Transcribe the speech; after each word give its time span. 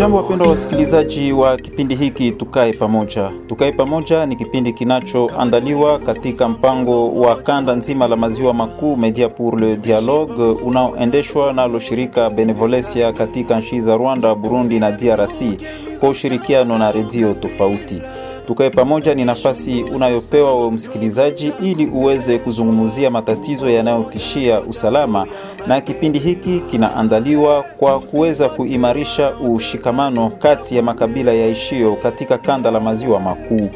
Hamjambo, 0.00 0.16
wapendwa 0.22 0.48
wasikilizaji 0.48 1.32
wa 1.32 1.56
kipindi 1.56 1.94
hiki 1.94 2.30
Tukae 2.32 2.72
Pamoja. 2.72 3.30
Tukae 3.46 3.72
Pamoja 3.72 4.26
ni 4.26 4.36
kipindi 4.36 4.72
kinachoandaliwa 4.72 5.98
katika 5.98 6.48
mpango 6.48 7.14
wa 7.14 7.36
kanda 7.36 7.74
nzima 7.74 8.08
la 8.08 8.16
maziwa 8.16 8.54
makuu 8.54 8.96
Media 8.96 9.28
pour 9.28 9.60
le 9.60 9.76
Dialogue 9.76 10.44
unaoendeshwa 10.44 11.52
nalo 11.52 11.78
shirika 11.80 12.30
Benevolencia 12.30 13.12
katika 13.12 13.60
nchi 13.60 13.80
za 13.80 13.96
Rwanda, 13.96 14.34
Burundi 14.34 14.78
na 14.80 14.92
DRC 14.92 15.42
kwa 16.00 16.08
ushirikiano 16.08 16.78
na 16.78 16.92
redio 16.92 17.34
tofauti. 17.34 18.02
Tukae 18.50 18.70
pamoja 18.70 19.14
ni 19.14 19.24
nafasi 19.24 19.82
unayopewa 19.82 20.64
wa 20.64 20.70
msikilizaji 20.72 21.52
ili 21.62 21.86
uweze 21.86 22.38
kuzungumzia 22.38 23.10
matatizo 23.10 23.70
yanayotishia 23.70 24.60
usalama, 24.60 25.26
na 25.66 25.80
kipindi 25.80 26.18
hiki 26.18 26.60
kinaandaliwa 26.60 27.62
kwa 27.62 28.00
kuweza 28.00 28.48
kuimarisha 28.48 29.36
ushikamano 29.36 30.30
kati 30.30 30.76
ya 30.76 30.82
makabila 30.82 31.32
ya 31.32 31.40
yaishio 31.42 31.94
katika 31.94 32.38
kanda 32.38 32.70
la 32.70 32.80
maziwa 32.80 33.20
makuu. 33.20 33.68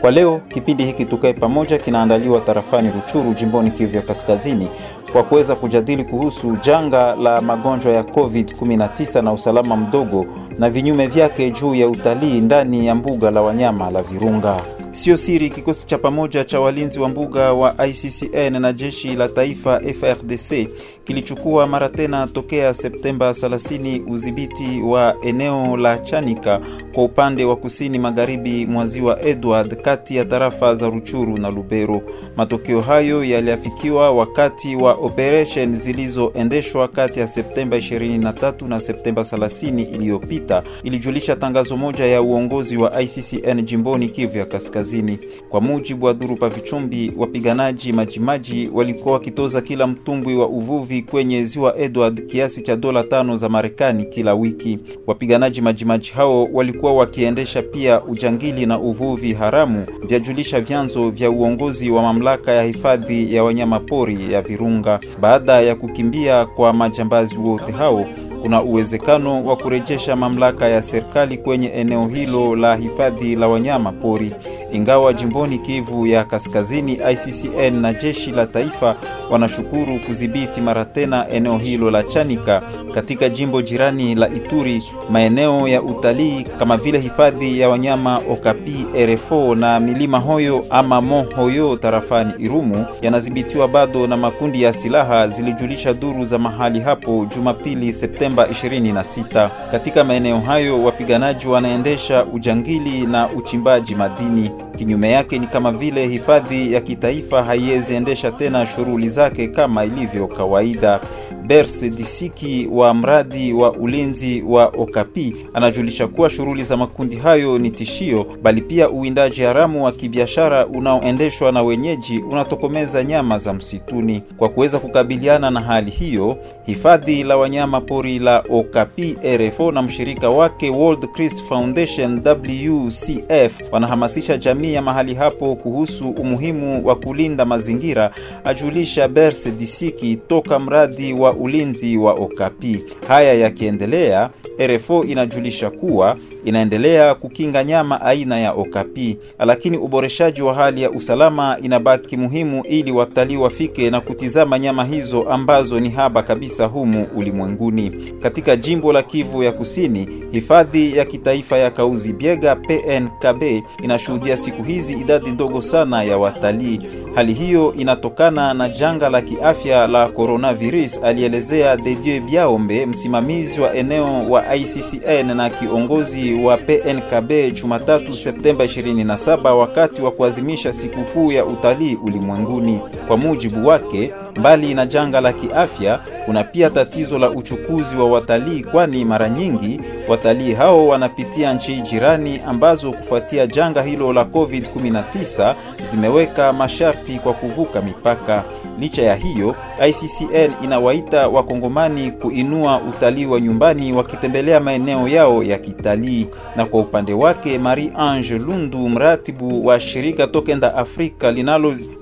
Kwa 0.00 0.10
leo 0.10 0.40
kipindi 0.48 0.84
hiki 0.84 1.04
tukae 1.04 1.32
pamoja 1.32 1.78
kinaandaliwa 1.78 2.40
tarafani 2.40 2.90
Ruchuru, 2.90 3.34
jimboni 3.34 3.70
kivya 3.70 4.02
Kaskazini, 4.02 4.68
kwa 5.12 5.22
kuweza 5.22 5.56
kujadili 5.56 6.04
kuhusu 6.04 6.56
janga 6.64 7.16
la 7.16 7.40
magonjwa 7.40 7.92
ya 7.92 8.02
COVID-19 8.02 9.22
na 9.22 9.32
usalama 9.32 9.76
mdogo 9.76 10.26
na 10.58 10.70
vinyume 10.70 11.06
vyake 11.06 11.50
juu 11.50 11.74
ya 11.74 11.88
utalii 11.88 12.40
ndani 12.40 12.86
ya 12.86 12.94
mbuga 12.94 13.30
la 13.30 13.42
wanyama 13.42 13.90
la 13.90 14.02
Virunga. 14.02 14.60
Sio 14.92 15.16
siri, 15.16 15.50
kikosi 15.50 15.86
cha 15.86 15.98
pamoja 15.98 16.44
cha 16.44 16.60
walinzi 16.60 16.98
wa 17.00 17.08
mbuga 17.08 17.52
wa 17.52 17.86
ICCN 17.86 18.60
na 18.60 18.72
jeshi 18.72 19.08
la 19.16 19.28
taifa 19.28 19.80
FRDC 19.80 20.68
kilichukua 21.08 21.66
mara 21.66 21.88
tena 21.88 22.26
tokea 22.26 22.74
Septemba 22.74 23.30
30 23.30 24.12
udhibiti 24.12 24.80
wa 24.86 25.14
eneo 25.22 25.76
la 25.76 25.98
Chanika 25.98 26.60
kwa 26.94 27.04
upande 27.04 27.44
wa 27.44 27.56
kusini 27.56 27.98
magharibi 27.98 28.66
mwa 28.66 28.86
ziwa 28.86 29.22
Edward 29.22 29.74
kati 29.82 30.16
ya 30.16 30.24
tarafa 30.24 30.74
za 30.74 30.88
Ruchuru 30.90 31.38
na 31.38 31.50
Lubero. 31.50 32.02
Matokeo 32.36 32.80
hayo 32.80 33.24
yaliafikiwa 33.24 34.10
wakati 34.12 34.76
wa 34.76 34.92
operation 34.92 35.74
zilizoendeshwa 35.76 36.88
kati 36.88 37.20
ya 37.20 37.28
Septemba 37.28 37.76
23 37.78 38.68
na 38.68 38.80
Septemba 38.80 39.22
30 39.22 39.94
iliyopita, 39.94 40.62
ilijulisha 40.82 41.36
tangazo 41.36 41.76
moja 41.76 42.06
ya 42.06 42.22
uongozi 42.22 42.76
wa 42.76 43.02
ICCN 43.02 43.62
jimboni 43.62 44.08
Kivu 44.08 44.38
ya 44.38 44.44
Kaskazini. 44.46 45.18
Kwa 45.48 45.60
mujibu 45.60 46.06
wa 46.06 46.14
duru 46.14 46.36
pa 46.36 46.48
Vichumbi, 46.48 47.12
wapiganaji 47.16 47.92
majimaji 47.92 48.70
walikuwa 48.74 49.14
wakitoza 49.14 49.60
kila 49.60 49.86
mtumbwi 49.86 50.36
wa 50.36 50.48
uvuvi 50.48 50.97
kwenye 51.02 51.44
ziwa 51.44 51.78
Edward 51.78 52.26
kiasi 52.26 52.62
cha 52.62 52.76
dola 52.76 53.02
tano 53.04 53.36
za 53.36 53.48
Marekani 53.48 54.04
kila 54.04 54.34
wiki. 54.34 54.78
Wapiganaji 55.06 55.60
majimaji 55.60 56.10
hao 56.10 56.44
walikuwa 56.52 56.92
wakiendesha 56.94 57.62
pia 57.62 58.02
ujangili 58.04 58.66
na 58.66 58.78
uvuvi 58.78 59.32
haramu, 59.34 59.86
vyajulisha 60.08 60.60
vyanzo 60.60 61.10
vya 61.10 61.30
uongozi 61.30 61.90
wa 61.90 62.02
mamlaka 62.02 62.52
ya 62.52 62.62
hifadhi 62.62 63.34
ya 63.34 63.44
wanyamapori 63.44 64.32
ya 64.32 64.42
Virunga. 64.42 65.00
Baada 65.20 65.60
ya 65.60 65.74
kukimbia 65.74 66.46
kwa 66.46 66.72
majambazi 66.72 67.36
wote 67.36 67.72
hao 67.72 68.04
kuna 68.42 68.62
uwezekano 68.62 69.44
wa 69.44 69.56
kurejesha 69.56 70.16
mamlaka 70.16 70.68
ya 70.68 70.82
serikali 70.82 71.38
kwenye 71.38 71.66
eneo 71.68 72.02
hilo 72.08 72.56
la 72.56 72.76
hifadhi 72.76 73.36
la 73.36 73.48
wanyama 73.48 73.92
pori. 73.92 74.34
Ingawa 74.72 75.12
jimboni 75.12 75.58
Kivu 75.58 76.06
ya 76.06 76.24
Kaskazini, 76.24 76.92
ICCN 76.92 77.80
na 77.80 77.94
jeshi 77.94 78.30
la 78.30 78.46
taifa 78.46 78.96
wanashukuru 79.30 79.98
kudhibiti 80.06 80.60
mara 80.60 80.84
tena 80.84 81.28
eneo 81.30 81.58
hilo 81.58 81.90
la 81.90 82.02
Chanika 82.02 82.62
katika 82.98 83.28
jimbo 83.28 83.62
jirani 83.62 84.14
la 84.14 84.28
Ituri. 84.28 84.82
Maeneo 85.10 85.68
ya 85.68 85.82
utalii 85.82 86.42
kama 86.58 86.76
vile 86.76 86.98
hifadhi 86.98 87.60
ya 87.60 87.68
wanyama 87.68 88.20
Okapi, 88.30 88.86
RFO 89.06 89.54
na 89.54 89.80
milima 89.80 90.18
Hoyo 90.18 90.64
ama 90.70 91.00
Mohoyo 91.00 91.76
tarafani 91.76 92.32
Irumu 92.38 92.86
yanadhibitiwa 93.02 93.68
bado 93.68 94.06
na 94.06 94.16
makundi 94.16 94.62
ya 94.62 94.72
silaha, 94.72 95.28
zilijulisha 95.28 95.94
duru 95.94 96.26
za 96.26 96.38
mahali 96.38 96.80
hapo 96.80 97.26
Jumapili 97.36 97.92
Septemba 97.92 98.46
26. 98.46 99.50
Katika 99.70 100.04
maeneo 100.04 100.40
hayo 100.40 100.82
wapiganaji 100.84 101.46
wanaendesha 101.48 102.24
ujangili 102.24 103.06
na 103.06 103.28
uchimbaji 103.28 103.94
madini. 103.94 104.50
Kinyume 104.78 105.10
yake 105.10 105.38
ni 105.38 105.46
kama 105.46 105.72
vile 105.72 106.06
hifadhi 106.08 106.72
ya 106.72 106.80
kitaifa 106.80 107.44
haiwezi 107.44 107.94
endesha 107.94 108.30
tena 108.30 108.66
shughuli 108.66 109.08
zake 109.08 109.48
kama 109.48 109.84
ilivyo 109.84 110.26
kawaida. 110.26 111.00
Berse 111.46 111.90
Disiki 111.90 112.68
wa 112.72 112.94
mradi 112.94 113.52
wa 113.52 113.72
ulinzi 113.72 114.42
wa 114.46 114.66
Okapi 114.66 115.36
anajulisha 115.54 116.06
kuwa 116.08 116.30
shughuli 116.30 116.64
za 116.64 116.76
makundi 116.76 117.16
hayo 117.16 117.58
ni 117.58 117.70
tishio, 117.70 118.26
bali 118.42 118.60
pia 118.60 118.88
uwindaji 118.88 119.42
haramu 119.42 119.84
wa 119.84 119.92
kibiashara 119.92 120.66
unaoendeshwa 120.66 121.52
na 121.52 121.62
wenyeji 121.62 122.18
unatokomeza 122.30 123.04
nyama 123.04 123.38
za 123.38 123.52
msituni. 123.52 124.22
Kwa 124.36 124.48
kuweza 124.48 124.78
kukabiliana 124.78 125.50
na 125.50 125.60
hali 125.60 125.90
hiyo, 125.90 126.36
hifadhi 126.66 127.22
la 127.24 127.36
wanyama 127.36 127.80
pori 127.80 128.18
la 128.18 128.44
Okapi 128.50 129.16
RFO 129.36 129.72
na 129.72 129.82
mshirika 129.82 130.28
wake 130.28 130.70
World 130.70 131.06
Christ 131.12 131.44
Foundation 131.44 132.20
WCF 132.24 133.72
wanahamasisha 133.72 134.36
jamii 134.36 134.67
ya 134.74 134.82
mahali 134.82 135.14
hapo 135.14 135.54
kuhusu 135.56 136.10
umuhimu 136.10 136.86
wa 136.86 136.96
kulinda 136.96 137.44
mazingira, 137.44 138.10
ajulisha 138.44 139.08
Berse 139.08 139.50
Disiki 139.50 140.16
toka 140.16 140.58
mradi 140.58 141.12
wa 141.12 141.32
ulinzi 141.32 141.96
wa 141.96 142.12
Okapi. 142.12 142.84
Haya 143.08 143.34
yakiendelea, 143.34 144.30
RFO 144.66 145.04
inajulisha 145.04 145.70
kuwa 145.70 146.16
inaendelea 146.44 147.14
kukinga 147.14 147.64
nyama 147.64 148.00
aina 148.00 148.38
ya 148.40 148.52
Okapi, 148.52 149.18
lakini 149.38 149.76
uboreshaji 149.76 150.42
wa 150.42 150.54
hali 150.54 150.82
ya 150.82 150.90
usalama 150.90 151.56
inabaki 151.62 152.16
muhimu 152.16 152.64
ili 152.64 152.92
watalii 152.92 153.36
wafike 153.36 153.90
na 153.90 154.00
kutizama 154.00 154.58
nyama 154.58 154.84
hizo 154.84 155.22
ambazo 155.22 155.80
ni 155.80 155.90
haba 155.90 156.22
kabisa 156.22 156.66
humu 156.66 157.06
ulimwenguni. 157.16 157.90
Katika 158.22 158.56
jimbo 158.56 158.92
la 158.92 159.02
Kivu 159.02 159.42
ya 159.42 159.52
Kusini, 159.52 160.08
hifadhi 160.32 160.96
ya 160.96 161.04
kitaifa 161.04 161.58
ya 161.58 161.70
Kauzi 161.70 162.12
Biega 162.12 162.56
PNKB 162.56 163.42
inashuhudia 163.82 164.36
siku 164.36 164.57
hizi 164.62 164.92
idadi 164.92 165.30
ndogo 165.30 165.62
sana 165.62 166.02
ya 166.02 166.18
watalii. 166.18 166.80
Hali 167.14 167.34
hiyo 167.34 167.74
inatokana 167.78 168.54
na 168.54 168.68
janga 168.68 169.08
la 169.08 169.22
kiafya 169.22 169.86
la 169.86 170.08
coronavirus, 170.08 171.00
alielezea 171.02 171.76
Dedieu 171.76 172.20
Biaombe, 172.20 172.86
msimamizi 172.86 173.60
wa 173.60 173.74
eneo 173.74 174.28
wa 174.30 174.56
ICCN 174.56 175.36
na 175.36 175.50
kiongozi 175.50 176.34
wa 176.34 176.56
PNKB 176.56 177.30
Jumatatu 177.54 178.14
Septemba 178.14 178.64
27 178.64 179.50
wakati 179.52 180.02
wa 180.02 180.10
kuadhimisha 180.10 180.72
sikukuu 180.72 181.32
ya 181.32 181.44
utalii 181.44 181.94
ulimwenguni. 182.04 182.80
Kwa 183.08 183.16
mujibu 183.16 183.66
wake, 183.68 184.12
mbali 184.36 184.74
na 184.74 184.86
janga 184.86 185.20
la 185.20 185.32
kiafya, 185.32 186.00
kuna 186.26 186.44
pia 186.44 186.70
tatizo 186.70 187.18
la 187.18 187.30
uchukuzi 187.30 187.96
wa 187.96 188.10
watalii, 188.10 188.60
kwani 188.60 189.04
mara 189.04 189.28
nyingi 189.28 189.80
watalii 190.08 190.52
hao 190.54 190.88
wanapitia 190.88 191.54
nchi 191.54 191.80
jirani 191.80 192.40
ambazo 192.46 192.92
kufuatia 192.92 193.46
janga 193.46 193.82
hilo 193.82 194.12
la 194.12 194.24
COVID-19 194.48 195.54
zimeweka 195.84 196.52
masharti 196.52 197.18
kwa 197.18 197.32
kuvuka 197.32 197.80
mipaka. 197.82 198.44
Licha 198.80 199.02
ya 199.02 199.14
hiyo, 199.14 199.54
ICCN 199.88 200.64
inawaita 200.64 201.28
wakongomani 201.28 202.10
kuinua 202.10 202.80
utalii 202.80 203.26
wa 203.26 203.40
nyumbani 203.40 203.92
wakitembelea 203.92 204.60
maeneo 204.60 205.08
yao 205.08 205.42
ya 205.42 205.58
kitalii. 205.58 206.26
Na 206.56 206.66
kwa 206.66 206.80
upande 206.80 207.12
wake, 207.12 207.58
Marie 207.58 207.90
Ange 207.96 208.38
Lundu, 208.38 208.88
mratibu 208.88 209.66
wa 209.66 209.80
shirika 209.80 210.26
Tokenda 210.26 210.76
Afrika 210.76 211.32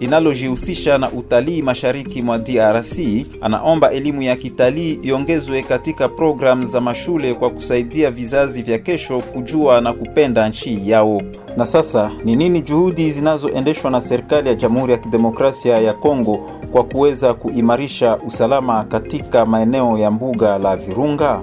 linalojihusisha 0.00 0.90
linalo 0.92 1.12
na 1.12 1.18
utalii 1.18 1.62
mashariki 1.62 2.22
mwa 2.22 2.38
DRC, 2.38 2.98
anaomba 3.40 3.90
elimu 3.90 4.22
ya 4.22 4.36
kitalii 4.36 4.98
iongezwe 5.02 5.62
katika 5.62 6.08
programu 6.08 6.66
za 6.66 6.80
mashule 6.80 7.34
kwa 7.34 7.50
kusaidia 7.50 8.10
vizazi 8.10 8.62
vya 8.62 8.78
kesho 8.78 9.20
kujua 9.20 9.80
na 9.80 9.92
kupenda 9.92 10.48
nchi 10.48 10.90
yao. 10.90 11.22
Na 11.56 11.66
sasa 11.66 12.10
ni 12.24 12.36
nini 12.36 12.60
juhudi 12.60 13.10
zinazoendeshwa 13.10 13.90
na 13.90 14.00
serikali 14.00 14.48
ya 14.48 14.54
Jamhuri 14.54 14.92
ya 14.92 14.98
Kidemokrasia 14.98 15.78
ya 15.78 15.92
Kongo 15.92 16.50
kwa 16.72 16.84
kuweza 16.84 17.34
kuimarisha 17.34 18.16
usalama 18.26 18.84
katika 18.84 19.46
maeneo 19.46 19.98
ya 19.98 20.10
mbuga 20.10 20.58
la 20.58 20.76
Virunga? 20.76 21.40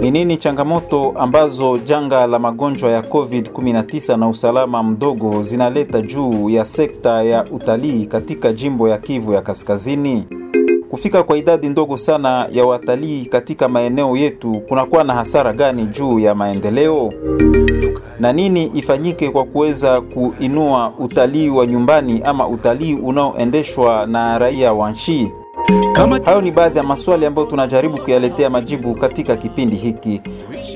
Ni 0.00 0.10
nini 0.10 0.36
changamoto 0.36 1.12
ambazo 1.18 1.76
janga 1.86 2.26
la 2.26 2.38
magonjwa 2.38 2.92
ya 2.92 3.00
COVID-19 3.00 4.16
na 4.16 4.28
usalama 4.28 4.82
mdogo 4.82 5.42
zinaleta 5.42 6.00
juu 6.02 6.50
ya 6.50 6.64
sekta 6.64 7.22
ya 7.22 7.44
utalii 7.44 8.06
katika 8.06 8.52
jimbo 8.52 8.88
ya 8.88 8.98
Kivu 8.98 9.32
ya 9.32 9.42
Kaskazini? 9.42 10.24
Kufika 10.90 11.22
kwa 11.22 11.36
idadi 11.38 11.68
ndogo 11.68 11.96
sana 11.96 12.48
ya 12.52 12.64
watalii 12.64 13.24
katika 13.26 13.68
maeneo 13.68 14.16
yetu 14.16 14.60
kunakuwa 14.68 15.04
na 15.04 15.14
hasara 15.14 15.52
gani 15.52 15.84
juu 15.84 16.18
ya 16.18 16.34
maendeleo? 16.34 17.12
Na 18.20 18.32
nini 18.32 18.70
ifanyike 18.74 19.30
kwa 19.30 19.44
kuweza 19.44 20.00
kuinua 20.00 20.92
utalii 20.98 21.48
wa 21.48 21.66
nyumbani 21.66 22.20
ama 22.24 22.48
utalii 22.48 22.94
unaoendeshwa 22.94 24.06
na 24.06 24.38
raia 24.38 24.72
wa 24.72 24.90
nchi? 24.90 25.32
Kama 25.92 26.20
Hayo 26.24 26.40
ni 26.40 26.50
baadhi 26.50 26.78
ya 26.78 26.84
maswali 26.84 27.26
ambayo 27.26 27.48
tunajaribu 27.48 27.98
kuyaletea 27.98 28.50
majibu 28.50 28.94
katika 28.94 29.36
kipindi 29.36 29.76
hiki, 29.76 30.20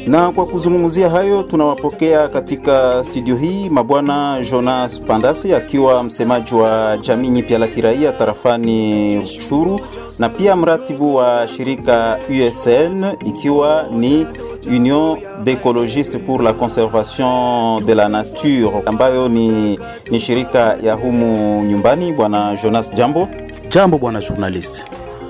na 0.07 0.33
kwa 0.33 0.47
kuzungumzia 0.47 1.11
hayo 1.11 1.43
tunawapokea 1.43 2.29
katika 2.29 3.05
studio 3.05 3.37
hii 3.37 3.69
mabwana 3.69 4.39
Jonas 4.51 5.01
Pandasi 5.01 5.55
akiwa 5.55 6.03
msemaji 6.03 6.55
wa 6.55 6.97
jamii 7.01 7.29
nyipya 7.29 7.59
la 7.59 7.67
kiraia 7.67 8.13
tarafani 8.13 9.17
Ruchuru 9.21 9.81
na 10.19 10.29
pia 10.29 10.57
mratibu 10.57 11.15
wa 11.15 11.49
shirika 11.57 12.19
USN 12.31 13.05
ikiwa 13.27 13.85
ni 13.93 14.27
Union 14.67 15.19
d'Ecologistes 15.45 16.19
pour 16.27 16.43
la 16.43 16.53
Conservation 16.53 17.81
de 17.87 17.95
la 17.95 18.09
Nature 18.09 18.83
ambayo 18.87 19.29
ni, 19.29 19.79
ni 20.11 20.21
shirika 20.21 20.77
ya 20.83 20.95
humu 20.95 21.63
nyumbani. 21.65 22.13
Bwana 22.13 22.59
Jonas, 22.63 22.95
jambo. 22.95 23.29
Jambo 23.71 23.99
bwana 23.99 24.21
journalist 24.21 24.85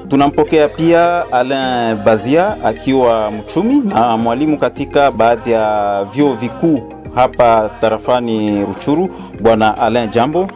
Tunampokea 0.09 0.69
pia 0.69 1.33
Alain 1.33 1.97
Bazia 1.97 2.65
akiwa 2.65 3.31
mchumi 3.31 3.81
na 3.81 4.17
mwalimu 4.17 4.59
katika 4.59 5.11
baadhi 5.11 5.51
ya 5.53 6.05
vyuo 6.15 6.33
vikuu 6.33 6.93
hapa 7.15 7.71
tarafani 7.81 8.65
Ruchuru. 8.67 9.09
Bwana 9.41 9.79
Alain, 9.79 10.11
jambo. 10.11 10.47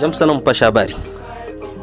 Jambo 0.00 0.16
sana 0.16 0.34
mpasha 0.34 0.64
habari. 0.64 0.96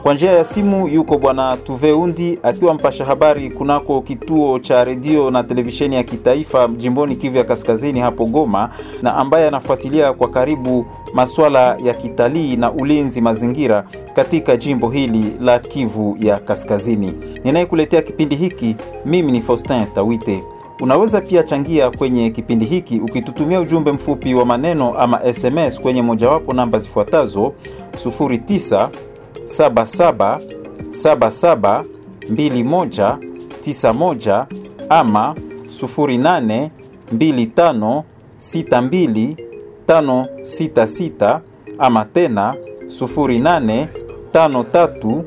Kwa 0.03 0.13
njia 0.13 0.31
ya 0.31 0.43
simu 0.43 0.87
yuko 0.87 1.17
bwana 1.17 1.57
Tuveundi 1.57 2.39
akiwa 2.43 2.73
mpasha 2.73 3.05
habari 3.05 3.49
kunako 3.51 4.01
kituo 4.01 4.59
cha 4.59 4.83
redio 4.83 5.31
na 5.31 5.43
televisheni 5.43 5.95
ya 5.95 6.03
kitaifa 6.03 6.67
jimboni 6.67 7.15
Kivu 7.15 7.37
ya 7.37 7.43
Kaskazini 7.43 7.99
hapo 7.99 8.25
Goma, 8.25 8.69
na 9.01 9.15
ambaye 9.15 9.47
anafuatilia 9.47 10.13
kwa 10.13 10.29
karibu 10.29 10.85
masuala 11.13 11.77
ya 11.83 11.93
kitalii 11.93 12.55
na 12.55 12.71
ulinzi 12.71 13.21
mazingira 13.21 13.87
katika 14.15 14.55
jimbo 14.57 14.89
hili 14.89 15.25
la 15.41 15.59
Kivu 15.59 16.17
ya 16.19 16.39
Kaskazini. 16.39 17.13
Ninayekuletea 17.43 18.01
kipindi 18.01 18.35
hiki 18.35 18.75
mimi 19.05 19.31
ni 19.31 19.41
Faustin 19.41 19.85
Tawite. 19.95 20.43
Unaweza 20.81 21.21
pia 21.21 21.43
changia 21.43 21.91
kwenye 21.91 22.29
kipindi 22.29 22.65
hiki 22.65 22.99
ukitutumia 22.99 23.59
ujumbe 23.61 23.91
mfupi 23.91 24.33
wa 24.35 24.45
maneno 24.45 24.93
ama 24.99 25.33
SMS 25.33 25.79
kwenye 25.81 26.01
mojawapo 26.01 26.53
namba 26.53 26.79
zifuatazo 26.79 27.53
09 28.05 28.89
77 29.57 30.39
77 30.89 31.83
21 32.31 33.17
91 33.61 34.45
ama 34.89 35.35
08 35.81 36.69
25 37.15 38.03
62 38.39 39.35
566 39.87 41.39
ama 41.79 42.05
tena 42.05 42.55
08 42.87 43.85
53 44.33 45.21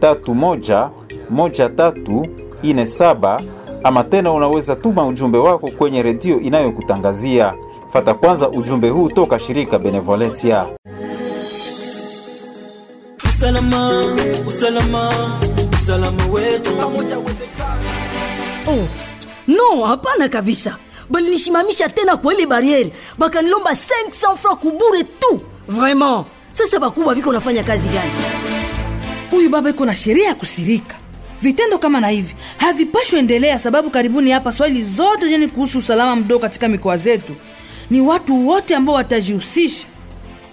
31 0.00 0.88
13 1.32 2.28
47 2.62 3.40
ama 3.84 4.04
tena 4.04 4.32
unaweza 4.32 4.76
tuma 4.76 5.06
ujumbe 5.06 5.38
wako 5.38 5.70
kwenye 5.78 6.02
redio 6.02 6.40
inayokutangazia. 6.40 7.54
Fata 7.92 8.14
kwanza 8.14 8.48
ujumbe 8.50 8.88
huu 8.88 9.08
toka 9.08 9.38
shirika 9.38 9.78
Benevolencia. 9.78 10.66
Usalama 13.44 14.16
usalama 14.48 15.10
usalama 15.72 16.26
wetu 16.26 16.70
pamoja 16.76 17.18
uwezekana 17.18 17.80
Oh, 18.66 18.88
no, 19.48 19.84
hapana 19.84 20.28
kabisa. 20.28 20.76
Balinishimamisha 21.10 21.88
tena 21.88 22.16
kwa 22.16 22.34
ile 22.34 22.46
bariere, 22.46 22.92
bakanilomba 23.18 23.70
500 23.70 24.36
francs 24.36 24.58
kubure 24.60 25.04
tu. 25.04 25.40
Vraiment. 25.68 26.26
Sasa 26.52 26.78
bakubwa 26.80 27.14
biko 27.14 27.32
nafanya 27.32 27.62
kazi 27.64 27.88
gani? 27.88 28.10
huyu 29.30 29.50
baba 29.50 29.70
iko 29.70 29.84
na 29.84 29.94
sheria 29.94 30.26
ya 30.28 30.34
kusirika 30.34 30.96
vitendo 31.42 31.78
kama 31.78 32.00
na 32.00 32.08
hivi 32.08 32.34
havipashwi 32.56 33.18
endelea 33.18 33.58
sababu 33.58 33.90
karibuni 33.90 34.30
hapa 34.30 34.52
swali 34.52 34.82
zote 34.84 35.28
jeni 35.28 35.48
kuhusu 35.48 35.78
usalama 35.78 36.16
mdogo 36.16 36.40
katika 36.42 36.68
mikoa 36.68 36.96
zetu 36.96 37.34
ni 37.90 38.00
watu 38.00 38.48
wote 38.48 38.74
ambao 38.76 38.94
watajihusisha 38.94 39.86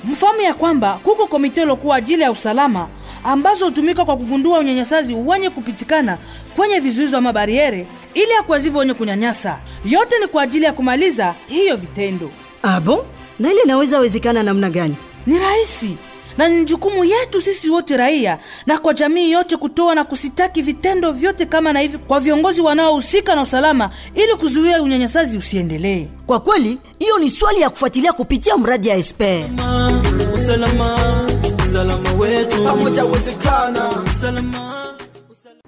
mfahamu 0.08 0.42
ya 0.42 0.54
kwamba 0.54 1.00
kuko 1.04 1.28
komite 1.28 1.66
lokuwa 1.66 1.96
ajili 1.96 2.22
ya 2.22 2.32
usalama 2.32 2.88
ambazo 3.24 3.66
hutumika 3.66 4.06
kwa 4.06 4.18
kugundua 4.18 4.60
unyanyasazi 4.60 5.14
wenye 5.14 5.50
kupitikana 5.50 6.18
kwenye 6.56 6.80
vizuizo 6.80 7.16
wa 7.16 7.22
mabariere 7.22 7.88
ili 8.14 8.32
ya 8.32 8.44
wenye 8.78 8.94
kunyanyasa 8.94 9.60
yote 9.86 10.20
ni 10.20 10.28
kwa 10.28 10.44
ajili 10.44 10.66
ya 10.66 10.74
kumaliza 10.74 11.36
hiyo 11.48 11.76
vitendo 11.76 12.32
abo 12.64 12.96
bon? 12.96 13.06
Na 13.40 13.52
ile 13.52 13.62
inaweza 13.62 14.00
wezekana 14.00 14.44
namna 14.44 14.70
gani? 14.70 14.96
ni 15.28 15.40
rahisi 15.40 15.98
na 16.38 16.48
ni 16.48 16.66
jukumu 16.66 17.06
yetu 17.06 17.42
sisi 17.42 17.70
wote 17.70 17.98
raia 17.98 18.40
na 18.66 18.78
kwa 18.78 18.94
jamii 18.94 19.32
yote 19.32 19.58
kutoa 19.58 19.96
na 19.96 20.04
kusitaki 20.04 20.62
vitendo 20.62 21.12
vyote 21.12 21.46
kama 21.46 21.74
na 21.74 21.80
hivi 21.80 21.98
kwa 21.98 22.20
viongozi 22.20 22.62
wanaohusika 22.62 23.36
na 23.36 23.42
usalama 23.42 23.90
ili 24.16 24.36
kuzuia 24.36 24.82
unyanyasazi 24.84 25.38
usiendelee. 25.38 26.08
Kwa 26.28 26.40
kweli, 26.40 26.78
hiyo 27.00 27.18
ni 27.20 27.30
swali 27.30 27.62
ya 27.62 27.70
kufuatilia 27.70 28.14
kupitia 28.14 28.58
mradi 28.58 28.88
ya 28.88 28.96
Esper. 28.96 29.44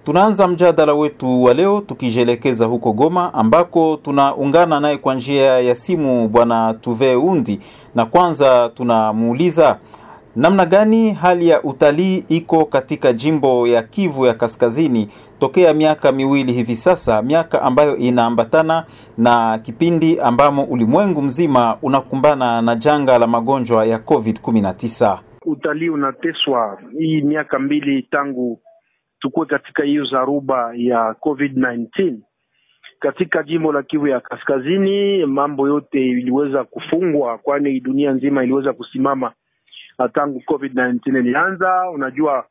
Tunaanza 0.06 0.48
mjadala 0.48 0.94
wetu 0.94 1.44
wa 1.44 1.54
leo 1.54 1.82
tukijielekeza 1.82 2.66
huko 2.66 2.94
Goma 2.94 3.34
ambako 3.34 4.00
tunaungana 4.04 4.80
naye 4.80 4.98
kwa 4.98 5.16
njia 5.16 5.60
ya 5.60 5.76
simu 5.76 6.28
bwana 6.28 6.74
Tuve 6.74 7.16
Undi, 7.16 7.60
na 7.96 8.06
kwanza 8.06 8.70
tunamuuliza 8.76 9.78
namna 10.36 10.66
gani 10.66 11.14
hali 11.14 11.48
ya 11.50 11.64
utalii 11.64 12.24
iko 12.30 12.66
katika 12.66 13.14
jimbo 13.14 13.68
ya 13.68 13.84
Kivu 13.84 14.26
ya 14.26 14.34
Kaskazini 14.34 15.08
tokea 15.40 15.74
miaka 15.74 16.12
miwili 16.12 16.52
hivi 16.54 16.76
sasa, 16.76 17.22
miaka 17.22 17.62
ambayo 17.62 17.96
inaambatana 17.98 18.86
na 19.18 19.58
kipindi 19.58 20.20
ambamo 20.20 20.64
ulimwengu 20.64 21.22
mzima 21.22 21.78
unakumbana 21.82 22.62
na 22.62 22.76
janga 22.76 23.20
la 23.20 23.28
magonjwa 23.28 23.86
ya 23.86 23.98
COVID-19. 23.98 25.20
utalii 25.46 25.90
unateswa 25.90 26.80
hii 27.00 27.22
miaka 27.22 27.60
mbili 27.60 28.04
tangu 28.04 28.60
tukuwe 29.20 29.46
katika 29.46 29.84
hiyo 29.84 30.06
zaruba 30.06 30.72
ya 30.76 31.16
COVID-19 31.22 32.16
katika 33.00 33.44
jimbo 33.44 33.74
la 33.74 33.84
Kivu 33.84 34.08
ya 34.08 34.20
Kaskazini. 34.20 35.26
Mambo 35.26 35.68
yote 35.68 36.06
iliweza 36.06 36.64
kufungwa, 36.64 37.38
kwani 37.38 37.80
dunia 37.80 38.12
nzima 38.12 38.44
iliweza 38.44 38.74
kusimama 38.74 39.32
tangu 40.08 40.44
COVID-19 40.48 41.20
ilianza. 41.20 41.90
Unajua 41.90 42.46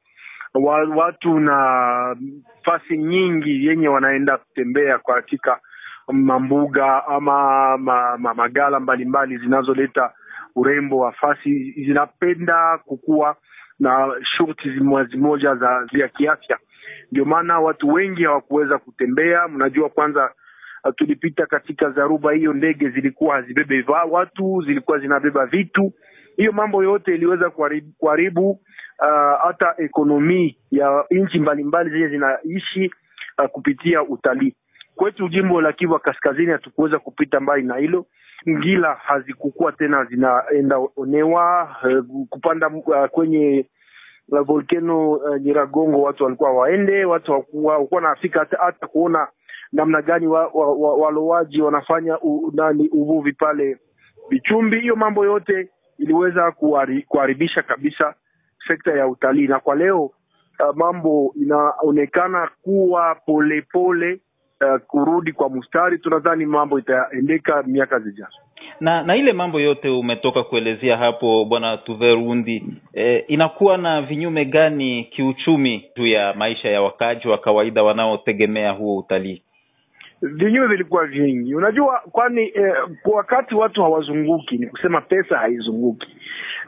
wa, 0.54 0.84
watu 0.96 1.40
na 1.40 2.16
fasi 2.64 2.98
nyingi 2.98 3.66
yenye 3.66 3.88
wanaenda 3.88 4.36
kutembea 4.36 4.98
kwa 4.98 5.14
katika 5.14 5.60
mambuga 6.12 7.06
ama 7.06 7.78
ma, 7.78 8.18
ma, 8.18 8.34
magala 8.34 8.80
mbalimbali 8.80 9.38
zinazoleta 9.38 10.12
urembo 10.56 10.98
wa 10.98 11.12
fasi 11.12 11.72
zinapenda 11.72 12.78
kukuwa 12.84 13.36
na 13.80 14.12
shurti 14.36 14.70
zimoja 15.10 15.54
za 15.54 15.86
ya 15.92 16.08
kiafya. 16.08 16.58
Ndio 17.12 17.24
maana 17.24 17.60
watu 17.60 17.88
wengi 17.88 18.24
hawakuweza 18.24 18.78
kutembea. 18.78 19.48
Mnajua 19.48 19.88
kwanza, 19.88 20.30
uh, 20.84 20.94
tulipita 20.96 21.46
katika 21.46 21.88
dharuba 21.88 22.32
hiyo, 22.32 22.52
ndege 22.52 22.88
zilikuwa 22.88 23.34
hazibebe 23.36 23.84
watu, 24.10 24.62
zilikuwa 24.66 24.98
zinabeba 24.98 25.46
vitu. 25.46 25.92
Hiyo 26.38 26.52
mambo 26.52 26.84
yote 26.84 27.14
iliweza 27.14 27.50
kuharibu, 27.98 28.50
uh, 28.50 29.42
hata 29.42 29.74
ekonomi 29.78 30.58
ya 30.70 31.04
nchi 31.10 31.38
mbalimbali 31.38 31.90
zenye 31.90 32.08
zinaishi 32.08 32.90
uh, 33.38 33.46
kupitia 33.50 34.02
utalii. 34.02 34.54
Kwetu 34.94 35.28
jimbo 35.28 35.60
la 35.60 35.72
Kivu 35.72 35.98
Kaskazini 35.98 36.52
hatukuweza 36.52 36.98
kupita 36.98 37.40
mbali 37.40 37.62
na 37.62 37.76
hilo. 37.76 38.06
Ngila 38.48 38.94
hazikukua 38.94 39.72
tena 39.72 40.04
zinaenda 40.04 40.78
onewa 40.96 41.76
uh, 41.84 42.26
kupanda 42.28 42.68
uh, 42.68 43.06
kwenye 43.10 43.66
uh, 44.28 44.40
volcano 44.40 45.10
uh, 45.10 45.36
Nyiragongo, 45.40 46.02
watu 46.02 46.24
walikuwa 46.24 46.52
waende, 46.52 47.04
watu 47.04 47.44
walikuwa 47.52 48.00
nafika 48.00 48.38
hata, 48.40 48.56
hata 48.60 48.86
kuona 48.86 49.28
namna 49.72 50.02
gani 50.02 50.26
wa, 50.26 50.46
wa, 50.46 50.72
wa, 50.74 50.94
walowaji 50.94 51.62
wanafanya 51.62 52.18
u, 52.20 52.52
nani 52.54 52.88
uvuvi 52.88 53.32
pale 53.32 53.76
vichumbi 54.30 54.80
Hiyo 54.80 54.96
mambo 54.96 55.24
yote 55.24 55.68
iliweza 55.98 56.52
kuharibisha 57.08 57.62
kabisa 57.62 58.14
sekta 58.68 58.92
ya 58.92 59.06
utalii, 59.08 59.46
na 59.46 59.60
kwa 59.60 59.74
leo 59.76 60.02
uh, 60.04 60.76
mambo 60.76 61.34
inaonekana 61.42 62.48
kuwa 62.62 63.14
polepole 63.14 63.62
pole, 63.72 64.20
uh, 64.74 64.80
kurudi 64.86 65.32
kwa 65.32 65.50
mstari. 65.50 65.98
Tunadhani 65.98 66.46
mambo 66.46 66.78
itaendeka 66.78 67.62
miaka 67.62 67.98
zijazo. 67.98 68.36
na 68.80 69.02
na 69.02 69.16
ile 69.16 69.32
mambo 69.32 69.60
yote 69.60 69.88
umetoka 69.88 70.42
kuelezea 70.42 70.96
hapo 70.96 71.44
bwana 71.44 71.76
Tuverundi, 71.76 72.64
eh, 72.92 73.24
inakuwa 73.28 73.76
na 73.78 74.02
vinyume 74.02 74.44
gani 74.44 75.04
kiuchumi 75.04 75.84
juu 75.96 76.06
ya 76.06 76.34
maisha 76.34 76.68
ya 76.70 76.82
wakaji 76.82 77.28
wa 77.28 77.38
kawaida 77.38 77.82
wanaotegemea 77.82 78.70
huo 78.72 78.98
utalii? 78.98 79.42
Vinyume 80.22 80.66
vilikuwa 80.66 81.06
vingi. 81.06 81.54
Unajua, 81.54 82.02
kwani 82.12 82.50
eh, 82.54 82.74
kwa 83.02 83.16
wakati 83.16 83.54
watu 83.54 83.82
hawazunguki 83.82 84.58
ni 84.58 84.66
kusema 84.66 85.00
pesa 85.00 85.38
haizunguki, 85.38 86.16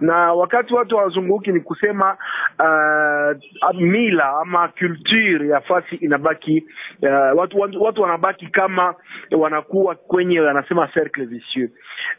na 0.00 0.32
wakati 0.32 0.74
watu 0.74 0.96
hawazunguki 0.96 1.52
ni 1.52 1.60
kusema 1.60 2.16
uh, 2.60 3.80
mila 3.80 4.28
ama 4.40 4.68
culture 4.68 5.48
ya 5.48 5.60
fasi 5.60 5.96
inabaki 5.96 6.64
uh, 7.02 7.38
watu, 7.38 7.58
watu, 7.60 7.82
watu 7.82 8.02
wanabaki 8.02 8.46
kama 8.46 8.94
wanakuwa 9.30 9.94
kwenye 9.94 10.40
wanasema 10.40 10.88
cercle 10.88 11.24
vicieux. 11.24 11.70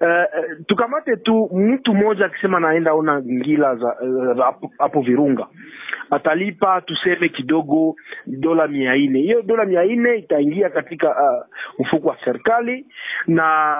Uh, 0.01 0.07
tukamate 0.67 1.15
tu 1.17 1.49
mtu 1.53 1.93
mmoja 1.93 2.25
akisema 2.25 2.59
naenda 2.59 2.93
ona 2.93 3.21
ngila 3.21 3.75
za 3.75 3.95
uh, 4.01 4.37
hapo- 4.37 4.99
uh, 4.99 5.05
Virunga 5.05 5.47
atalipa 6.11 6.81
tuseme 6.81 7.29
kidogo 7.29 7.95
dola 8.27 8.67
mia 8.67 8.95
nne. 8.95 9.19
Hiyo 9.19 9.41
dola 9.41 9.65
mia 9.65 9.83
nne 9.83 10.15
itaingia 10.15 10.69
katika 10.69 11.09
uh, 11.09 11.45
mfuko 11.79 12.07
wa 12.09 12.17
serikali, 12.25 12.85
na 13.27 13.75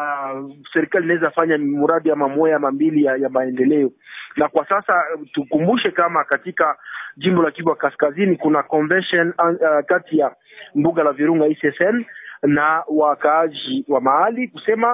serikali 0.74 1.06
inaweza 1.06 1.32
fanya 1.32 1.58
muradi 1.58 2.12
ama 2.12 2.28
moya 2.30 2.56
ama 2.56 2.72
mbili 2.72 3.04
ya, 3.04 3.16
ya 3.18 3.30
maendeleo. 3.30 3.92
Na 4.36 4.48
kwa 4.48 4.66
sasa 4.66 4.94
uh, 5.16 5.22
tukumbushe 5.34 5.92
kama 5.92 6.24
katika 6.24 6.78
jimbo 7.18 7.44
la 7.44 7.52
Kivu 7.52 7.76
Kaskazini 7.76 8.36
kuna 8.36 8.64
convention 8.64 9.34
uh, 9.40 9.86
kati 9.86 10.18
ya 10.20 10.36
mbuga 10.76 11.04
la 11.04 11.12
Virunga 11.12 11.48
ICSN 11.48 12.06
na 12.44 12.84
wakaaji 12.88 13.86
wa 13.88 14.02
mahali 14.02 14.48
kusema 14.48 14.94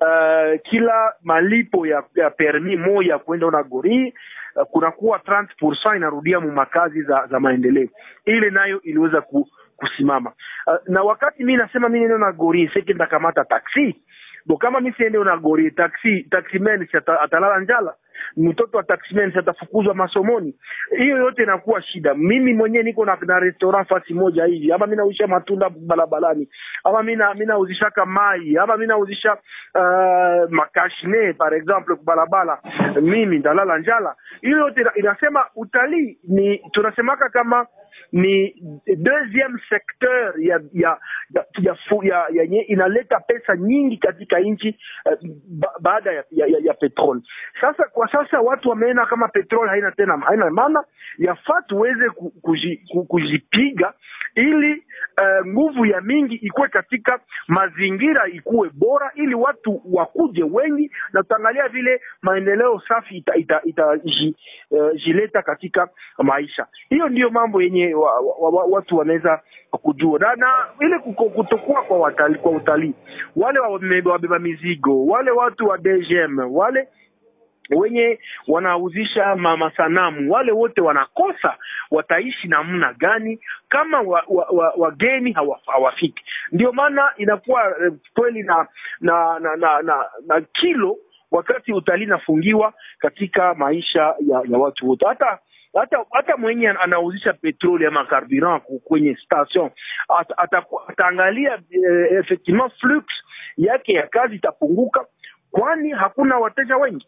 uh, 0.00 0.60
kila 0.62 1.14
malipo 1.22 1.86
ya, 1.86 2.02
ya 2.14 2.30
permi 2.30 2.76
moja 2.76 3.18
kwenda 3.18 3.50
na 3.50 3.62
gori 3.62 4.14
uh, 4.56 4.62
kunakuwa 4.62 5.18
30% 5.18 5.96
inarudia 5.96 6.40
mu 6.40 6.52
makazi 6.52 7.02
za, 7.02 7.26
za 7.30 7.40
maendeleo. 7.40 7.88
Ile 8.24 8.50
nayo 8.50 8.82
iliweza 8.82 9.20
ku, 9.20 9.48
kusimama 9.76 10.32
uh, 10.66 10.74
na 10.88 11.02
wakati 11.02 11.44
mi 11.44 11.56
nasema 11.56 11.88
mi 11.88 12.00
neno 12.00 12.18
na 12.18 12.32
gori 12.32 12.70
seki 12.74 12.94
ndakamata 12.94 13.44
taksi 13.44 13.96
bo 14.48 14.56
kama 14.56 14.80
mi 14.80 14.92
siende 14.92 15.18
na 15.24 15.36
gori 15.36 15.70
taxi 15.70 16.26
ata, 16.96 17.20
atalala 17.20 17.60
njala 17.60 17.94
mtoto 18.36 18.76
wa 18.76 18.82
taximen 18.84 19.32
atafukuzwa 19.38 19.94
masomoni 19.94 20.54
hiyo 20.98 21.16
yote 21.16 21.42
inakuwa 21.42 21.82
shida. 21.82 22.14
Mimi 22.14 22.54
mwenyewe 22.54 22.84
niko 22.84 23.04
na, 23.04 23.18
na 23.26 23.38
restaurant 23.40 23.88
fasi 23.88 24.14
moja 24.14 24.44
hivi 24.44 24.72
ama 24.72 24.86
mi 24.86 24.96
nauzisha 24.96 25.26
matunda 25.26 25.70
barabarani 25.70 26.48
ama 26.84 27.02
mi 27.34 27.46
nauzishaka 27.46 28.06
mai 28.06 28.56
ama 28.56 28.76
mi 28.76 28.86
nauzisha 28.86 29.32
uh, 29.74 30.50
makashne 30.50 31.32
par 31.32 31.54
exemple 31.54 31.96
kubalabala 31.96 32.58
mimi 33.02 33.38
ndalala 33.38 33.78
njala. 33.78 34.14
Hiyo 34.40 34.58
yote 34.58 34.84
inasema 34.94 35.46
utalii 35.56 36.18
ni 36.28 36.58
tunasemaka 36.72 37.28
kama 37.28 37.66
ni 38.12 38.54
deuxième 38.86 39.58
secteur 39.68 40.34
ya 40.40 40.58
ya 40.72 40.98
ya, 41.34 41.44
ya, 41.62 41.76
ya, 42.32 42.42
ya, 42.44 42.66
inaleta 42.66 43.20
pesa 43.20 43.56
nyingi 43.56 43.96
katika 43.96 44.38
nchi 44.40 44.68
eh, 44.68 45.18
ba, 45.48 45.68
baada 45.80 46.12
ya, 46.12 46.24
ya, 46.30 46.46
ya, 46.46 46.58
ya 46.62 46.74
petrol. 46.74 47.20
Sasa 47.60 47.84
kwa 47.84 48.12
sasa 48.12 48.40
watu 48.40 48.68
wameona 48.70 49.06
kama 49.06 49.28
petrol 49.28 49.68
haina 49.68 49.90
tena 49.92 50.18
haina 50.18 50.50
maana, 50.50 50.84
yafaa 51.18 51.62
tuweze 51.62 52.10
ku- 52.10 52.32
kuji- 52.42 52.80
ku- 52.92 53.04
ili 54.38 54.82
uh, 55.18 55.46
nguvu 55.46 55.86
ya 55.86 56.00
mingi 56.00 56.34
ikuwe 56.34 56.68
katika 56.68 57.20
mazingira 57.48 58.28
ikuwe 58.28 58.70
bora, 58.74 59.10
ili 59.14 59.34
watu 59.34 59.82
wakuje 59.92 60.42
wengi, 60.42 60.90
na 61.12 61.22
tutaangalia 61.22 61.68
vile 61.68 62.00
maendeleo 62.22 62.80
safi 62.88 63.16
ita, 63.16 63.34
ita, 63.34 63.60
ita, 63.64 63.86
uh, 64.70 65.42
katika 65.44 65.88
maisha. 66.18 66.66
Hiyo 66.88 67.08
ndiyo 67.08 67.30
mambo 67.30 67.62
yenye 67.62 67.94
wa, 67.94 68.20
wa, 68.20 68.50
wa, 68.50 68.64
watu 68.64 68.96
wanaweza 68.96 69.40
kujua. 69.70 70.18
Na, 70.18 70.34
na 70.36 70.52
ile 70.80 70.98
kutokuwa 70.98 71.82
kwa 71.82 71.98
watali, 71.98 72.34
kwa 72.34 72.52
utalii, 72.52 72.94
wale 73.36 73.58
wabeba 73.58 74.38
mizigo, 74.38 75.06
wale 75.06 75.30
watu 75.30 75.68
wa 75.68 75.78
DGM, 75.78 76.38
wale 76.54 76.88
wenye 77.70 78.18
wanauzisha 78.48 79.36
mama 79.36 79.56
masanamu 79.56 80.32
wale 80.32 80.52
wote 80.52 80.80
wanakosa 80.80 81.54
wataishi 81.90 82.48
namna 82.48 82.92
gani? 82.92 83.40
Kama 83.68 84.00
wageni 84.76 85.34
wa, 85.34 85.42
wa, 85.42 85.48
wa 85.48 85.56
hawa- 85.56 85.60
hawafiki. 85.66 86.24
Ndio 86.52 86.72
maana 86.72 87.12
inakuwa 87.16 87.64
eh, 87.86 87.92
kweli 88.14 88.42
na 88.42 88.66
na 89.00 89.38
na, 89.38 89.56
na, 89.56 89.82
na 89.82 90.04
na 90.26 90.40
kilo 90.40 90.96
wakati 91.30 91.72
utalii 91.72 92.06
nafungiwa 92.06 92.72
katika 92.98 93.54
maisha 93.54 94.00
ya, 94.02 94.42
ya 94.48 94.58
watu 94.58 94.88
wote. 94.88 95.06
Hata 95.06 95.38
hata 95.74 96.04
hata 96.10 96.36
mwenye 96.36 96.68
anauzisha 96.68 97.32
petroli 97.32 97.86
ama 97.86 98.04
carburant 98.04 98.62
kwenye 98.84 99.16
station 99.16 99.70
at, 100.18 100.28
ata, 100.36 100.64
ataangalia 100.88 101.58
eh, 101.70 102.12
effectivement 102.18 102.72
flux 102.80 103.04
yake 103.56 103.92
ya 103.92 104.06
kazi 104.06 104.34
itapunguka 104.36 105.06
kwani 105.50 105.90
hakuna 105.90 106.38
wateja 106.38 106.76
wengi 106.76 107.06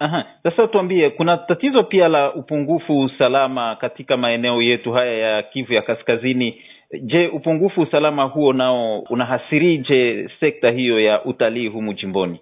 Aha. 0.00 0.24
Sasa 0.42 0.66
tuambie, 0.68 1.10
kuna 1.10 1.36
tatizo 1.36 1.82
pia 1.82 2.08
la 2.08 2.34
upungufu 2.34 3.00
usalama 3.00 3.76
katika 3.76 4.16
maeneo 4.16 4.62
yetu 4.62 4.92
haya 4.92 5.12
ya 5.18 5.42
Kivu 5.42 5.72
ya 5.72 5.82
Kaskazini. 5.82 6.62
Je, 7.02 7.28
upungufu 7.28 7.80
usalama 7.80 8.22
huo 8.24 8.52
nao 8.52 8.98
unahasirije 9.00 10.28
sekta 10.40 10.70
hiyo 10.70 11.00
ya 11.00 11.24
utalii 11.24 11.68
humu 11.68 11.92
jimboni? 11.94 12.40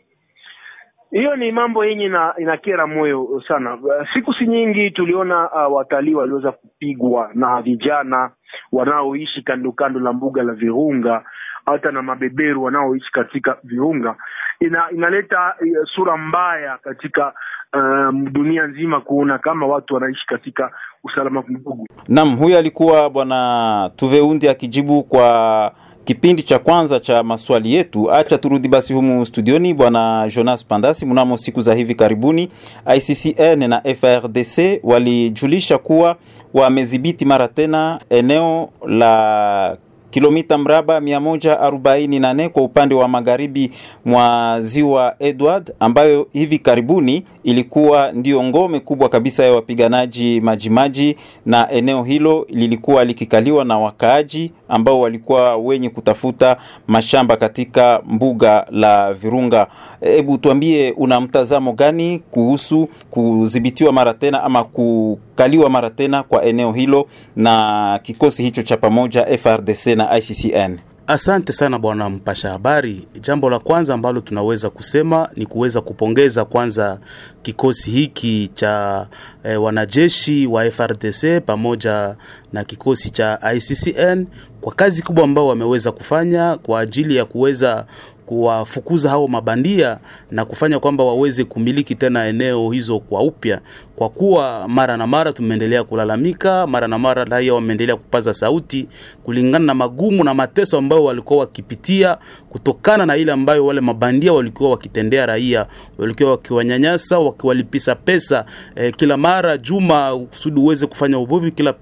hiyo 1.10 1.36
ni 1.36 1.52
mambo 1.52 1.84
yenye 1.84 2.08
na 2.08 2.34
inakera 2.38 2.86
moyo 2.86 3.42
sana. 3.48 3.78
Siku 4.14 4.34
si 4.34 4.46
nyingi 4.46 4.90
tuliona 4.90 5.50
uh, 5.50 5.74
watalii 5.76 6.14
waliweza 6.14 6.52
kupigwa 6.52 7.30
na 7.34 7.62
vijana 7.62 8.30
wanaoishi 8.72 9.42
kando 9.42 9.72
kando 9.72 10.00
la 10.00 10.12
mbuga 10.12 10.42
la 10.42 10.52
Virunga, 10.52 11.24
hata 11.66 11.90
na 11.92 12.02
mabeberu 12.02 12.62
wanaoishi 12.64 13.12
katika 13.12 13.58
Virunga. 13.64 14.16
Ina, 14.60 14.90
inaleta 14.94 15.54
uh, 15.60 15.88
sura 15.94 16.16
mbaya 16.16 16.78
katika 16.82 17.32
um, 17.74 18.32
dunia 18.32 18.66
nzima 18.66 19.00
kuona 19.00 19.38
kama 19.38 19.66
watu 19.66 19.94
wanaishi 19.94 20.26
katika 20.26 20.70
usalama 21.04 21.42
mdogo. 21.48 21.86
Naam, 22.08 22.36
huyu 22.36 22.58
alikuwa 22.58 23.10
bwana 23.10 23.90
Tuveundi 23.96 24.48
akijibu 24.48 25.02
kwa 25.02 25.72
kipindi 26.04 26.42
cha 26.42 26.58
kwanza 26.58 27.00
cha 27.00 27.22
maswali 27.22 27.74
yetu. 27.74 28.12
Acha 28.12 28.38
turudi 28.38 28.68
basi 28.68 28.92
humu 28.94 29.26
studioni, 29.26 29.74
bwana 29.74 30.28
Jonas 30.36 30.66
Pandasi. 30.66 31.06
Mnamo 31.06 31.36
siku 31.36 31.60
za 31.60 31.74
hivi 31.74 31.94
karibuni, 31.94 32.48
ICCN 32.96 33.68
na 33.68 33.80
FRDC 33.80 34.80
walijulisha 34.82 35.78
kuwa 35.78 36.16
wamedhibiti 36.54 37.24
mara 37.24 37.48
tena 37.48 38.00
eneo 38.10 38.68
la 38.86 39.76
kilomita 40.10 40.58
mraba 40.58 41.00
148 41.00 42.48
kwa 42.48 42.62
upande 42.62 42.94
wa 42.94 43.08
magharibi 43.08 43.70
mwa 44.04 44.56
ziwa 44.60 45.14
Edward, 45.18 45.72
ambayo 45.80 46.26
hivi 46.32 46.58
karibuni 46.58 47.24
ilikuwa 47.44 48.12
ndio 48.12 48.42
ngome 48.44 48.80
kubwa 48.80 49.08
kabisa 49.08 49.44
ya 49.44 49.52
wapiganaji 49.52 50.40
majimaji, 50.40 51.16
na 51.46 51.70
eneo 51.70 52.02
hilo 52.02 52.46
lilikuwa 52.48 53.04
likikaliwa 53.04 53.64
na 53.64 53.78
wakaaji 53.78 54.52
ambao 54.68 55.00
walikuwa 55.00 55.56
wenye 55.56 55.90
kutafuta 55.90 56.56
mashamba 56.86 57.36
katika 57.36 58.00
mbuga 58.06 58.66
la 58.70 59.12
Virunga. 59.14 59.66
Hebu 60.00 60.38
tuambie, 60.38 60.94
una 60.96 61.20
mtazamo 61.20 61.72
gani 61.72 62.18
kuhusu 62.30 62.88
kudhibitiwa 63.10 63.92
mara 63.92 64.14
tena 64.14 64.42
ama 64.42 64.64
kukaliwa 64.64 65.70
mara 65.70 65.90
tena 65.90 66.22
kwa 66.22 66.44
eneo 66.44 66.72
hilo 66.72 67.06
na 67.36 68.00
kikosi 68.02 68.42
hicho 68.42 68.62
cha 68.62 68.76
pamoja 68.76 69.26
FRDC 69.38 69.86
na 69.86 70.18
ICCN? 70.18 70.78
Asante 71.10 71.52
sana 71.52 71.78
bwana 71.78 72.10
mpasha 72.10 72.50
habari. 72.50 73.08
Jambo 73.20 73.50
la 73.50 73.58
kwanza 73.58 73.94
ambalo 73.94 74.20
tunaweza 74.20 74.70
kusema 74.70 75.28
ni 75.36 75.46
kuweza 75.46 75.80
kupongeza 75.80 76.44
kwanza 76.44 76.98
kikosi 77.42 77.90
hiki 77.90 78.50
cha 78.54 79.06
e, 79.44 79.56
wanajeshi 79.56 80.46
wa 80.46 80.70
FRDC 80.70 81.40
pamoja 81.46 82.16
na 82.52 82.64
kikosi 82.64 83.10
cha 83.10 83.38
ICCN 83.54 84.26
kwa 84.60 84.72
kazi 84.74 85.02
kubwa 85.02 85.24
ambao 85.24 85.46
wameweza 85.46 85.92
kufanya 85.92 86.56
kwa 86.56 86.80
ajili 86.80 87.16
ya 87.16 87.24
kuweza 87.24 87.86
kuwafukuza 88.32 89.10
hao 89.10 89.28
mabandia 89.28 89.98
na 90.30 90.44
kufanya 90.44 90.78
kwamba 90.78 91.04
waweze 91.04 91.44
kumiliki 91.44 91.94
tena 91.94 92.26
eneo 92.26 92.70
hizo 92.70 92.98
kwa 93.00 93.22
upya, 93.22 93.60
kwa 93.96 94.08
kuwa 94.08 94.68
mara 94.68 94.96
na 94.96 95.06
mara 95.06 95.32
tumeendelea 95.32 95.84
kulalamika, 95.84 96.66
mara 96.66 96.88
na 96.88 96.98
mara 96.98 97.24
raia 97.24 97.54
wameendelea 97.54 97.96
kupaza 97.96 98.34
sauti 98.34 98.88
kulingana 99.24 99.64
na 99.64 99.74
magumu 99.74 100.24
na 100.24 100.34
mateso 100.34 100.78
ambayo 100.78 101.04
walikuwa 101.04 101.40
wakipitia 101.40 102.18
kutokana 102.50 103.06
na 103.06 103.16
ile 103.16 103.32
ambayo 103.32 103.66
wale 103.66 103.80
mabandia 103.80 104.32
walikuwa 104.32 104.70
wakitendea 104.70 105.26
raia, 105.26 105.66
walikuwa 105.98 106.30
wakiwanyanyasa, 106.30 107.18
wakiwalipisa 107.18 107.94
pesa 107.94 108.44
eh, 108.76 108.94
kila 108.96 109.16
mara 109.16 109.56
juma 109.58 110.18
kusudi 110.18 110.60
uweze 110.60 110.86
kufanya 110.86 111.18
uvuvi. 111.18 111.50
Kila 111.52 111.74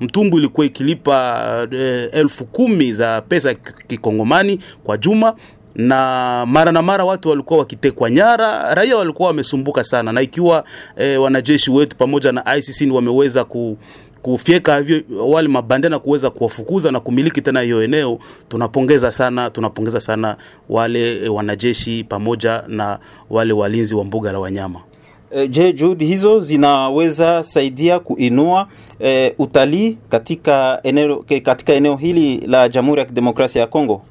mtumbu 0.00 0.38
ilikuwa 0.38 0.66
ikilipa 0.66 1.68
eh, 1.70 2.08
elfu 2.12 2.44
kumi 2.44 2.92
za 2.92 3.20
pesa 3.20 3.54
kikongomani 3.88 4.58
kwa 4.84 4.96
juma 4.96 5.34
na 5.76 6.44
mara 6.46 6.72
na 6.72 6.82
mara 6.82 7.04
watu 7.04 7.28
walikuwa 7.28 7.58
wakitekwa 7.58 8.10
nyara, 8.10 8.74
raia 8.74 8.96
walikuwa 8.96 9.28
wamesumbuka 9.28 9.84
sana, 9.84 10.12
na 10.12 10.22
ikiwa 10.22 10.64
e, 10.96 11.16
wanajeshi 11.16 11.70
wetu 11.70 11.96
pamoja 11.96 12.32
na 12.32 12.56
ICC 12.56 12.92
wameweza 12.94 13.44
ku 13.44 13.76
kufyeka 14.22 14.78
hivyo 14.78 15.02
wale 15.28 15.48
mabande 15.48 15.88
na 15.88 15.98
kuweza 15.98 16.30
kuwafukuza 16.30 16.90
na 16.90 17.00
kumiliki 17.00 17.40
tena 17.42 17.60
hiyo 17.60 17.82
eneo, 17.82 18.18
tunapongeza 18.48 19.12
sana, 19.12 19.50
tunapongeza 19.50 20.00
sana 20.00 20.36
wale 20.68 21.24
e, 21.24 21.28
wanajeshi 21.28 22.04
pamoja 22.04 22.62
na 22.68 22.98
wale 23.30 23.52
walinzi 23.52 23.94
wa 23.94 24.04
mbuga 24.04 24.32
la 24.32 24.38
wanyama. 24.38 24.80
E, 25.30 25.48
je, 25.48 25.72
juhudi 25.72 26.04
hizo 26.06 26.40
zinaweza 26.40 27.42
saidia 27.42 27.98
kuinua 27.98 28.68
e, 29.00 29.34
utalii 29.38 29.98
katika 30.08 30.80
eneo, 30.82 31.24
katika 31.42 31.72
eneo 31.72 31.96
hili 31.96 32.38
la 32.46 32.68
Jamhuri 32.68 32.98
ya 33.00 33.04
Kidemokrasia 33.06 33.60
ya 33.60 33.66
Kongo? 33.66 34.02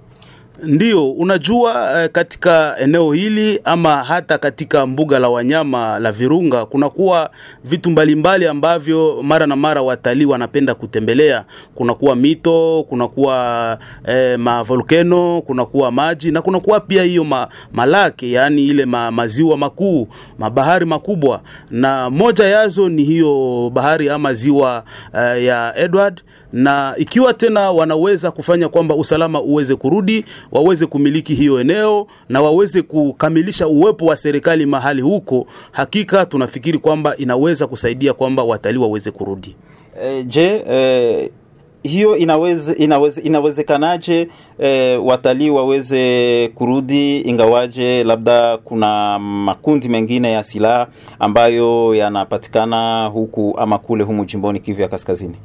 Ndiyo, 0.63 1.11
unajua 1.11 2.01
eh, 2.03 2.09
katika 2.11 2.75
eneo 2.79 3.11
hili 3.13 3.59
ama 3.63 4.03
hata 4.03 4.37
katika 4.37 4.85
mbuga 4.85 5.19
la 5.19 5.29
wanyama 5.29 5.99
la 5.99 6.11
Virunga 6.11 6.65
kunakuwa 6.65 7.29
vitu 7.63 7.89
mbalimbali 7.91 8.47
ambavyo 8.47 9.19
mara 9.23 9.47
na 9.47 9.55
mara 9.55 9.81
watalii 9.81 10.25
wanapenda 10.25 10.75
kutembelea. 10.75 11.43
Kunakuwa 11.75 12.15
mito, 12.15 12.85
kunakuwa 12.89 13.77
eh, 14.07 14.39
mavolkeno, 14.39 15.41
kunakuwa 15.41 15.91
maji 15.91 16.31
na 16.31 16.41
kunakuwa 16.41 16.79
pia 16.79 17.03
hiyo 17.03 17.23
ma, 17.23 17.47
malake, 17.73 18.31
yaani 18.31 18.65
ile 18.67 18.85
ma, 18.85 19.11
maziwa 19.11 19.57
makuu, 19.57 20.07
mabahari 20.39 20.85
makubwa, 20.85 21.41
na 21.71 22.09
moja 22.09 22.45
yazo 22.45 22.89
ni 22.89 23.03
hiyo 23.03 23.71
bahari 23.73 24.09
ama 24.09 24.33
ziwa 24.33 24.83
eh, 25.17 25.43
ya 25.43 25.73
Edward, 25.77 26.21
na 26.53 26.93
ikiwa 26.97 27.33
tena 27.33 27.71
wanaweza 27.71 28.31
kufanya 28.31 28.69
kwamba 28.69 28.95
usalama 28.95 29.41
uweze 29.41 29.75
kurudi 29.75 30.25
waweze 30.51 30.85
kumiliki 30.85 31.35
hiyo 31.35 31.59
eneo 31.59 32.07
na 32.29 32.41
waweze 32.41 32.81
kukamilisha 32.81 33.67
uwepo 33.67 34.05
wa 34.05 34.15
serikali 34.15 34.65
mahali 34.65 35.01
huko, 35.01 35.47
hakika 35.71 36.25
tunafikiri 36.25 36.79
kwamba 36.79 37.17
inaweza 37.17 37.67
kusaidia 37.67 38.13
kwamba 38.13 38.43
watalii 38.43 38.77
waweze 38.79 39.11
kurudi. 39.11 39.55
E, 40.03 40.23
je, 40.23 40.63
e, 40.71 41.31
hiyo 41.83 42.17
inaweze, 42.17 42.73
inaweze, 42.73 43.21
inawezekanaje 43.21 44.27
e, 44.59 44.95
watalii 44.97 45.49
waweze 45.49 46.51
kurudi 46.55 47.17
ingawaje 47.21 48.03
labda 48.03 48.57
kuna 48.57 49.19
makundi 49.19 49.89
mengine 49.89 50.31
ya 50.31 50.43
silaha 50.43 50.87
ambayo 51.19 51.95
yanapatikana 51.95 53.05
huku 53.07 53.55
ama 53.57 53.77
kule 53.77 54.03
humu 54.03 54.25
jimboni 54.25 54.59
Kivu 54.59 54.81
ya 54.81 54.87
Kaskazini? 54.87 55.35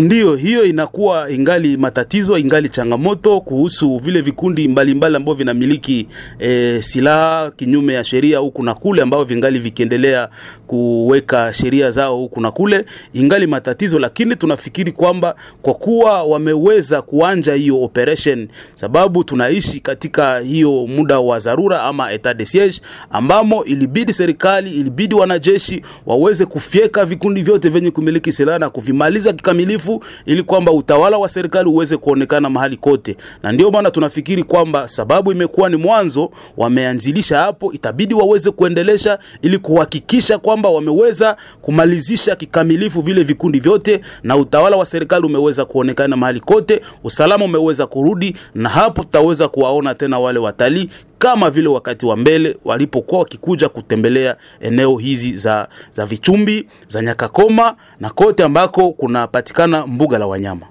Ndiyo, 0.00 0.34
hiyo 0.36 0.64
inakuwa 0.64 1.30
ingali 1.30 1.76
matatizo, 1.76 2.38
ingali 2.38 2.68
changamoto 2.68 3.40
kuhusu 3.40 3.96
vile 3.98 4.20
vikundi 4.20 4.68
mbalimbali 4.68 5.16
ambavyo 5.16 5.34
vinamiliki 5.34 6.06
e, 6.38 6.78
silaha 6.82 7.50
kinyume 7.50 7.94
ya 7.94 8.04
sheria 8.04 8.38
huku 8.38 8.62
na 8.62 8.74
kule, 8.74 9.02
ambavyo 9.02 9.24
vingali 9.24 9.58
vikiendelea 9.58 10.28
kuweka 10.66 11.54
sheria 11.54 11.90
zao 11.90 12.16
huku 12.16 12.40
na 12.40 12.50
kule, 12.50 12.84
ingali 13.14 13.46
matatizo, 13.46 13.98
lakini 13.98 14.36
tunafikiri 14.36 14.92
kwamba 14.92 15.34
kwa 15.62 15.74
kuwa 15.74 16.22
wameweza 16.22 17.02
kuanja 17.02 17.54
hiyo 17.54 17.82
operation, 17.82 18.48
sababu 18.74 19.24
tunaishi 19.24 19.80
katika 19.80 20.38
hiyo 20.38 20.86
muda 20.86 21.20
wa 21.20 21.38
dharura 21.38 21.82
ama 21.82 22.12
etat 22.12 22.36
de 22.36 22.46
siege, 22.46 22.80
ambamo 23.10 23.64
ilibidi 23.64 24.12
serikali, 24.12 24.70
ilibidi 24.70 25.14
wanajeshi 25.14 25.82
waweze 26.06 26.46
kufyeka 26.46 27.04
vikundi 27.04 27.42
vyote 27.42 27.68
vyenye 27.68 27.90
kumiliki 27.90 28.32
silaha 28.32 28.58
na 28.58 28.70
kuvimaliza 28.70 29.32
kikamilifu 29.32 29.85
ili 30.26 30.42
kwamba 30.42 30.72
utawala 30.72 31.18
wa 31.18 31.28
serikali 31.28 31.68
uweze 31.68 31.96
kuonekana 31.96 32.50
mahali 32.50 32.76
kote, 32.76 33.16
na 33.42 33.52
ndio 33.52 33.70
maana 33.70 33.90
tunafikiri 33.90 34.42
kwamba 34.42 34.88
sababu 34.88 35.32
imekuwa 35.32 35.68
ni 35.68 35.76
mwanzo, 35.76 36.30
wameanzilisha 36.56 37.38
hapo, 37.38 37.72
itabidi 37.72 38.14
waweze 38.14 38.50
kuendelesha 38.50 39.18
ili 39.42 39.58
kuhakikisha 39.58 40.38
kwamba 40.38 40.68
wameweza 40.68 41.36
kumalizisha 41.62 42.36
kikamilifu 42.36 43.00
vile 43.00 43.22
vikundi 43.22 43.60
vyote, 43.60 44.00
na 44.22 44.36
utawala 44.36 44.76
wa 44.76 44.86
serikali 44.86 45.26
umeweza 45.26 45.64
kuonekana 45.64 46.16
mahali 46.16 46.40
kote, 46.40 46.80
usalama 47.04 47.44
umeweza 47.44 47.86
kurudi, 47.86 48.36
na 48.54 48.68
hapo 48.68 49.02
tutaweza 49.02 49.48
kuwaona 49.48 49.94
tena 49.94 50.18
wale 50.18 50.38
watalii 50.38 50.90
kama 51.18 51.50
vile 51.50 51.68
wakati 51.68 52.06
wa 52.06 52.16
mbele 52.16 52.56
walipokuwa 52.64 53.20
wakikuja 53.20 53.68
kutembelea 53.68 54.36
eneo 54.60 54.96
hizi 54.96 55.36
za, 55.36 55.68
za 55.92 56.06
Vichumbi 56.06 56.68
za 56.88 57.02
Nyakakoma 57.02 57.74
na 58.00 58.10
kote 58.10 58.44
ambako 58.44 58.92
kunapatikana 58.92 59.86
mbuga 59.86 60.18
la 60.18 60.26
wanyama. 60.26 60.66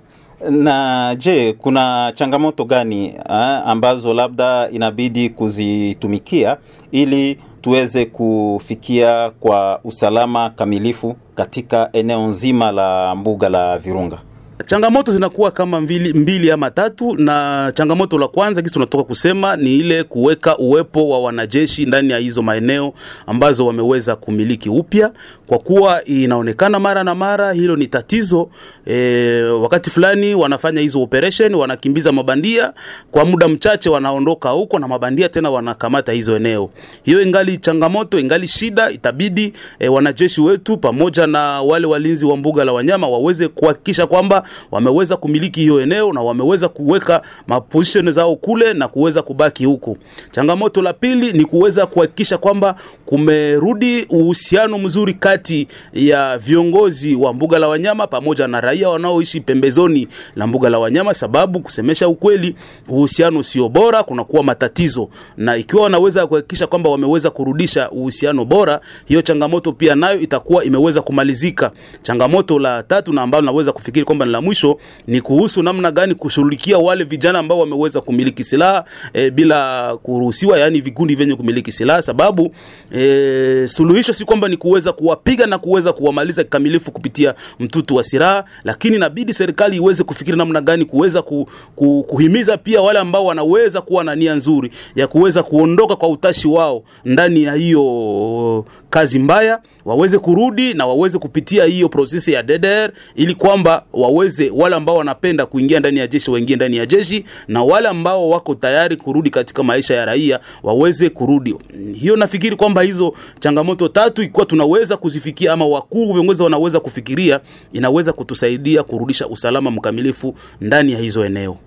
Na 0.49 1.15
je, 1.19 1.53
kuna 1.53 2.11
changamoto 2.15 2.65
gani 2.65 3.13
ha, 3.27 3.63
ambazo 3.65 4.13
labda 4.13 4.69
inabidi 4.69 5.29
kuzitumikia 5.29 6.57
ili 6.91 7.39
tuweze 7.61 8.05
kufikia 8.05 9.29
kwa 9.39 9.79
usalama 9.83 10.49
kamilifu 10.49 11.15
katika 11.35 11.89
eneo 11.93 12.27
nzima 12.27 12.71
la 12.71 13.15
mbuga 13.15 13.49
la 13.49 13.77
Virunga? 13.77 14.17
Changamoto 14.65 15.11
zinakuwa 15.11 15.51
kama 15.51 15.81
mbili, 15.81 16.13
mbili 16.13 16.51
ama 16.51 16.71
tatu, 16.71 17.15
na 17.17 17.71
changamoto 17.75 18.17
la 18.17 18.27
kwanza 18.27 18.61
kisi 18.61 18.73
tunatoka 18.73 19.03
kusema 19.03 19.55
ni 19.55 19.77
ile 19.77 20.03
kuweka 20.03 20.57
uwepo 20.57 21.09
wa 21.09 21.19
wanajeshi 21.19 21.85
ndani 21.85 22.11
ya 22.13 22.17
hizo 22.17 22.41
maeneo 22.41 22.93
ambazo 23.27 23.65
wameweza 23.65 24.15
kumiliki 24.15 24.69
upya, 24.69 25.11
kwa 25.47 25.57
kuwa 25.59 26.03
inaonekana 26.05 26.79
mara 26.79 27.03
na 27.03 27.15
mara 27.15 27.53
hilo 27.53 27.75
ni 27.75 27.87
tatizo. 27.87 28.49
E, 28.87 29.41
wakati 29.43 29.89
fulani 29.89 30.35
wanafanya 30.35 30.81
hizo 30.81 31.01
operation, 31.01 31.55
wanakimbiza 31.55 32.11
mabandia 32.11 32.73
kwa 33.11 33.25
muda 33.25 33.47
mchache, 33.47 33.89
wanaondoka 33.89 34.49
huko 34.49 34.79
na 34.79 34.87
mabandia 34.87 35.29
tena 35.29 35.49
wanakamata 35.51 36.11
hizo 36.11 36.35
eneo. 36.35 36.69
Hiyo 37.03 37.21
ingali 37.21 37.57
changamoto, 37.57 38.19
ingali 38.19 38.47
shida. 38.47 38.91
Itabidi 38.91 39.53
e, 39.79 39.87
wanajeshi 39.87 40.41
wetu 40.41 40.77
pamoja 40.77 41.27
na 41.27 41.61
wale 41.61 41.87
walinzi 41.87 42.25
wa 42.25 42.37
mbuga 42.37 42.63
la 42.65 42.73
wanyama 42.73 43.07
waweze 43.07 43.47
kuhakikisha 43.47 44.07
kwamba 44.07 44.43
wameweza 44.71 45.17
kumiliki 45.17 45.59
hiyo 45.59 45.81
eneo 45.81 46.13
na 46.13 46.21
wameweza 46.21 46.69
kuweka 46.69 47.21
maposition 47.47 48.11
zao 48.11 48.35
kule 48.35 48.73
na 48.73 48.87
kuweza 48.87 49.21
kubaki 49.21 49.65
huko. 49.65 49.97
Changamoto 50.31 50.81
la 50.81 50.93
pili 50.93 51.33
ni 51.33 51.45
kuweza 51.45 51.85
kuhakikisha 51.85 52.37
kwamba 52.37 52.75
kumerudi 53.05 54.03
uhusiano 54.09 54.77
mzuri 54.77 55.13
kati 55.13 55.67
ya 55.93 56.37
viongozi 56.37 57.15
wa 57.15 57.33
mbuga 57.33 57.59
la 57.59 57.67
wanyama 57.67 58.07
pamoja 58.07 58.47
na 58.47 58.61
raia 58.61 58.89
wanaoishi 58.89 59.41
pembezoni 59.41 60.07
la 60.35 60.47
mbuga 60.47 60.69
la 60.69 60.79
wanyama, 60.79 61.13
sababu 61.13 61.59
kusemesha 61.59 62.07
ukweli, 62.07 62.55
uhusiano 62.87 63.43
sio 63.43 63.69
bora, 63.69 64.03
kunakuwa 64.03 64.43
matatizo, 64.43 65.09
na 65.37 65.57
ikiwa 65.57 65.83
wanaweza 65.83 66.27
kuhakikisha 66.27 66.67
kwamba 66.67 66.89
wameweza 66.89 67.29
kurudisha 67.29 67.89
uhusiano 67.91 68.45
bora, 68.45 68.81
hiyo 69.05 69.21
changamoto 69.21 69.71
pia 69.71 69.95
nayo 69.95 70.19
itakuwa 70.19 70.63
imeweza 70.63 71.01
kumalizika. 71.01 71.71
Changamoto 72.01 72.59
la 72.59 72.83
tatu 72.83 73.13
na 73.13 73.21
ambalo 73.21 73.45
naweza 73.45 73.71
kufikiri 73.71 74.05
kwamba 74.05 74.25
la 74.35 74.41
mwisho 74.41 74.77
ni 75.07 75.21
kuhusu 75.21 75.63
namna 75.63 75.91
gani 75.91 76.15
kushughulikia 76.15 76.77
wale 76.77 77.03
vijana 77.03 77.39
ambao 77.39 77.59
wameweza 77.59 78.01
kumiliki 78.01 78.43
silaha 78.43 78.85
e, 79.13 79.29
bila 79.31 79.97
kuruhusiwa, 79.97 80.59
yani 80.59 80.81
vikundi 80.81 81.15
vyenye 81.15 81.35
kumiliki 81.35 81.71
silaha, 81.71 82.01
sababu 82.01 82.51
e, 82.95 83.67
suluhisho 83.67 84.13
si 84.13 84.25
kwamba 84.25 84.47
ni 84.47 84.57
kuweza 84.57 84.91
kuwapiga 84.91 85.45
na 85.45 85.57
kuweza 85.57 85.93
kuwamaliza 85.93 86.43
kikamilifu 86.43 86.91
kupitia 86.91 87.33
mtutu 87.59 87.95
wa 87.95 88.03
silaha, 88.03 88.43
lakini 88.63 88.95
inabidi 88.95 89.33
serikali 89.33 89.77
iweze 89.77 90.03
kufikiri 90.03 90.37
namna 90.37 90.61
gani 90.61 90.85
kuweza 90.85 91.21
ku, 91.21 91.49
ku, 91.75 92.03
kuhimiza 92.07 92.57
pia 92.57 92.81
wale 92.81 92.99
ambao 92.99 93.25
wanaweza 93.25 93.81
kuwa 93.81 94.03
na 94.03 94.15
nia 94.15 94.35
nzuri 94.35 94.71
ya 94.95 95.07
kuweza 95.07 95.43
kuondoka 95.43 95.95
kwa 95.95 96.09
utashi 96.09 96.47
wao 96.47 96.83
ndani 97.05 97.43
ya 97.43 97.53
hiyo 97.53 98.65
kazi 98.95 99.19
mbaya, 99.19 99.59
waweze 99.85 100.19
kurudi 100.19 100.73
na 100.73 100.85
waweze 100.87 101.17
kupitia 101.19 101.65
hiyo 101.65 101.89
prosesi 101.89 102.33
ya 102.33 102.43
DDR 102.43 102.91
ili 103.15 103.35
kwamba 103.35 103.83
waweze 103.93 104.49
wale 104.55 104.75
ambao 104.75 104.95
wanapenda 104.97 105.45
kuingia 105.45 105.79
ndani 105.79 105.99
ya 105.99 106.07
jeshi 106.07 106.31
waingie 106.31 106.55
ndani 106.55 106.77
ya 106.77 106.85
jeshi, 106.85 107.25
na 107.47 107.63
wale 107.63 107.87
ambao 107.87 108.29
wako 108.29 108.55
tayari 108.55 108.95
kurudi 108.97 109.29
katika 109.29 109.63
maisha 109.63 109.95
ya 109.95 110.05
raia 110.05 110.39
waweze 110.63 111.09
kurudi. 111.09 111.55
Hiyo 111.93 112.15
nafikiri 112.15 112.55
kwamba 112.55 112.81
hizo 112.81 113.13
changamoto 113.39 113.87
tatu 113.87 114.23
ikiwa 114.23 114.45
tunaweza 114.45 114.97
kuzifikia 114.97 115.53
ama 115.53 115.67
wakuu 115.67 116.13
viongozi 116.13 116.43
wanaweza 116.43 116.79
kufikiria, 116.79 117.39
inaweza 117.73 118.13
kutusaidia 118.13 118.83
kurudisha 118.83 119.27
usalama 119.27 119.71
mkamilifu 119.71 120.35
ndani 120.61 120.91
ya 120.91 120.99
hizo 120.99 121.25
eneo. 121.25 121.57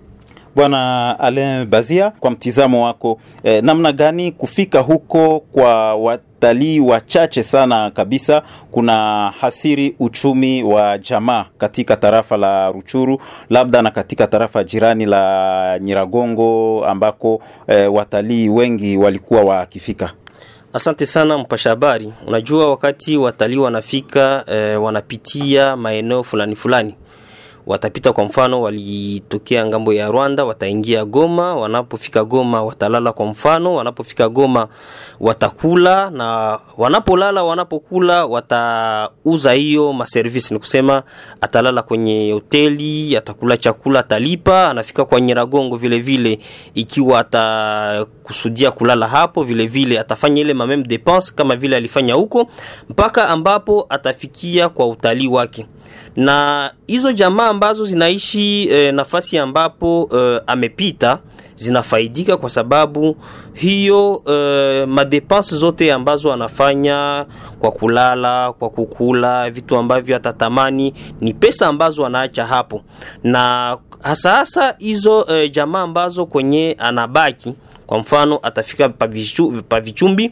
Bwana 0.55 1.15
Alain 1.19 1.65
Bazia, 1.65 2.09
kwa 2.19 2.31
mtizamo 2.31 2.85
wako 2.85 3.19
eh, 3.43 3.63
namna 3.63 3.91
gani 3.91 4.31
kufika 4.31 4.79
huko 4.79 5.39
kwa 5.39 5.95
watalii 5.95 6.79
wachache 6.79 7.43
sana 7.43 7.91
kabisa 7.91 8.41
kuna 8.71 9.29
hasiri 9.41 9.95
uchumi 9.99 10.63
wa 10.63 10.97
jamaa 10.97 11.45
katika 11.57 11.95
tarafa 11.95 12.37
la 12.37 12.71
Ruchuru, 12.71 13.21
labda 13.49 13.81
na 13.81 13.91
katika 13.91 14.27
tarafa 14.27 14.63
jirani 14.63 15.05
la 15.05 15.79
Nyiragongo 15.81 16.85
ambako 16.85 17.41
eh, 17.67 17.93
watalii 17.93 18.49
wengi 18.49 18.97
walikuwa 18.97 19.41
wakifika? 19.41 20.11
Asante 20.73 21.05
sana 21.05 21.37
mpasha 21.37 21.69
habari. 21.69 22.13
Unajua, 22.27 22.69
wakati 22.69 23.17
watalii 23.17 23.57
wanafika 23.57 24.43
eh, 24.47 24.83
wanapitia 24.83 25.75
maeneo 25.75 26.23
fulani 26.23 26.55
fulani 26.55 26.95
watapita 27.73 28.13
kwa 28.13 28.23
mfano 28.25 28.61
walitokea 28.61 29.65
ng'ambo 29.65 29.93
ya 29.93 30.07
Rwanda 30.07 30.45
wataingia 30.45 31.05
Goma 31.05 31.55
wanapofika 31.55 32.23
Goma 32.25 32.63
watalala 32.63 33.11
kwa 33.13 33.25
mfano 33.25 33.75
wanapofika 33.75 34.29
Goma 34.29 34.67
watakula 35.19 36.09
na 36.09 36.59
wanapolala 36.77 37.43
wanapokula 37.43 38.25
watauza 38.25 39.53
hiyo 39.53 39.93
maservisi. 39.93 40.53
ni 40.53 40.59
kusema 40.59 41.03
atalala 41.41 41.81
kwenye 41.81 42.31
hoteli 42.31 43.17
atakula 43.17 43.57
chakula 43.57 43.99
atalipa 43.99 44.69
anafika 44.69 45.05
kwa 45.05 45.21
Nyiragongo 45.21 45.75
vile 45.77 45.99
vile 45.99 46.39
ikiwa 46.73 47.19
atakusudia 47.19 48.71
kulala 48.71 49.07
hapo 49.07 49.43
vile 49.43 49.67
vile 49.67 49.99
atafanya 49.99 50.41
ile 50.41 50.53
mameme 50.53 50.83
dépense 50.83 51.33
kama 51.35 51.55
vile 51.55 51.75
alifanya 51.75 52.13
huko 52.13 52.47
mpaka 52.89 53.29
ambapo 53.29 53.85
atafikia 53.89 54.69
kwa 54.69 54.87
utalii 54.87 55.27
wake 55.27 55.65
na 56.19 56.71
hizo 56.87 57.11
jamaa 57.11 57.47
ambazo 57.47 57.85
zinaishi 57.85 58.67
e, 58.71 58.91
nafasi 58.91 59.37
ambapo 59.37 60.09
e, 60.17 60.41
amepita 60.47 61.19
zinafaidika 61.55 62.37
kwa 62.37 62.49
sababu 62.49 63.17
hiyo 63.53 64.23
e, 64.31 64.85
madepense 64.85 65.55
zote 65.55 65.93
ambazo 65.93 66.33
anafanya 66.33 67.25
kwa 67.59 67.71
kulala 67.71 68.53
kwa 68.53 68.69
kukula 68.69 69.49
vitu 69.49 69.77
ambavyo 69.77 70.15
atatamani 70.15 70.93
ni 71.21 71.33
pesa 71.33 71.67
ambazo 71.67 72.05
anaacha 72.05 72.45
hapo. 72.45 72.81
Na 73.23 73.77
hasa 74.01 74.31
hasa 74.31 74.75
hizo 74.77 75.25
e, 75.29 75.49
jamaa 75.49 75.81
ambazo 75.81 76.25
kwenye 76.25 76.75
anabaki 76.79 77.53
kwa 77.87 77.99
mfano 77.99 78.39
atafika 78.43 78.89
pavichu, 78.89 79.51
pavichumbi 79.69 80.31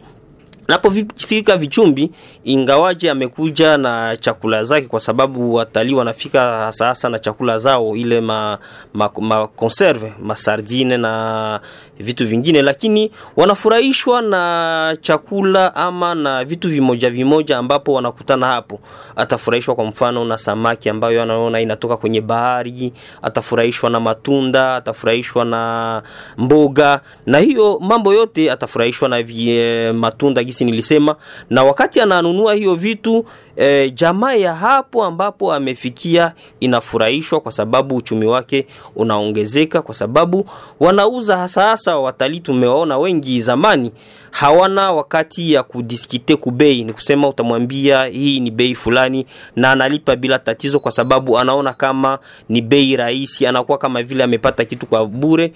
napofika 0.67 1.58
vichumbi 1.58 2.12
ingawaje 2.43 3.10
amekuja 3.10 3.77
na 3.77 4.17
chakula 4.17 4.63
zake 4.63 4.88
kwa 4.88 4.99
sababu 4.99 5.53
watalii 5.53 5.93
wanafika 5.93 6.71
hasa 6.80 7.10
na 7.10 7.19
chakula 7.19 7.58
zao 7.60 7.95
ile 7.95 8.21
ma, 8.21 8.58
ma, 8.93 9.10
ma 9.21 9.47
conserve 9.47 10.13
masardine 10.23 10.97
na 10.97 11.60
vitu 11.99 12.27
vingine 12.27 12.62
lakini 12.62 13.12
wanafurahishwa 13.36 14.21
na 14.21 14.97
chakula 15.01 15.75
ama 15.75 16.15
na 16.15 16.43
vitu 16.43 16.69
vimoja 16.69 17.10
vimoja 17.10 17.58
ambapo 17.58 17.93
wanakutana 17.93 18.45
hapo. 18.47 18.80
Atafurahishwa 19.15 19.75
kwa 19.75 19.86
mfano 19.86 20.25
na 20.25 20.38
samaki 20.38 20.89
ambayo 20.89 21.23
anaona 21.23 21.62
inatoka 21.62 21.97
kwenye 21.97 22.21
bahari 22.21 22.93
atafurahishwa 23.21 23.89
na 23.89 23.99
matunda 23.99 24.75
atafurahishwa 24.75 25.45
na 25.45 26.03
mboga 26.38 26.99
na 27.25 27.39
hiyo 27.39 27.80
mambo 27.82 28.13
yote 28.13 28.51
atafurahishwa 28.51 29.10
na 29.10 29.23
vie, 29.23 29.91
matunda 29.91 30.43
gisi 30.43 30.56
nilisema. 30.65 31.15
Na 31.49 31.63
wakati 31.63 32.01
ananunua 32.01 32.53
hiyo 32.53 32.75
vitu 32.75 33.25
e, 33.57 33.89
jamaa 33.89 34.33
ya 34.33 34.55
hapo 34.55 35.03
ambapo 35.03 35.53
amefikia 35.53 36.31
inafurahishwa 36.59 37.41
kwa 37.41 37.51
sababu 37.51 37.95
uchumi 37.95 38.25
wake 38.25 38.67
unaongezeka 38.95 39.81
kwa 39.81 39.95
sababu 39.95 40.49
wanauza 40.79 41.37
hasa 41.37 41.61
hasa 41.69 41.97
watalii 41.97 42.39
tumewaona 42.39 42.97
wengi 42.97 43.41
zamani 43.41 43.91
hawana 44.31 44.91
wakati 44.91 45.53
ya 45.53 45.63
kudiskite 45.63 46.35
kubei. 46.35 46.83
Ni 46.83 46.93
kusema 46.93 47.27
utamwambia 47.27 48.05
hii 48.05 48.39
ni 48.39 48.51
bei 48.51 48.75
fulani 48.75 49.25
na 49.55 49.71
analipa 49.71 50.15
bila 50.15 50.39
tatizo 50.39 50.79
kwa 50.79 50.91
sababu 50.91 51.39
anaona 51.39 51.73
kama 51.73 52.19
ni 52.49 52.61
bei 52.61 52.95
rahisi. 52.95 53.47
Anakuwa 53.47 53.77
kama 53.77 54.03
vile 54.03 54.23
amepata 54.23 54.65
kitu 54.65 54.85
kwa 54.85 55.05
bure 55.05 55.53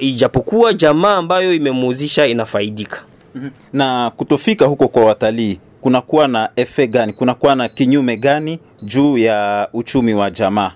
ijapokuwa 0.00 0.72
jamaa 0.74 1.16
ambayo 1.16 1.54
imemuuzisha 1.54 2.26
inafaidika 2.26 3.02
na 3.72 4.10
kutofika 4.16 4.64
huko 4.66 4.88
kwa 4.88 5.04
watalii 5.04 5.60
kunakuwa 5.80 6.28
na 6.28 6.50
efe 6.56 6.86
gani? 6.86 7.12
Kunakuwa 7.12 7.54
na 7.54 7.68
kinyume 7.68 8.16
gani 8.16 8.58
juu 8.82 9.18
ya 9.18 9.68
uchumi 9.72 10.14
wa 10.14 10.30
jamaa? 10.30 10.72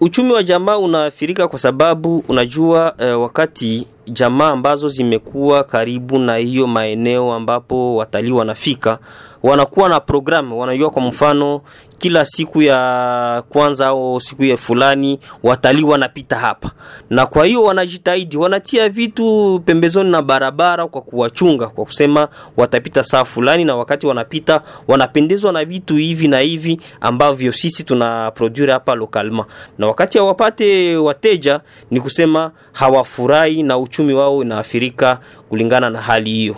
Uchumi 0.00 0.32
wa 0.32 0.42
jamaa 0.42 0.76
unaathirika 0.78 1.48
kwa 1.48 1.58
sababu 1.58 2.24
unajua 2.28 2.94
eh, 2.98 3.20
wakati 3.20 3.86
jamaa 4.06 4.48
ambazo 4.48 4.88
zimekuwa 4.88 5.64
karibu 5.64 6.18
na 6.18 6.36
hiyo 6.36 6.66
maeneo 6.66 7.32
ambapo 7.32 7.96
watalii 7.96 8.32
wanafika 8.32 8.98
wanakuwa 9.42 9.88
na 9.88 10.00
programu 10.00 10.60
wanajua 10.60 10.90
kwa 10.90 11.02
mfano 11.02 11.60
kila 11.98 12.24
siku 12.24 12.62
ya 12.62 13.42
kwanza 13.48 13.86
au 13.86 14.20
siku 14.20 14.44
ya 14.44 14.56
fulani 14.56 15.18
watalii 15.42 15.82
wanapita 15.82 16.36
hapa. 16.36 16.70
Na 17.10 17.26
kwa 17.26 17.46
hiyo 17.46 17.62
wanajitahidi 17.62 18.36
wanatia 18.36 18.88
vitu 18.88 19.60
pembezoni 19.64 20.10
na 20.10 20.22
barabara 20.22 20.86
kwa 20.86 21.00
kuwachunga 21.02 21.66
kwa 21.66 21.84
kusema 21.84 22.28
watapita 22.56 23.02
saa 23.02 23.24
fulani 23.24 23.64
na 23.64 23.76
wakati 23.76 24.06
wanapita 24.06 24.62
wanapendezwa 24.88 25.52
na 25.52 25.64
vitu 25.64 25.96
hivi 25.96 26.28
na 26.28 26.38
hivi 26.38 26.80
ambavyo 27.00 27.52
sisi 27.52 27.84
tuna 27.84 28.30
produce 28.30 28.72
hapa 28.72 28.94
lokalma 28.94 29.44
na 29.78 29.86
wakati 29.86 30.18
hawapate 30.18 30.96
wateja 30.96 31.60
ni 31.90 32.00
kusema 32.00 32.50
hawafurahi 32.72 33.62
na 33.62 33.78
uchumi 33.78 34.14
wao 34.14 34.36
unaathirika 34.36 35.18
kulingana 35.48 35.90
na 35.90 36.00
hali 36.00 36.30
hiyo 36.30 36.56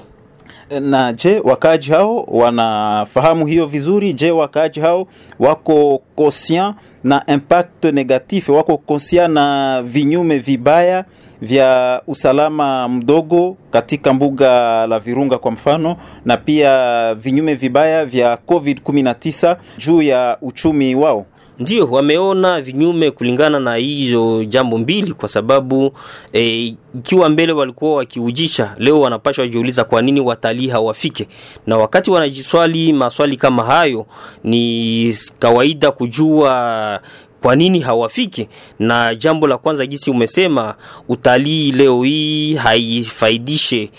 na 0.81 1.13
je 1.13 1.41
wakaaji 1.45 1.91
hao 1.91 2.23
wanafahamu 2.29 3.47
hiyo 3.47 3.67
vizuri 3.67 4.13
je 4.15 4.31
wakaaji 4.31 4.81
hao 4.81 5.07
wako 5.39 6.03
conscient 6.17 6.75
na 7.05 7.23
impact 7.27 7.85
negatif 7.85 8.49
wako 8.49 8.77
conscient 8.77 9.31
na 9.35 9.83
vinyume 9.83 10.39
vibaya 10.39 11.05
vya 11.43 12.03
usalama 12.07 12.89
mdogo 12.89 13.57
katika 13.71 14.13
mbuga 14.13 14.87
la 14.87 14.99
Virunga 14.99 15.39
kwa 15.39 15.51
mfano, 15.51 15.97
na 16.25 16.37
pia 16.37 17.15
vinyume 17.15 17.55
vibaya 17.55 18.05
vya 18.05 18.35
COVID-19 18.47 19.57
juu 19.79 20.03
ya 20.03 20.39
uchumi 20.43 20.95
wao. 20.95 21.27
Ndio 21.59 21.87
wameona 21.87 22.61
vinyume 22.61 23.11
kulingana 23.11 23.61
na 23.61 23.75
hizo 23.77 24.45
jambo 24.45 24.79
mbili 24.79 25.13
kwa 25.13 25.29
sababu 25.29 25.87
ikiwa 25.87 26.01
e, 26.33 26.75
ikiwa 26.99 27.29
mbele 27.29 27.53
walikuwa 27.53 27.95
wakiujicha 27.97 28.75
leo 28.79 29.01
wanapashwa 29.01 29.43
wajiuliza 29.43 29.85
kwa 29.85 30.03
nini 30.03 30.21
watalii 30.21 30.69
hawafike. 30.69 31.29
Na 31.67 31.77
wakati 31.77 32.11
wanajiswali 32.11 32.93
maswali 32.93 33.37
kama 33.37 33.65
hayo 33.65 34.07
ni 34.45 35.17
kawaida 35.39 35.93
kujua 35.93 37.01
kwa 37.45 37.57
nini 37.57 37.81
hawafiki? 37.81 38.49
Na 38.79 39.15
jambo 39.15 39.47
la 39.47 39.59
kwanza 39.59 39.87
gisi 39.87 40.11
umesema 40.11 40.75
utalii 41.09 41.73
leo 41.73 42.03
hii 42.03 42.55
haifaidishe 42.55 43.91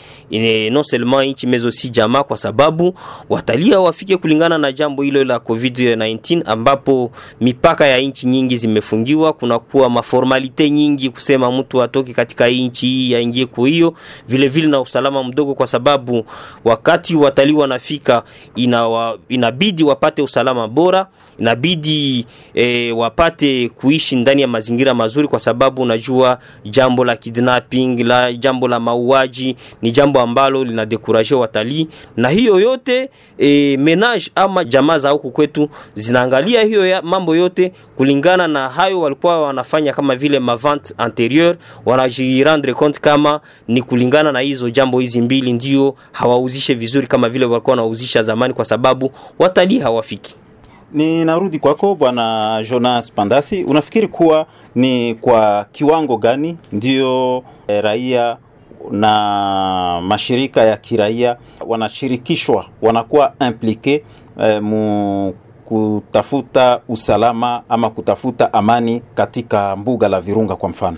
non 0.71 0.84
seulement 0.84 1.31
nchi 1.31 1.47
mezo 1.47 1.71
si 1.71 1.89
jamaa 1.89 2.23
kwa 2.23 2.38
sababu 2.38 2.95
watalii 3.29 3.71
hawafike 3.71 4.17
kulingana 4.17 4.58
na 4.58 4.71
jambo 4.71 5.03
hilo 5.03 5.23
la 5.23 5.38
covid-19 5.38 6.41
ambapo 6.45 7.12
mipaka 7.41 7.88
ya 7.88 7.97
nchi 7.97 8.27
nyingi 8.27 8.58
zimefungiwa. 8.58 9.34
Kunakuwa 9.34 9.89
maformalite 9.89 10.69
nyingi 10.69 11.10
kusema 11.10 11.51
mtu 11.51 11.84
atoke 11.84 12.13
katika 12.13 12.47
nchi 12.47 12.88
hii 12.88 13.15
aingie 13.15 13.45
kwa 13.45 13.67
hiyo. 13.67 13.93
Vile 14.27 14.47
vile 14.47 14.67
na 14.67 14.81
usalama 14.81 15.23
mdogo 15.23 15.53
kwa 15.55 15.67
sababu 15.67 16.25
wakati 16.63 17.15
watalii 17.15 17.53
wanafika 17.53 18.23
inawa, 18.55 19.17
inabidi 19.29 19.84
wapate 19.84 20.21
usalama 20.21 20.67
bora 20.67 21.08
inabidi 21.39 22.25
e, 22.53 22.91
wapate 22.91 23.69
kuishi 23.69 24.15
ndani 24.15 24.41
ya 24.41 24.47
mazingira 24.47 24.93
mazuri 24.93 25.27
kwa 25.27 25.39
sababu 25.39 25.81
unajua 25.81 26.39
jambo 26.65 27.05
la 27.05 27.15
kidnapping 27.15 28.03
la 28.03 28.33
jambo 28.33 28.67
la 28.67 28.79
mauaji 28.79 29.55
ni 29.81 29.91
jambo 29.91 30.19
ambalo 30.21 30.63
linadekuraje 30.63 31.35
watalii. 31.35 31.87
Na 32.17 32.29
hiyo 32.29 32.59
yote 32.59 33.09
e, 33.37 33.77
menage 33.77 34.31
ama 34.35 34.63
jamaa 34.63 34.97
za 34.97 35.09
huku 35.09 35.31
kwetu 35.31 35.69
zinaangalia 35.95 36.63
hiyo 36.63 36.87
ya, 36.87 37.01
mambo 37.01 37.35
yote 37.35 37.71
kulingana 37.97 38.47
na 38.47 38.69
hayo 38.69 38.99
walikuwa 39.01 39.41
wanafanya 39.41 39.93
kama 39.93 40.15
vile 40.15 40.39
mavante 40.39 40.93
anterieur 40.97 41.55
wanajirendre 41.85 42.73
compte 42.73 42.99
kama 42.99 43.39
ni 43.67 43.81
kulingana 43.81 44.31
na 44.31 44.39
hizo 44.39 44.69
jambo 44.69 44.99
hizi 44.99 45.21
mbili 45.21 45.53
ndio 45.53 45.95
hawauzishe 46.11 46.73
vizuri 46.73 47.07
kama 47.07 47.29
vile 47.29 47.45
walikuwa 47.45 47.71
wanauzisha 47.71 48.23
zamani 48.23 48.53
kwa 48.53 48.65
sababu 48.65 49.11
watalii 49.39 49.79
hawafiki 49.79 50.35
Ninarudi 50.95 51.60
kwako 51.60 51.95
bwana 51.95 52.63
Jonas 52.69 53.12
Pandasi, 53.12 53.63
unafikiri 53.63 54.08
kuwa 54.08 54.45
ni 54.75 55.15
kwa 55.15 55.65
kiwango 55.71 56.17
gani 56.17 56.58
ndio 56.71 57.43
e, 57.67 57.81
raia 57.81 58.38
na 58.91 60.01
mashirika 60.03 60.62
ya 60.62 60.77
kiraia 60.77 61.38
wanashirikishwa 61.67 62.65
wanakuwa 62.81 63.34
implike 63.47 64.03
e, 64.43 64.60
mu 64.60 65.34
kutafuta 65.65 66.81
usalama 66.89 67.62
ama 67.69 67.89
kutafuta 67.89 68.53
amani 68.53 69.01
katika 69.15 69.75
mbuga 69.75 70.10
la 70.10 70.21
Virunga 70.21 70.55
kwa 70.55 70.69
mfano? 70.69 70.97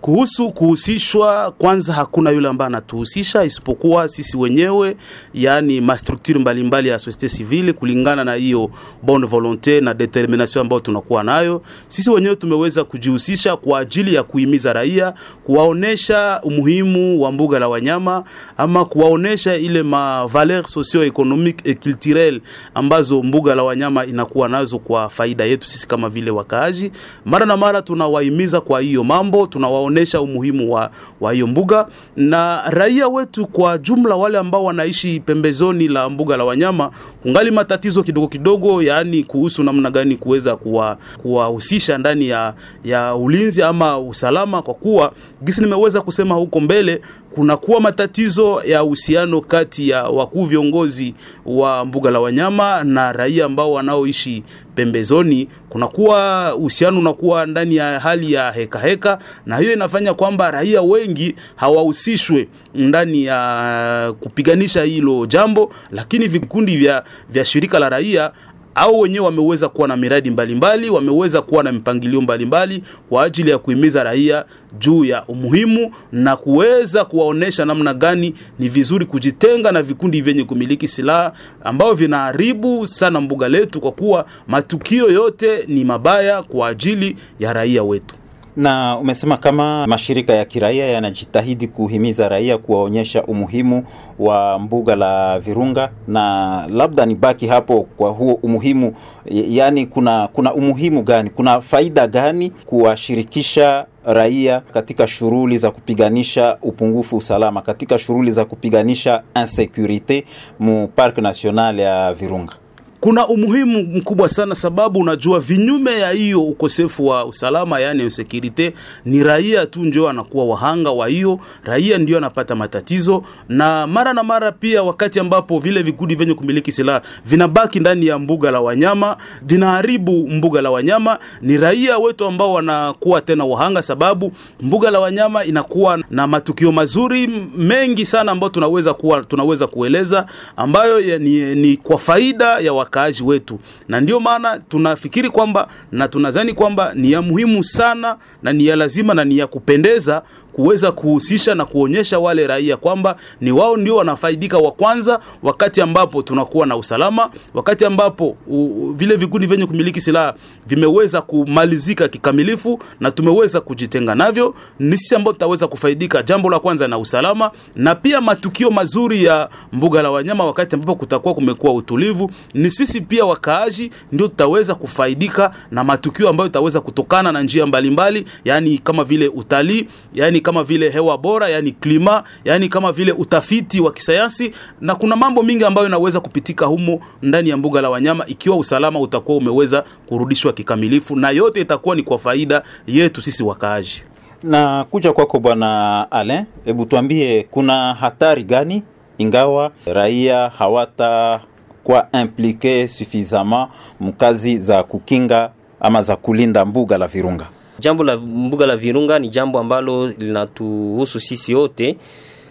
Kuhusu 0.00 0.50
kuhusishwa, 0.50 1.50
kwanza 1.58 1.92
hakuna 1.92 2.30
yule 2.30 2.48
ambaye 2.48 2.66
anatuhusisha 2.66 3.44
isipokuwa 3.44 4.08
sisi 4.08 4.36
wenyewe, 4.36 4.96
yaani 5.34 5.80
mastrukturi 5.80 6.38
mbalimbali 6.38 6.88
ya 6.88 6.98
societe 6.98 7.28
civile, 7.28 7.72
kulingana 7.72 8.24
na 8.24 8.34
hiyo 8.34 8.70
bonne 9.02 9.26
volonté 9.26 9.80
na 9.80 9.94
determination 9.94 10.60
ambayo 10.62 10.80
tunakuwa 10.80 11.22
nayo. 11.24 11.62
Sisi 11.88 12.10
wenyewe 12.10 12.36
tumeweza 12.36 12.84
kujihusisha 12.84 13.56
kwa 13.56 13.78
ajili 13.78 14.14
ya 14.14 14.22
kuhimiza 14.22 14.72
raia, 14.72 15.14
kuwaonesha 15.44 16.40
umuhimu 16.42 17.22
wa 17.22 17.32
mbuga 17.32 17.58
la 17.58 17.68
wanyama 17.68 18.24
ama 18.56 18.84
kuwaonesha 18.84 19.56
ile 19.56 19.82
ma 19.82 20.26
valeur 20.26 20.64
socio-economique 20.66 21.60
et 21.70 21.82
culturelle 21.82 22.40
ambazo 22.74 23.22
mbuga 23.22 23.54
la 23.54 23.62
wanyama 23.62 24.06
inakuwa 24.06 24.48
nazo 24.48 24.78
kwa 24.78 25.08
faida 25.08 25.44
yetu 25.44 25.68
sisi 25.68 25.88
kama 25.88 26.08
vile 26.08 26.30
wakaaji. 26.30 26.92
Mara 27.24 27.46
na 27.46 27.56
mara 27.56 27.82
tunawahimiza 27.82 28.60
kwa 28.60 28.80
hiyo 28.80 29.04
mambo, 29.04 29.46
tunawaonesha 29.88 30.20
umuhimu 30.20 30.72
wa 30.72 30.90
wa 31.20 31.32
hiyo 31.32 31.46
mbuga. 31.46 31.86
Na 32.16 32.62
raia 32.70 33.08
wetu 33.08 33.46
kwa 33.46 33.78
jumla, 33.78 34.16
wale 34.16 34.38
ambao 34.38 34.64
wanaishi 34.64 35.20
pembezoni 35.20 35.88
la 35.88 36.10
mbuga 36.10 36.36
la 36.36 36.44
wanyama, 36.44 36.90
kungali 37.22 37.50
matatizo 37.50 38.02
kidogo 38.02 38.28
kidogo, 38.28 38.82
yaani 38.82 39.24
kuhusu 39.24 39.62
namna 39.62 39.90
gani 39.90 40.16
kuweza 40.16 40.56
kuwa 40.56 40.98
kuwahusisha 41.22 41.98
ndani 41.98 42.28
ya 42.28 42.54
ya 42.84 43.14
ulinzi 43.14 43.62
ama 43.62 43.98
usalama, 43.98 44.62
kwa 44.62 44.74
kuwa 44.74 45.12
gisi 45.44 45.60
nimeweza 45.60 46.00
kusema 46.00 46.34
huko 46.34 46.60
mbele, 46.60 47.00
kunakuwa 47.38 47.80
matatizo 47.80 48.62
ya 48.66 48.84
uhusiano 48.84 49.40
kati 49.40 49.88
ya 49.88 50.04
wakuu 50.04 50.44
viongozi 50.44 51.14
wa 51.46 51.84
mbuga 51.84 52.10
la 52.10 52.20
wanyama 52.20 52.84
na 52.84 53.12
raia 53.12 53.44
ambao 53.44 53.72
wanaoishi 53.72 54.42
pembezoni. 54.74 55.48
Kunakuwa 55.68 56.54
uhusiano 56.54 56.98
unakuwa 56.98 57.46
ndani 57.46 57.76
ya 57.76 58.00
hali 58.00 58.32
ya 58.32 58.52
hekaheka 58.52 58.88
heka, 59.14 59.24
na 59.46 59.56
hiyo 59.56 59.72
inafanya 59.72 60.14
kwamba 60.14 60.50
raia 60.50 60.82
wengi 60.82 61.34
hawahusishwe 61.56 62.48
ndani 62.74 63.24
ya 63.24 64.14
kupiganisha 64.20 64.82
hilo 64.82 65.26
jambo, 65.26 65.70
lakini 65.92 66.28
vikundi 66.28 66.76
vya, 66.76 67.04
vya 67.30 67.44
shirika 67.44 67.78
la 67.78 67.88
raia 67.88 68.32
au 68.78 69.00
wenyewe 69.00 69.24
wameweza 69.26 69.68
kuwa 69.68 69.88
na 69.88 69.96
miradi 69.96 70.30
mbalimbali 70.30 70.90
wameweza 70.90 71.42
kuwa 71.42 71.62
na 71.62 71.72
mpangilio 71.72 72.20
mbalimbali 72.20 72.82
kwa 73.08 73.24
ajili 73.24 73.50
ya 73.50 73.58
kuhimiza 73.58 74.04
raia 74.04 74.44
juu 74.78 75.04
ya 75.04 75.24
umuhimu 75.26 75.90
na 76.12 76.36
kuweza 76.36 77.04
kuwaonesha 77.04 77.64
namna 77.64 77.94
gani 77.94 78.34
ni 78.58 78.68
vizuri 78.68 79.06
kujitenga 79.06 79.72
na 79.72 79.82
vikundi 79.82 80.20
vyenye 80.20 80.44
kumiliki 80.44 80.88
silaha 80.88 81.32
ambao 81.64 81.94
vinaharibu 81.94 82.86
sana 82.86 83.20
mbuga 83.20 83.48
letu, 83.48 83.80
kwa 83.80 83.92
kuwa 83.92 84.24
matukio 84.48 85.10
yote 85.10 85.64
ni 85.68 85.84
mabaya 85.84 86.42
kwa 86.42 86.68
ajili 86.68 87.16
ya 87.40 87.52
raia 87.52 87.82
wetu 87.82 88.14
na 88.58 88.98
umesema 88.98 89.36
kama 89.36 89.86
mashirika 89.86 90.32
ya 90.34 90.44
kiraia 90.44 90.86
yanajitahidi 90.86 91.68
kuhimiza 91.68 92.28
raia 92.28 92.58
kuwaonyesha 92.58 93.22
umuhimu 93.22 93.84
wa 94.18 94.58
mbuga 94.58 94.96
la 94.96 95.38
Virunga, 95.40 95.90
na 96.08 96.66
labda 96.70 97.06
nibaki 97.06 97.46
hapo 97.46 97.82
kwa 97.96 98.10
huo 98.10 98.34
umuhimu, 98.42 98.94
yaani 99.30 99.86
kuna 99.86 100.28
kuna 100.28 100.54
umuhimu 100.54 101.02
gani, 101.02 101.30
kuna 101.30 101.60
faida 101.60 102.06
gani 102.06 102.50
kuwashirikisha 102.50 103.86
raia 104.04 104.60
katika 104.60 105.06
shughuli 105.08 105.58
za 105.58 105.70
kupiganisha 105.70 106.58
upungufu 106.62 107.16
usalama, 107.16 107.62
katika 107.62 107.98
shughuli 107.98 108.30
za 108.30 108.44
kupiganisha 108.44 109.22
insecurite 109.42 110.24
mu 110.58 110.88
park 110.88 111.18
national 111.18 111.78
ya 111.78 112.12
Virunga? 112.14 112.52
Kuna 113.00 113.28
umuhimu 113.28 113.82
mkubwa 113.82 114.28
sana 114.28 114.54
sababu 114.54 114.98
unajua 115.00 115.40
vinyume 115.40 115.98
ya 115.98 116.10
hiyo 116.10 116.42
ukosefu 116.42 117.06
wa 117.06 117.24
usalama 117.24 117.80
yani 117.80 118.02
insecurity 118.02 118.70
ni 119.04 119.22
raia 119.22 119.66
tu 119.66 119.80
ndio 119.84 120.08
anakuwa 120.08 120.44
wahanga 120.44 120.90
wa 120.90 121.08
hiyo 121.08 121.38
raia 121.64 121.98
ndio 121.98 122.18
anapata 122.18 122.54
matatizo 122.54 123.22
na 123.48 123.86
mara 123.86 124.12
na 124.12 124.22
mara 124.22 124.52
pia 124.52 124.82
wakati 124.82 125.20
ambapo 125.20 125.58
vile 125.58 125.82
vikundi 125.82 126.14
vyenye 126.14 126.34
kumiliki 126.34 126.72
silaha 126.72 127.02
vinabaki 127.26 127.80
ndani 127.80 128.06
ya 128.06 128.18
mbuga 128.18 128.50
la 128.50 128.60
wanyama 128.60 129.16
vinaharibu 129.42 130.28
mbuga 130.28 130.62
la 130.62 130.70
wanyama 130.70 131.18
ni 131.42 131.58
raia 131.58 131.98
wetu 131.98 132.24
ambao 132.24 132.52
wanakuwa 132.52 133.20
tena 133.20 133.44
wahanga 133.44 133.82
sababu 133.82 134.32
mbuga 134.60 134.90
la 134.90 135.00
wanyama 135.00 135.44
inakuwa 135.44 135.98
na 136.10 136.26
matukio 136.26 136.72
mazuri 136.72 137.26
mengi 137.56 138.06
sana 138.06 138.32
ambayo 138.32 138.50
tunaweza 138.50 138.94
kuwa 138.94 139.24
tunaweza 139.24 139.66
kueleza 139.66 140.26
ambayo 140.56 141.18
ni, 141.18 141.54
ni 141.54 141.76
kwa 141.76 141.98
faida 141.98 142.58
ya 142.58 142.72
wakaaji 142.88 143.22
wetu, 143.22 143.58
na 143.88 144.00
ndio 144.00 144.20
maana 144.20 144.58
tunafikiri 144.58 145.30
kwamba 145.30 145.68
na 145.92 146.08
tunadhani 146.08 146.52
kwamba 146.52 146.92
ni 146.94 147.12
ya 147.12 147.22
muhimu 147.22 147.64
sana 147.64 148.16
na 148.42 148.52
ni 148.52 148.66
ya 148.66 148.76
lazima 148.76 149.14
na 149.14 149.24
ni 149.24 149.38
ya 149.38 149.46
kupendeza 149.46 150.22
kuweza 150.58 150.92
kuhusisha 150.92 151.54
na 151.54 151.64
kuonyesha 151.64 152.18
wale 152.18 152.46
raia 152.46 152.76
kwamba 152.76 153.16
ni 153.40 153.52
wao 153.52 153.76
ndio 153.76 153.96
wanafaidika 153.96 154.58
wa 154.58 154.72
kwanza, 154.72 155.20
wakati 155.42 155.80
ambapo 155.80 156.22
tunakuwa 156.22 156.66
na 156.66 156.76
usalama, 156.76 157.30
wakati 157.54 157.84
ambapo 157.84 158.36
u, 158.46 158.92
vile 158.96 159.16
vikundi 159.16 159.46
vyenye 159.46 159.66
kumiliki 159.66 160.00
silaha 160.00 160.34
vimeweza 160.66 161.20
kumalizika 161.22 162.08
kikamilifu 162.08 162.78
na 163.00 163.10
tumeweza 163.10 163.60
kujitenga 163.60 164.14
navyo, 164.14 164.54
ni 164.78 164.98
sisi 164.98 165.14
ambao 165.14 165.32
tutaweza 165.32 165.66
kufaidika, 165.68 166.22
jambo 166.22 166.50
la 166.50 166.58
kwanza 166.58 166.88
na 166.88 166.98
usalama, 166.98 167.50
na 167.76 167.94
pia 167.94 168.20
matukio 168.20 168.70
mazuri 168.70 169.24
ya 169.24 169.48
mbuga 169.72 170.02
la 170.02 170.10
wanyama, 170.10 170.44
wakati 170.44 170.74
ambapo 170.74 170.94
kutakuwa 170.94 171.34
kumekuwa 171.34 171.72
utulivu, 171.74 172.30
ni 172.54 172.70
sisi 172.70 173.00
pia 173.00 173.24
wakaaji 173.24 173.90
ndio 174.12 174.28
tutaweza 174.28 174.74
kufaidika 174.74 175.50
na 175.70 175.84
matukio 175.84 176.28
ambayo 176.28 176.48
tutaweza 176.48 176.80
kutokana 176.80 177.32
na 177.32 177.42
njia 177.42 177.66
mbalimbali 177.66 178.20
mbali, 178.20 178.32
yani 178.44 178.78
kama 178.78 179.04
vile 179.04 179.28
utalii, 179.28 179.88
yani 180.14 180.40
kama 180.48 180.62
vile 180.64 180.90
hewa 180.90 181.18
bora, 181.18 181.48
yani 181.48 181.72
klima, 181.72 182.24
yani 182.44 182.68
kama 182.68 182.92
vile 182.92 183.12
utafiti 183.12 183.80
wa 183.80 183.92
kisayansi, 183.92 184.52
na 184.80 184.94
kuna 184.94 185.16
mambo 185.16 185.42
mingi 185.42 185.64
ambayo 185.64 185.86
inaweza 185.86 186.20
kupitika 186.20 186.66
humo 186.66 187.00
ndani 187.22 187.50
ya 187.50 187.56
mbuga 187.56 187.80
la 187.80 187.90
wanyama, 187.90 188.26
ikiwa 188.26 188.56
usalama 188.56 189.00
utakuwa 189.00 189.36
umeweza 189.38 189.84
kurudishwa 190.06 190.52
kikamilifu, 190.52 191.16
na 191.16 191.30
yote 191.30 191.60
itakuwa 191.60 191.96
ni 191.96 192.02
kwa 192.02 192.18
faida 192.18 192.62
yetu 192.86 193.22
sisi 193.22 193.42
wakaaji. 193.42 194.02
Na 194.42 194.84
kuja 194.90 195.12
kwako 195.12 195.38
Bwana 195.40 196.06
Alain, 196.10 196.44
hebu 196.64 196.84
tuambie 196.84 197.46
kuna 197.50 197.94
hatari 197.94 198.44
gani 198.44 198.82
ingawa 199.18 199.70
raia 199.86 200.48
hawatakuwa 200.58 202.08
implike 202.22 202.88
suffisamment 202.88 203.68
mkazi 204.00 204.58
za 204.58 204.82
kukinga 204.82 205.50
ama 205.80 206.02
za 206.02 206.16
kulinda 206.16 206.64
mbuga 206.64 206.98
la 206.98 207.06
Virunga? 207.06 207.46
Jambo 207.80 208.04
la 208.04 208.16
mbuga 208.16 208.66
la 208.66 208.76
Virunga 208.76 209.18
ni 209.18 209.28
jambo 209.28 209.58
ambalo 209.58 210.06
linatuhusu 210.08 211.20
sisi 211.20 211.54
wote, 211.54 211.96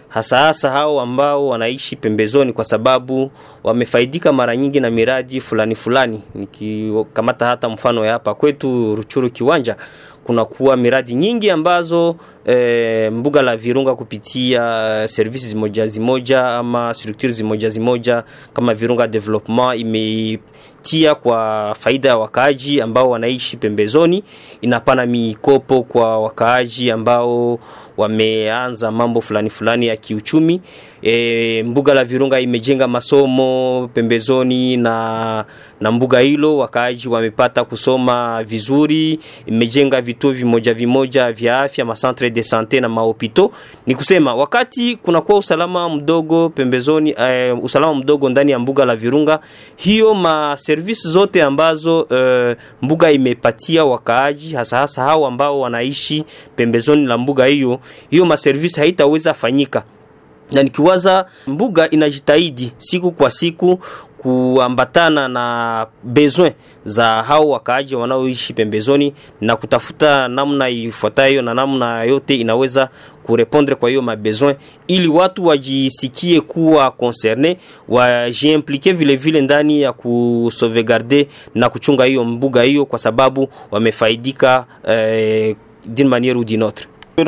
hasa 0.08 0.38
hasa 0.38 0.70
hao 0.70 1.00
ambao 1.00 1.48
wanaishi 1.48 1.96
pembezoni, 1.96 2.52
kwa 2.52 2.64
sababu 2.64 3.30
wamefaidika 3.64 4.32
mara 4.32 4.56
nyingi 4.56 4.80
na 4.80 4.90
miradi 4.90 5.40
fulani 5.40 5.74
fulani. 5.74 6.20
Nikikamata 6.34 7.46
hata 7.46 7.68
mfano 7.68 8.04
ya 8.04 8.12
hapa 8.12 8.34
kwetu 8.34 8.94
Ruchuru 8.96 9.30
kiwanja 9.30 9.76
kuna 10.28 10.44
kuwa 10.44 10.76
miradi 10.76 11.14
nyingi 11.14 11.50
ambazo 11.50 12.16
e, 12.46 13.10
mbuga 13.10 13.42
la 13.42 13.56
Virunga 13.56 13.94
kupitia 13.94 14.62
servisi 15.08 15.46
zimoja 15.48 15.86
zimoja 15.86 16.46
ama 16.46 16.94
structures 16.94 17.36
zimoja 17.36 17.70
zimoja 17.70 18.24
kama 18.52 18.74
Virunga 18.74 19.06
Development 19.06 19.80
imetia 19.80 21.14
kwa 21.14 21.74
faida 21.80 22.08
ya 22.08 22.16
wakaaji 22.18 22.80
ambao 22.80 23.10
wanaishi 23.10 23.56
pembezoni, 23.56 24.24
inapana 24.60 25.06
mikopo 25.06 25.82
kwa 25.82 26.18
wakaaji 26.18 26.90
ambao 26.90 27.58
wameanza 27.96 28.90
mambo 28.90 29.20
fulani 29.20 29.50
fulani 29.50 29.86
ya 29.86 29.96
kiuchumi. 29.96 30.60
E, 31.02 31.62
mbuga 31.62 31.94
la 31.94 32.04
Virunga 32.04 32.40
imejenga 32.40 32.88
masomo 32.88 33.90
pembezoni 33.94 34.76
na, 34.76 35.44
na 35.80 35.92
mbuga 35.92 36.18
hilo, 36.20 36.56
wakaaji 36.58 37.08
wamepata 37.08 37.64
kusoma 37.64 38.42
vizuri, 38.44 39.18
imejenga 39.46 40.00
vituo 40.00 40.30
vimoja 40.30 40.74
vimoja 40.74 41.32
vya 41.32 41.60
afya, 41.60 41.84
macentre 41.84 42.30
de 42.30 42.42
sante 42.42 42.80
na 42.80 42.88
mahopito. 42.88 43.50
Ni 43.86 43.94
kusema 43.94 44.34
wakati 44.34 44.96
kunakuwa 44.96 45.38
usalama 45.38 45.88
mdogo 45.88 46.48
pembezoni, 46.48 47.14
uh, 47.14 47.64
usalama 47.64 47.94
mdogo 47.94 48.28
ndani 48.28 48.52
ya 48.52 48.58
mbuga 48.58 48.84
la 48.84 48.96
Virunga, 48.96 49.40
hiyo 49.76 50.14
ma 50.14 50.56
service 50.56 51.08
zote 51.08 51.42
ambazo 51.42 52.00
uh, 52.00 52.56
mbuga 52.82 53.10
imepatia 53.10 53.84
wakaaji, 53.84 54.54
hasa 54.54 54.78
hasa 54.78 55.02
hao 55.02 55.26
ambao 55.26 55.60
wanaishi 55.60 56.24
pembezoni 56.56 57.06
la 57.06 57.18
mbuga 57.18 57.44
hiyo, 57.46 57.80
hiyo 58.10 58.26
ma 58.26 58.36
service 58.36 58.80
haitaweza 58.80 59.34
fanyika 59.34 59.84
na 60.52 60.62
nikiwaza 60.62 61.26
mbuga 61.46 61.90
inajitahidi 61.90 62.72
siku 62.78 63.12
kwa 63.12 63.30
siku 63.30 63.80
kuambatana 64.18 65.28
na 65.28 65.86
besoin 66.02 66.52
za 66.84 67.22
hao 67.22 67.48
wakaaji 67.48 67.96
wanaoishi 67.96 68.52
pembezoni 68.52 69.14
na 69.40 69.56
kutafuta 69.56 70.28
namna 70.28 70.68
ifuatayo 70.68 71.42
na 71.42 71.54
namna 71.54 72.02
yote 72.02 72.34
inaweza 72.36 72.88
kurepondre 73.22 73.74
kwa 73.74 73.88
hiyo 73.88 74.02
mabesoin, 74.02 74.56
ili 74.86 75.08
watu 75.08 75.46
wajisikie 75.46 76.40
kuwa 76.40 76.90
concerne, 76.90 77.56
wajiimplike 77.88 78.92
vile 78.92 79.16
vile 79.16 79.40
ndani 79.40 79.82
ya 79.82 79.92
kusauvegarde 79.92 81.28
na 81.54 81.68
kuchunga 81.68 82.04
hiyo 82.04 82.24
mbuga 82.24 82.62
hiyo, 82.62 82.86
kwa 82.86 82.98
sababu 82.98 83.48
wamefaidika 83.70 84.66
eh, 84.88 85.56
d'une 85.86 86.08
manière 86.10 86.36
ou 86.38 86.44
d'une 86.44 86.62
autre. 86.64 86.84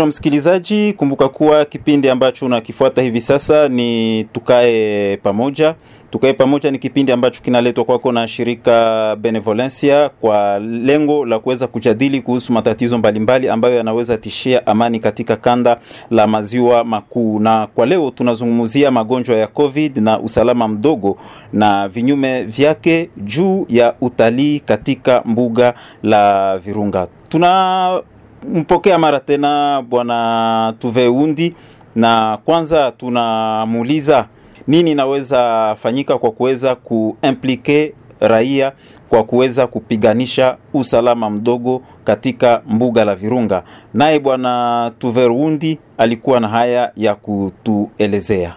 Msikilizaji, 0.06 0.92
kumbuka 0.92 1.28
kuwa 1.28 1.64
kipindi 1.64 2.08
ambacho 2.10 2.46
unakifuata 2.46 3.02
hivi 3.02 3.20
sasa 3.20 3.68
ni 3.68 4.24
tukae 4.24 5.16
pamoja. 5.16 5.74
Tukae 6.10 6.32
pamoja 6.32 6.70
ni 6.70 6.78
kipindi 6.78 7.12
ambacho 7.12 7.42
kinaletwa 7.42 7.84
kwako 7.84 8.12
na 8.12 8.28
shirika 8.28 9.16
Benevolencia 9.16 10.08
kwa 10.08 10.58
lengo 10.58 11.24
la 11.26 11.38
kuweza 11.38 11.66
kujadili 11.66 12.20
kuhusu 12.20 12.52
matatizo 12.52 12.98
mbalimbali 12.98 13.48
ambayo 13.48 13.76
yanaweza 13.76 14.18
tishia 14.18 14.66
amani 14.66 14.98
katika 15.00 15.36
kanda 15.36 15.80
la 16.10 16.26
maziwa 16.26 16.84
makuu. 16.84 17.40
Na 17.40 17.66
kwa 17.66 17.86
leo 17.86 18.10
tunazungumzia 18.10 18.90
magonjwa 18.90 19.36
ya 19.36 19.46
COVID 19.46 19.98
na 19.98 20.20
usalama 20.20 20.68
mdogo 20.68 21.18
na 21.52 21.88
vinyume 21.88 22.42
vyake 22.42 23.10
juu 23.16 23.66
ya 23.68 23.94
utalii 24.00 24.60
katika 24.60 25.22
mbuga 25.24 25.74
la 26.02 26.58
Virunga. 26.58 27.06
Tunampokea 27.28 28.98
mara 28.98 29.20
tena 29.20 29.82
bwana 29.88 30.74
Tuveundi, 30.78 31.54
na 31.94 32.38
kwanza 32.44 32.90
tunamuuliza 32.92 34.26
nini 34.70 34.90
inaweza 34.92 35.74
fanyika 35.78 36.18
kwa 36.18 36.30
kuweza 36.30 36.74
kuimplike 36.74 37.94
raia 38.20 38.72
kwa 39.08 39.24
kuweza 39.24 39.66
kupiganisha 39.66 40.56
usalama 40.74 41.30
mdogo 41.30 41.82
katika 42.04 42.62
mbuga 42.66 43.04
la 43.04 43.14
Virunga. 43.14 43.62
Naye 43.94 44.18
bwana 44.20 44.92
Tuverundi 44.98 45.78
alikuwa 45.98 46.40
na 46.40 46.48
haya 46.48 46.92
ya 46.96 47.14
kutuelezea. 47.14 48.56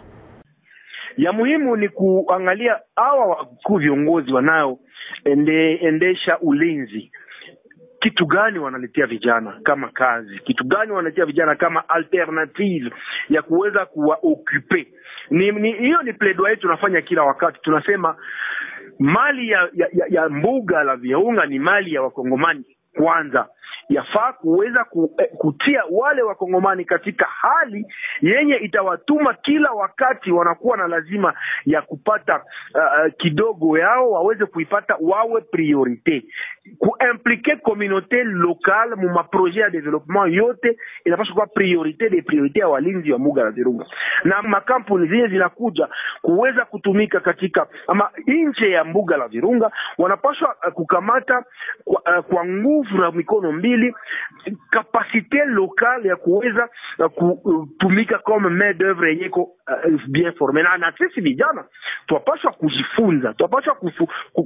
ya 1.18 1.32
muhimu 1.34 1.76
ni 1.76 1.90
kuangalia 1.90 2.76
hawa 2.96 3.26
wakuu 3.26 3.78
viongozi 3.78 4.32
wanaoendesha 4.34 6.40
ulinzi 6.42 7.12
kitu 8.04 8.26
gani 8.26 8.60
wanaletea 8.60 9.06
vijana 9.06 9.60
kama 9.64 9.90
kazi, 9.90 10.40
kitu 10.40 10.64
gani 10.64 10.92
wanaletea 10.92 11.26
vijana 11.26 11.56
kama 11.56 11.90
alternative 11.90 12.92
ya 13.30 13.42
kuweza 13.42 13.86
kuwaokupe. 13.86 14.88
Ni 15.30 15.52
ni- 15.52 15.72
hiyo 15.74 16.02
ni 16.02 16.14
plaidoyer 16.14 16.60
tunafanya 16.60 17.02
kila 17.02 17.24
wakati, 17.24 17.60
tunasema 17.62 18.16
mali 19.00 19.50
ya, 19.50 19.70
ya, 19.74 19.88
ya, 19.94 20.06
ya 20.10 20.30
mbuga 20.30 20.84
la 20.84 20.96
Virunga 20.96 21.46
ni 21.46 21.60
mali 21.60 21.94
ya 21.94 22.02
wakongomani 22.02 22.64
kwanza 22.98 23.48
yafaa 23.90 24.34
kuweza 24.34 24.84
ku, 24.84 25.14
eh, 25.18 25.30
kutia 25.38 25.84
wale 25.92 26.22
wakongomani 26.22 26.86
katika 26.86 27.26
hali 27.26 27.86
yenye 28.22 28.56
itawatuma 28.56 29.34
kila 29.34 29.72
wakati 29.72 30.32
wanakuwa 30.32 30.78
na 30.78 30.88
lazima 30.88 31.34
ya 31.66 31.82
kupata 31.82 32.36
uh, 32.76 33.14
kidogo 33.18 33.78
yao 33.78 34.12
waweze 34.12 34.46
kuipata 34.46 34.98
wawe 35.02 35.42
priorite. 35.42 36.24
Kuimplike 36.80 37.56
communauté 37.56 38.24
locale 38.24 38.96
mu 38.96 39.10
maproje 39.10 39.60
ya 39.60 39.70
development 39.70 40.34
yote 40.34 40.78
inapaswa 41.06 41.34
kuwa 41.34 41.48
priorite 41.48 42.10
de 42.10 42.22
priorite 42.22 42.60
ya 42.60 42.68
walinzi 42.68 43.12
wa 43.12 43.20
muga 43.20 43.44
la 43.44 43.52
Virunga 43.52 43.86
na 44.24 44.42
makampuni 44.42 45.08
zenye 45.08 45.28
zinakuja 45.28 45.88
kuweza 46.22 46.66
kutumika 46.66 47.20
katika 47.20 47.68
ama 47.88 48.10
nje 48.28 48.70
ya 48.72 48.84
mbuga 48.84 49.18
la 49.18 49.28
Virunga 49.28 49.72
wanapaswa 49.98 50.56
uh, 50.68 50.74
kukamata 50.74 51.44
kwa, 51.84 52.02
uh, 52.20 52.26
kwa 52.26 52.46
nguvu 52.46 52.98
na 52.98 53.12
mikono 53.12 53.52
mbili 53.52 53.73
kapasite 54.70 55.46
lokale 55.46 56.10
ya 56.10 56.16
kuweza 56.16 56.70
uh, 57.00 57.06
kutumika 57.08 58.20
kama 58.20 58.50
main 58.50 58.74
d'oeuvre 58.78 59.10
yenye 59.10 59.26
iko 59.26 59.42
uh, 59.44 60.02
bien 60.08 60.34
forme 60.34 60.64
na, 60.64 60.78
na 60.78 60.92
sisi 60.98 61.22
vijana 61.22 61.66
twapashwa 62.08 62.52
kujifunza 62.52 63.34
twapashwa 63.34 63.76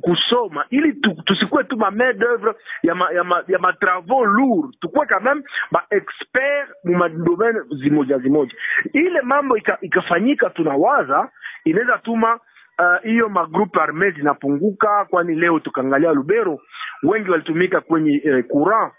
kusoma 0.02 0.66
ili 0.70 0.94
tu, 0.94 1.16
tusikuwe 1.26 1.64
tu 1.64 1.78
ma 1.78 1.92
main 1.92 2.14
d'oeuvre 2.18 2.54
ya 2.84 2.96
ma, 2.96 3.12
ya 3.12 3.24
ma, 3.24 3.44
ya 3.48 3.60
ma 3.60 3.74
travaux 3.74 4.26
lourds. 4.26 4.80
Tukuwe 4.80 5.06
quand 5.08 5.24
même 5.24 5.44
ba 5.72 5.84
expert 5.92 6.70
mu 6.84 6.96
madomaine 6.98 7.60
zimoja 7.84 8.18
zimoja. 8.18 8.54
Ile 8.94 9.22
mambo 9.22 9.58
ika, 9.58 9.78
ikafanyika 9.82 10.50
tunawaza 10.50 11.30
inaweza 11.66 11.98
tuma 11.98 12.40
hiyo 12.78 12.96
uh, 12.98 13.04
hiyo 13.04 13.30
magrupu 13.30 13.82
arme 13.82 14.12
zinapunguka, 14.12 15.06
kwani 15.10 15.36
leo 15.36 15.60
tukaangalia 15.60 16.12
Lubero 16.14 16.60
wengi 17.04 17.30
walitumika 17.32 17.82
kwenye 17.82 18.22
eh, 18.26 18.46
courant 18.48 18.94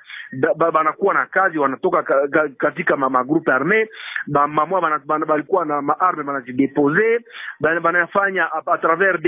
banakuwa 0.72 1.14
na 1.14 1.26
kazi 1.26 1.58
wanatoka 1.58 2.02
ka, 2.02 2.28
ka, 2.28 2.48
katika 2.58 2.96
magrupe 2.96 3.52
arme 3.52 3.88
ba- 4.26 4.48
mamwa 4.48 4.80
bana- 4.80 4.98
bana- 5.06 5.26
balikuwa 5.26 5.64
na 5.64 5.82
maarme 5.82 6.22
banazidepose 6.22 7.20
bana- 7.60 7.80
banafanya 7.80 8.48
a, 8.66 8.78
travers 8.78 9.20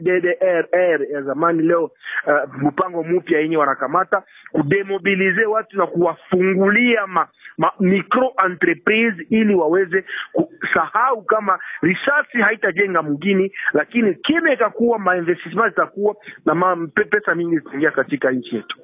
DDRR 0.00 1.02
ya 1.12 1.22
zamani 1.22 1.62
leo 1.62 1.84
uh, 1.84 2.62
mpango 2.62 3.02
mpya 3.04 3.40
yenye 3.40 3.56
wanakamata 3.56 4.22
kudemobilize 4.52 5.44
watu 5.46 5.78
na 5.78 5.86
kuwafungulia 5.86 7.06
ma, 7.06 7.28
ma 7.58 7.72
micro 7.80 8.32
entreprise 8.46 9.26
ili 9.30 9.54
waweze 9.54 10.04
kusahau 10.32 11.22
kama 11.22 11.58
risasi 11.82 12.38
haitajenga 12.38 13.02
mgini, 13.02 13.52
lakini 13.72 14.14
kime 14.14 14.52
ikakuwa 14.52 14.98
mainvestissement 14.98 15.70
zitakuwa 15.70 16.16
na 16.46 16.54
ma, 16.54 16.76
pesa 17.10 17.34
mingi 17.34 17.56
zitaingia 17.58 17.90
katika 17.90 18.30
nchi 18.30 18.56
yetu. 18.56 18.78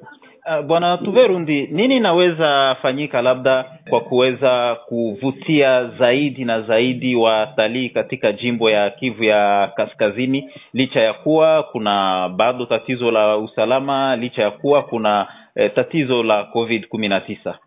Uh, 0.46 0.60
Bwana 0.66 0.98
Tuverundi, 0.98 1.66
nini 1.66 1.96
inaweza 1.96 2.76
fanyika 2.82 3.22
labda 3.22 3.64
kwa 3.90 4.00
kuweza 4.00 4.74
kuvutia 4.74 5.84
zaidi 5.98 6.44
na 6.44 6.62
zaidi 6.62 7.16
watalii 7.16 7.88
katika 7.90 8.32
jimbo 8.32 8.70
ya 8.70 8.90
Kivu 8.90 9.24
ya 9.24 9.72
Kaskazini, 9.76 10.50
licha 10.72 11.00
ya 11.00 11.14
kuwa 11.14 11.62
kuna 11.62 12.28
bado 12.28 12.66
tatizo 12.66 13.10
la 13.10 13.36
usalama, 13.36 14.16
licha 14.16 14.42
ya 14.42 14.50
kuwa 14.50 14.82
kuna 14.82 15.28
eh, 15.54 15.72
tatizo 15.74 16.22
la 16.22 16.44
COVID 16.44 16.88
kumi 16.88 17.08
na 17.08 17.20
tisa? 17.20 17.58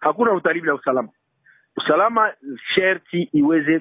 Hakuna 0.00 0.32
utalii 0.32 0.60
bila 0.60 0.74
usalama. 0.74 1.08
Usalama 1.76 2.32
sherti 2.74 3.28
iweze 3.32 3.80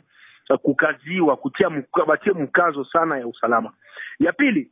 kukaziwa, 0.62 1.36
kutia 1.38 1.70
batie 2.08 2.34
mkazo 2.34 2.86
sana 2.86 3.18
ya 3.18 3.28
usalama. 3.28 3.74
Ya 4.20 4.34
pili, 4.34 4.72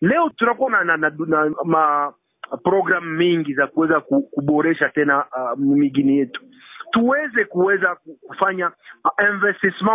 leo 0.00 0.28
tunakuwa 0.36 0.70
na, 0.70 0.84
na, 0.84 0.96
na, 0.96 1.10
na 1.26 1.50
ma 1.64 2.12
program 2.64 3.04
mingi 3.16 3.54
za 3.54 3.66
kuweza 3.66 4.00
kuboresha 4.00 4.88
tena 4.88 5.24
uh, 5.36 5.58
migini 5.58 6.18
yetu, 6.18 6.42
tuweze 6.92 7.44
kuweza 7.44 7.96
kufanya 8.26 8.72
uh, 9.04 9.92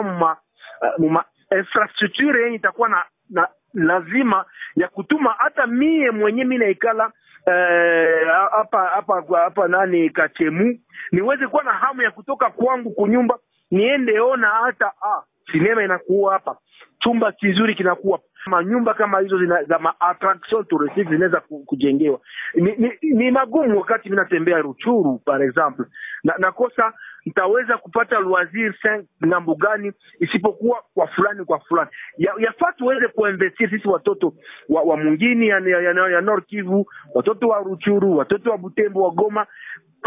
uh, 0.99 1.21
infrastructure 1.57 2.43
yenye 2.43 2.55
itakuwa 2.55 2.89
na, 2.89 3.03
na 3.29 3.47
lazima 3.73 4.45
ya 4.75 4.87
kutuma 4.87 5.35
hata 5.37 5.67
mie 5.67 6.11
mwenye 6.11 6.43
mi 6.45 6.57
naikala 6.57 7.11
eh, 7.47 8.27
hapa 8.51 8.87
hapa 8.87 9.23
hapa 9.37 9.67
nani 9.67 10.09
Kachemu 10.09 10.79
niweze 11.11 11.47
kuwa 11.47 11.63
na 11.63 11.71
hamu 11.73 12.01
ya 12.01 12.11
kutoka 12.11 12.49
kwangu 12.49 12.91
kunyumba 12.91 13.39
niende 13.71 14.19
ona 14.19 14.47
hata 14.47 14.85
ah, 14.87 15.23
sinema 15.51 15.83
inakuwa 15.83 16.33
hapa, 16.33 16.57
chumba 16.99 17.31
kizuri 17.31 17.75
kinakuwa 17.75 18.19
manyumba 18.47 18.93
kama 18.93 19.19
hizo 19.19 19.39
zina, 19.39 19.63
za 19.63 19.79
ma 19.79 19.93
attraction 19.99 20.65
touristique 20.65 21.09
zinaweza 21.09 21.41
kujengewa. 21.65 22.19
Ni, 22.55 22.75
ni, 22.77 22.91
ni 23.01 23.31
magumu 23.31 23.77
wakati 23.79 24.09
minatembea 24.09 24.57
Ruchuru 24.57 25.17
par 25.25 25.43
exemple 25.43 25.85
na, 26.23 26.33
nakosa 26.37 26.93
nitaweza 27.25 27.77
kupata 27.77 28.19
loisir 28.19 28.73
5 28.85 29.03
ng'ambo 29.27 29.55
gani 29.55 29.91
isipokuwa 30.19 30.83
kwa 30.93 31.07
fulani 31.07 31.45
kwa 31.45 31.59
fulani. 31.59 31.89
Ya- 32.17 32.33
Yafaa 32.39 32.71
tuweze 32.71 33.07
kuinvestir 33.07 33.69
sisi 33.69 33.87
watoto 33.87 34.33
wa, 34.69 34.81
wa 34.81 34.97
mungini 34.97 35.47
ya, 35.47 35.59
ya, 35.59 35.81
ya, 35.81 36.07
ya 36.09 36.21
Nord 36.21 36.45
Kivu, 36.45 36.85
watoto 37.13 37.47
wa 37.47 37.59
Ruchuru, 37.59 38.17
watoto 38.17 38.51
wa 38.51 38.57
Butembo, 38.57 39.01
wa 39.03 39.11
Goma 39.11 39.47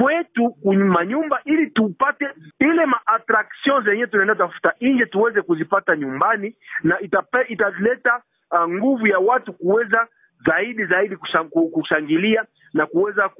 kwetu 0.00 0.50
kwenye 0.50 1.06
nyumba, 1.06 1.40
ili 1.44 1.70
tupate 1.70 2.28
ile 2.58 2.86
ma 2.86 3.00
attraction 3.06 3.84
zenye 3.84 4.06
tunaenda 4.06 4.34
tafuta 4.34 4.72
nje 4.80 5.06
tuweze 5.06 5.42
kuzipata 5.42 5.96
nyumbani, 5.96 6.56
na 6.82 7.00
itape, 7.00 7.42
italeta 7.48 8.22
uh, 8.50 8.68
nguvu 8.68 9.06
ya 9.06 9.18
watu 9.18 9.52
kuweza 9.52 10.06
zaidi 10.46 10.84
zaidi 10.84 11.16
kushangilia 11.72 12.44
na 12.74 12.86
kuweza 12.86 13.30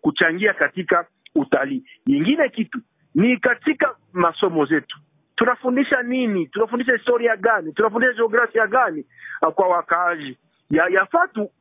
kuchangia 0.00 0.54
katika 0.54 1.06
utalii. 1.34 1.84
Nyingine 2.06 2.48
kitu 2.48 2.78
ni 3.14 3.36
katika 3.36 3.94
masomo 4.12 4.64
zetu 4.64 4.98
tunafundisha 5.36 6.02
nini? 6.02 6.46
Tunafundisha 6.46 6.92
historia 6.92 7.36
gani? 7.36 7.72
Tunafundisha 7.72 8.12
jiografia 8.12 8.66
gani 8.66 9.04
uh, 9.42 9.52
kwa 9.54 9.68
wakaaji? 9.68 10.38
Ya, 10.70 11.06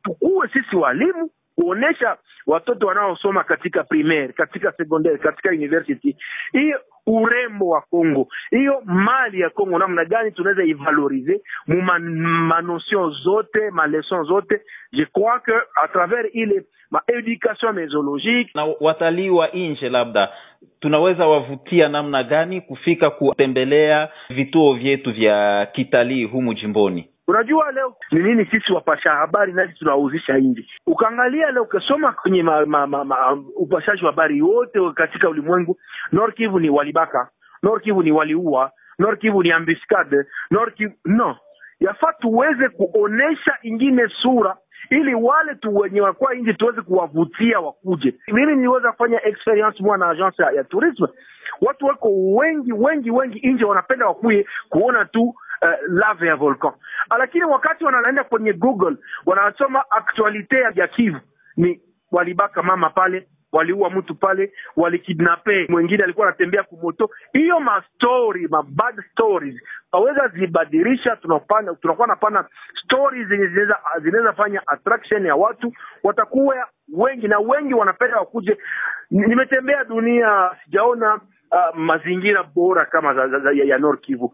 tukuwe 0.04 0.48
sisi 0.54 0.76
walimu 0.76 1.30
kuonesha 1.64 2.18
watoto 2.48 2.88
wanaosoma 2.88 3.44
katika 3.44 3.84
primaire, 3.84 4.34
katika 4.34 4.72
secondaire, 4.72 5.18
katika 5.18 5.50
university 5.50 6.16
hiyo 6.52 6.80
urembo 7.08 7.68
wa 7.70 7.82
Kongo, 7.82 8.28
hiyo 8.52 8.82
mali 8.86 9.40
ya 9.40 9.50
Kongo, 9.50 9.78
namna 9.80 10.06
gani 10.06 10.32
tunaweza 10.32 10.64
ivalorize 10.64 11.42
mu 11.68 11.82
ma- 11.82 12.00
manotion 12.00 13.12
zote 13.24 13.72
maleson 13.72 14.24
zote. 14.24 14.62
Je 14.92 15.06
crois 15.06 15.40
que 15.46 15.52
à 15.84 15.88
travers 15.88 16.30
ile 16.34 16.64
ma 16.92 17.02
education 17.08 17.74
mesologique 17.74 18.52
Na 18.56 18.66
watalii 18.80 19.30
wa 19.30 19.48
nje 19.48 19.90
labda 19.90 20.30
tunaweza 20.80 21.28
wavutia 21.28 21.90
namna 21.90 22.24
gani 22.24 22.62
kufika 22.62 23.10
kutembelea 23.10 24.10
vituo 24.30 24.74
vyetu 24.74 25.12
vya 25.12 25.66
kitalii 25.74 26.24
humu 26.26 26.54
jimboni? 26.54 27.10
Unajua 27.30 27.72
leo 27.72 27.96
ni 28.12 28.20
nini 28.20 28.46
sisi 28.46 28.74
wapasha 28.74 29.12
habari 29.12 29.54
nasi 29.54 29.74
tunauzisha 29.74 30.38
nje. 30.38 30.66
Ukaangalia 30.88 31.52
leo 31.52 31.64
ukasoma 31.64 32.12
kwenye 32.12 32.44
ma, 32.44 32.66
ma, 32.66 32.88
ma, 32.88 33.04
ma, 33.04 33.32
upashaji 33.56 34.06
wa 34.06 34.12
habari 34.12 34.42
wote 34.42 34.80
katika 34.96 35.30
ulimwengu, 35.30 35.78
Nord 36.12 36.34
Kivu 36.36 36.60
ni 36.60 36.70
walibaka, 36.70 37.30
Nord 37.64 37.84
Kivu 37.84 38.04
ni 38.04 38.12
waliua, 38.12 38.72
Nord 39.00 39.20
Kivu 39.20 39.44
ni 39.44 39.52
ambiskade, 39.52 40.18
Nord 40.52 40.74
Kivu 40.74 40.94
no, 41.06 41.38
yafaa 41.80 42.14
tuweze 42.14 42.70
kuonesha 42.70 43.58
ingine 43.64 44.08
sura 44.22 44.58
ili 44.90 45.16
wale 45.16 45.56
tu 45.56 45.76
wenye 45.76 46.02
wakuwa 46.02 46.34
nje 46.34 46.54
tuweze 46.54 46.82
kuwavutia 46.82 47.60
wakuje. 47.60 48.16
Mimi 48.28 48.56
niliweza 48.56 48.92
kufanya 48.92 49.26
experience 49.26 49.84
mwa 49.84 49.98
na 49.98 50.10
agence 50.10 50.44
ya, 50.44 50.52
ya 50.52 50.64
tourisme, 50.64 51.08
watu 51.62 51.86
wako 51.86 52.10
wengi 52.36 52.74
wengi 52.74 53.12
wengi 53.12 53.48
nje 53.48 53.66
wanapenda 53.66 54.06
wakuye 54.08 54.46
kuona 54.70 55.06
tu 55.06 55.36
uh, 55.62 55.94
lava 55.94 56.26
ya 56.28 56.36
volcan, 56.36 56.74
lakini 57.20 57.44
wakati 57.44 57.84
wanaenda 57.86 58.24
kwenye 58.24 58.54
Google 58.54 58.96
wanasoma 59.26 59.84
aktualite 59.92 60.58
ya 60.76 60.88
Kivu. 60.88 61.20
Ni 61.58 61.82
walibaka 62.12 62.64
mama 62.64 62.90
pale 62.90 63.28
waliua 63.52 63.90
mtu 63.90 64.16
pale, 64.16 64.54
walikidnape 64.76 65.66
mwingine 65.70 66.04
alikuwa 66.04 66.28
anatembea 66.28 66.64
kumoto. 66.64 67.10
Hiyo 67.34 67.60
ma 67.60 67.84
story 67.96 68.48
ma 68.48 68.64
bad 68.64 69.04
stories 69.12 69.56
aweza 69.92 70.28
zibadilisha, 70.28 71.16
tunakuwa 71.82 72.08
napana 72.08 72.46
stories 72.84 73.28
zenye 73.28 73.48
zinaweza 74.02 74.34
fanya 74.34 74.62
attraction 74.68 75.26
ya 75.26 75.36
watu, 75.36 75.74
watakuwa 76.04 76.68
wengi 76.94 77.28
na 77.28 77.40
wengi 77.40 77.74
wanapenda 77.74 78.18
wakuje. 78.18 78.58
Nimetembea 79.12 79.84
dunia, 79.84 80.52
sijaona 80.66 81.20
Uh, 81.52 81.78
mazingira 81.78 82.44
bora 82.44 82.86
kama 82.86 83.14
za, 83.14 83.28
za, 83.28 83.40
za, 83.40 83.52
ya 83.52 83.78
Nord 83.78 84.00
Kivu. 84.02 84.34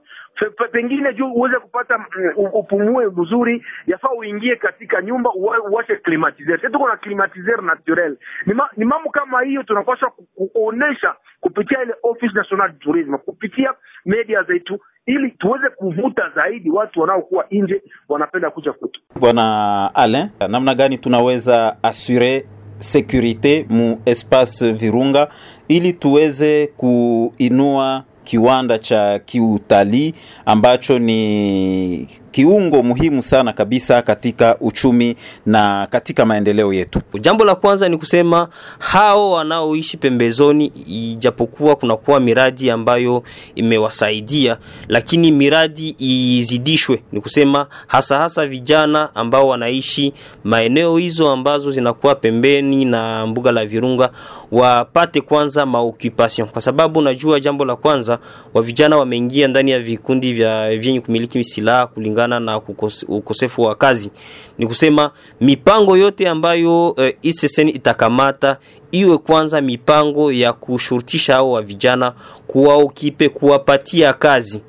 Pengine 0.72 1.14
juu 1.14 1.32
uweze 1.34 1.60
kupata 1.60 1.98
mm, 1.98 2.06
upumue 2.54 3.06
mzuri, 3.08 3.66
yafaa 3.88 4.10
uingie 4.18 4.56
katika 4.56 5.02
nyumba 5.02 5.30
uwashe 5.70 5.96
climatizer. 5.96 6.60
Sisi 6.60 6.72
tuko 6.72 6.88
na 6.88 6.98
climatizer 6.98 7.62
naturel. 7.62 8.18
Ni, 8.46 8.54
ma, 8.54 8.70
ni 8.78 8.86
mambo 8.86 9.10
kama 9.10 9.42
hiyo 9.42 9.64
tunapaswa 9.64 10.12
kuonesha 10.54 11.16
kupitia 11.42 11.82
ile 11.84 11.94
Office 12.04 12.34
National 12.36 12.74
Tourism, 12.80 13.18
kupitia 13.18 13.74
media 14.06 14.44
zetu 14.44 14.80
ili 15.06 15.32
tuweze 15.32 15.70
kuvuta 15.70 16.30
zaidi 16.36 16.70
watu 16.70 17.00
wanaokuwa 17.02 17.46
nje 17.52 17.82
wanapenda 18.10 18.50
kuja 18.50 18.74
kwetu. 18.74 19.02
Bwana 19.20 19.92
Alain, 19.96 20.30
namna 20.50 20.76
gani 20.76 20.98
tunaweza 20.98 21.78
asure 21.84 22.46
securite 22.80 23.66
mu 23.70 24.00
espace 24.06 24.72
Virunga 24.72 25.28
ili 25.68 25.94
tuweze 25.94 26.70
kuinua 26.78 28.04
kiwanda 28.24 28.78
cha 28.78 29.20
kiutalii 29.20 30.14
ambacho 30.46 31.00
ni 31.00 32.08
kiungo 32.36 32.84
muhimu 32.84 33.24
sana 33.24 33.54
kabisa 33.54 34.02
katika 34.02 34.58
uchumi 34.60 35.16
na 35.46 35.88
katika 35.92 36.26
maendeleo 36.26 36.74
yetu. 36.74 37.02
Jambo 37.22 37.46
la 37.46 37.56
kwanza 37.56 37.90
ni 37.90 37.98
kusema 37.98 38.48
hao 38.80 39.32
wanaoishi 39.32 39.98
pembezoni, 39.98 40.66
ijapokuwa 40.88 41.76
kunakuwa 41.76 42.20
miradi 42.20 42.70
ambayo 42.70 43.24
imewasaidia, 43.56 44.58
lakini 44.88 45.32
miradi 45.32 45.96
izidishwe. 46.00 47.04
Ni 47.12 47.22
kusema 47.22 47.68
hasa 47.88 48.18
hasa 48.20 48.46
vijana 48.46 49.16
ambao 49.16 49.48
wanaishi 49.48 50.14
maeneo 50.44 50.98
hizo 50.98 51.32
ambazo 51.32 51.72
zinakuwa 51.72 52.16
pembeni 52.16 52.86
na 52.86 53.28
mbuga 53.28 53.52
la 53.52 53.66
Virunga 53.66 54.10
wapate 54.52 55.22
kwanza 55.22 55.66
maoccupation, 55.66 56.48
kwa 56.48 56.62
sababu 56.62 57.02
najua 57.02 57.40
jambo 57.40 57.66
la 57.66 57.76
kwanza 57.76 58.20
wa 58.54 58.62
vijana 58.62 58.98
wameingia 58.98 59.48
ndani 59.48 59.72
ya 59.72 59.80
vikundi 59.80 60.34
vya 60.34 60.78
vyenye 60.78 61.02
kumiliki 61.02 61.44
silaha 61.44 61.88
kulingana 61.88 62.25
na 62.28 62.60
kukose, 62.60 63.06
ukosefu 63.10 63.62
wa 63.62 63.76
kazi. 63.76 64.12
Ni 64.58 64.68
kusema 64.68 65.12
mipango 65.42 65.98
yote 65.98 66.30
ambayo 66.30 66.90
uh, 66.90 67.06
ISSN 67.22 67.68
itakamata 67.70 68.58
iwe 68.92 69.18
kwanza 69.18 69.62
mipango 69.62 70.32
ya 70.32 70.54
kushurutisha 70.54 71.34
hao 71.34 71.52
wa 71.52 71.62
vijana 71.62 72.14
kuwaokipe, 72.48 73.30
kuwapatia 73.30 74.14
kazi. 74.14 74.62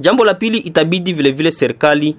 Jambo 0.00 0.24
la 0.24 0.34
pili, 0.34 0.58
itabidi 0.58 1.12
vilevile 1.12 1.30
vile 1.36 1.50
serikali 1.50 2.16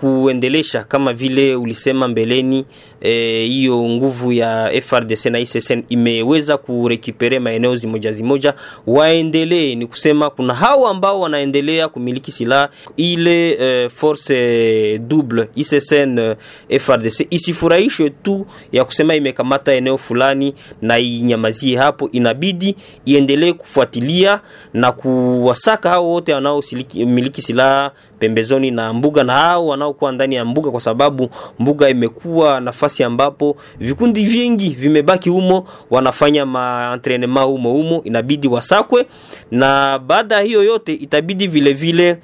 kuendelesha 0.00 0.84
kama 0.84 1.12
vile 1.12 1.54
ulisema 1.54 2.08
mbeleni 2.08 2.64
hiyo 3.00 3.84
e, 3.84 3.88
nguvu 3.96 4.32
ya 4.32 4.72
FRDC 4.82 5.26
na 5.26 5.38
ISSN 5.38 5.82
imeweza 5.88 6.56
kurekipere 6.58 7.38
maeneo 7.38 7.74
zimoja 7.74 8.12
zimoja, 8.12 8.54
waendelee. 8.86 9.74
Ni 9.74 9.86
kusema 9.86 10.30
kuna 10.30 10.54
hao 10.54 10.86
ambao 10.88 11.20
wanaendelea 11.20 11.88
kumiliki 11.88 12.32
silaha 12.32 12.68
ile 12.96 13.50
e, 13.60 13.88
force 13.88 14.98
double 14.98 15.48
ISSN 15.54 16.34
FRDC 16.78 17.26
isifurahishwe 17.30 18.10
tu 18.10 18.46
ya 18.72 18.84
kusema 18.84 19.14
imekamata 19.14 19.72
eneo 19.72 19.98
fulani 19.98 20.54
na 20.82 20.98
inyamazie 20.98 21.76
hapo, 21.76 22.08
inabidi 22.12 22.76
iendelee 23.04 23.52
kufuatilia 23.52 24.40
na 24.74 24.92
kuwasaka 24.92 25.88
hao 25.90 26.08
wote 26.10 26.34
wanaomiliki 26.34 27.42
silaha 27.42 27.90
pembezoni 28.24 28.70
na 28.70 28.92
mbuga 28.92 29.24
na 29.24 29.32
hao 29.32 29.66
wanaokuwa 29.66 30.12
ndani 30.12 30.34
ya 30.34 30.44
mbuga, 30.44 30.70
kwa 30.70 30.80
sababu 30.80 31.30
mbuga 31.58 31.88
imekuwa 31.88 32.60
nafasi 32.60 33.04
ambapo 33.04 33.56
vikundi 33.78 34.24
vingi 34.24 34.68
vimebaki 34.68 35.28
humo, 35.30 35.64
wanafanya 35.90 36.46
maentrenema 36.46 37.42
humo 37.42 37.72
humo, 37.72 38.02
inabidi 38.04 38.48
wasakwe. 38.48 39.06
Na 39.50 39.98
baada 39.98 40.34
ya 40.34 40.40
hiyo 40.42 40.62
yote 40.62 40.92
itabidi 40.94 41.46
vilevile 41.46 42.12
vile 42.12 42.20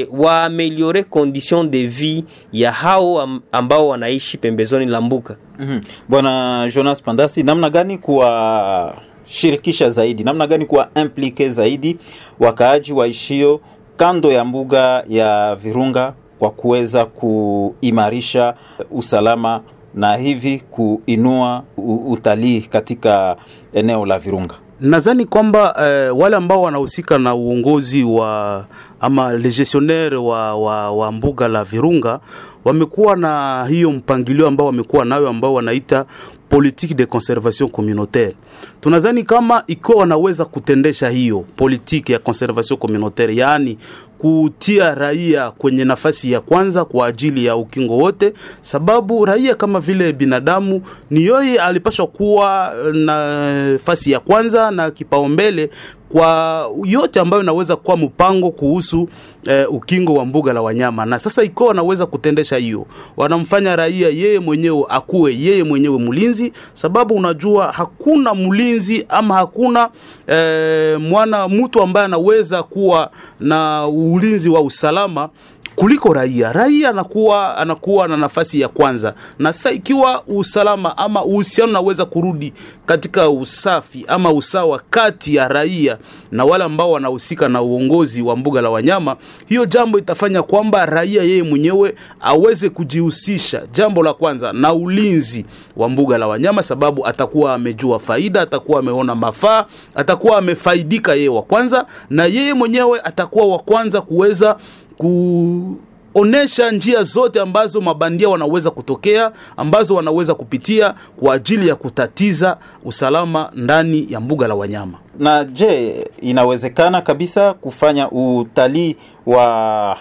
e, 0.00 0.06
waameliore 0.10 1.02
condition 1.02 1.70
de 1.70 1.86
vie 1.86 2.24
ya 2.52 2.72
hao 2.72 3.28
ambao 3.52 3.88
wanaishi 3.88 4.38
pembezoni 4.38 4.86
la 4.86 5.00
mbuga. 5.00 5.36
mm 5.58 5.66
-hmm. 5.66 5.80
Bwana 6.08 6.70
Jonas 6.74 7.02
Pandasi, 7.02 7.42
namna 7.42 7.70
gani 7.70 7.98
kuwa 7.98 8.94
shirikisha 9.26 9.90
zaidi, 9.90 10.24
namna 10.24 10.46
gani 10.46 10.66
kuwa 10.66 10.88
implike 10.94 11.48
zaidi 11.48 11.96
wakaaji 12.40 12.92
waishio 12.92 13.60
kando 13.96 14.32
ya 14.32 14.44
mbuga 14.44 15.04
ya 15.08 15.56
Virunga 15.56 16.12
kwa 16.38 16.50
kuweza 16.50 17.04
kuimarisha 17.04 18.54
usalama 18.90 19.60
na 19.94 20.16
hivi 20.16 20.58
kuinua 20.70 21.62
utalii 22.06 22.60
katika 22.60 23.36
eneo 23.74 24.06
la 24.06 24.18
Virunga. 24.18 24.54
Nadhani 24.80 25.24
kwamba 25.24 25.74
eh, 25.86 26.16
wale 26.18 26.36
ambao 26.36 26.62
wanahusika 26.62 27.18
na 27.18 27.34
uongozi 27.34 28.04
wa 28.04 28.64
ama 29.00 29.32
le 29.32 29.48
gestionnaire 29.48 30.16
wa, 30.16 30.54
wa, 30.56 30.90
wa 30.90 31.12
mbuga 31.12 31.48
la 31.48 31.64
Virunga 31.64 32.20
wamekuwa 32.64 33.16
na 33.16 33.64
hiyo 33.68 33.90
mpangilio 33.92 34.46
ambao 34.48 34.66
wamekuwa 34.66 35.04
nayo 35.04 35.28
ambao 35.28 35.54
wanaita 35.54 36.04
politique 36.48 36.94
de 36.96 37.04
conservation 37.06 37.68
communautaire. 37.68 38.34
Tunadhani 38.80 39.24
kama 39.24 39.64
ikiwa 39.66 39.98
wanaweza 39.98 40.44
kutendesha 40.44 41.08
hiyo 41.10 41.44
politique 41.56 42.12
ya 42.12 42.18
conservation 42.18 42.78
communautaire, 42.78 43.36
yaani 43.36 43.78
kutia 44.18 44.94
raia 44.94 45.50
kwenye 45.50 45.84
nafasi 45.84 46.32
ya 46.32 46.40
kwanza 46.40 46.84
kwa 46.84 47.06
ajili 47.06 47.44
ya 47.44 47.56
ukingo 47.56 47.96
wote, 47.96 48.32
sababu 48.62 49.24
raia 49.24 49.54
kama 49.54 49.80
vile 49.80 50.12
binadamu 50.12 50.82
ni 51.10 51.24
yoye 51.24 51.58
alipashwa 51.60 52.06
kuwa 52.06 52.74
na 52.92 53.72
nafasi 53.72 54.10
ya 54.10 54.20
kwanza 54.20 54.70
na 54.70 54.90
kipaumbele 54.90 55.70
kwa 56.14 56.70
yote 56.84 57.20
ambayo 57.20 57.42
inaweza 57.42 57.76
kuwa 57.76 57.96
mpango 57.96 58.50
kuhusu 58.50 59.08
eh, 59.46 59.66
ukingo 59.74 60.14
wa 60.14 60.24
mbuga 60.24 60.52
la 60.52 60.62
wanyama. 60.62 61.04
Na 61.06 61.18
sasa 61.18 61.42
ikiwa 61.42 61.68
wanaweza 61.68 62.06
kutendesha 62.06 62.56
hiyo, 62.56 62.86
wanamfanya 63.16 63.76
raia 63.76 64.08
yeye 64.08 64.38
mwenyewe 64.40 64.84
akuwe 64.88 65.36
yeye 65.38 65.64
mwenyewe 65.64 65.98
mlinzi, 65.98 66.52
sababu 66.72 67.14
unajua 67.14 67.72
hakuna 67.72 68.34
mlinzi 68.34 69.06
ama 69.08 69.34
hakuna 69.34 69.88
eh, 70.26 71.00
mwana 71.00 71.48
mtu 71.48 71.82
ambaye 71.82 72.04
anaweza 72.06 72.62
kuwa 72.62 73.10
na 73.40 73.88
ulinzi 73.88 74.48
wa 74.48 74.60
usalama 74.60 75.28
kuliko 75.76 76.12
raia. 76.12 76.52
Raia 76.52 76.88
anakuwa 76.90 77.56
anakuwa 77.56 78.08
na 78.08 78.16
nafasi 78.16 78.60
ya 78.60 78.68
kwanza, 78.68 79.14
na 79.38 79.52
sasa 79.52 79.70
ikiwa 79.70 80.22
usalama 80.26 80.98
ama 80.98 81.24
uhusiano 81.24 81.70
unaweza 81.70 82.04
kurudi 82.04 82.52
katika 82.86 83.30
usafi 83.30 84.04
ama 84.08 84.32
usawa 84.32 84.80
kati 84.90 85.34
ya 85.34 85.48
raia 85.48 85.98
na 86.32 86.44
wale 86.44 86.64
ambao 86.64 86.90
wanahusika 86.92 87.48
na 87.48 87.62
uongozi 87.62 88.22
wa 88.22 88.36
mbuga 88.36 88.60
la 88.60 88.70
wanyama, 88.70 89.16
hiyo 89.46 89.64
jambo 89.66 89.98
itafanya 89.98 90.42
kwamba 90.42 90.86
raia 90.86 91.22
yeye 91.22 91.42
mwenyewe 91.42 91.94
aweze 92.20 92.68
kujihusisha, 92.68 93.62
jambo 93.72 94.02
la 94.02 94.12
kwanza, 94.14 94.52
na 94.52 94.72
ulinzi 94.74 95.44
wa 95.76 95.88
mbuga 95.88 96.18
la 96.18 96.26
wanyama, 96.26 96.62
sababu 96.62 97.06
atakuwa 97.06 97.54
amejua 97.54 97.98
faida, 97.98 98.40
atakuwa 98.42 98.78
ameona 98.78 99.14
mafaa, 99.14 99.64
atakuwa 99.94 100.38
amefaidika 100.38 101.14
yeye 101.14 101.28
wa 101.28 101.42
kwanza, 101.42 101.86
na 102.10 102.24
yeye 102.26 102.54
mwenyewe 102.54 103.00
atakuwa 103.04 103.46
wa 103.46 103.58
kwanza 103.58 104.00
kuweza 104.00 104.56
kuonesha 104.96 106.70
njia 106.70 107.02
zote 107.02 107.40
ambazo 107.40 107.80
mabandia 107.80 108.28
wanaweza 108.28 108.70
kutokea, 108.70 109.32
ambazo 109.56 109.94
wanaweza 109.94 110.34
kupitia 110.34 110.94
kwa 111.20 111.34
ajili 111.34 111.68
ya 111.68 111.74
kutatiza 111.74 112.56
usalama 112.84 113.50
ndani 113.54 114.06
ya 114.10 114.20
mbuga 114.20 114.48
la 114.48 114.54
wanyama. 114.54 114.98
Na 115.18 115.44
je, 115.44 116.04
inawezekana 116.20 117.00
kabisa 117.02 117.52
kufanya 117.54 118.10
utalii 118.10 118.96
wa 119.26 119.44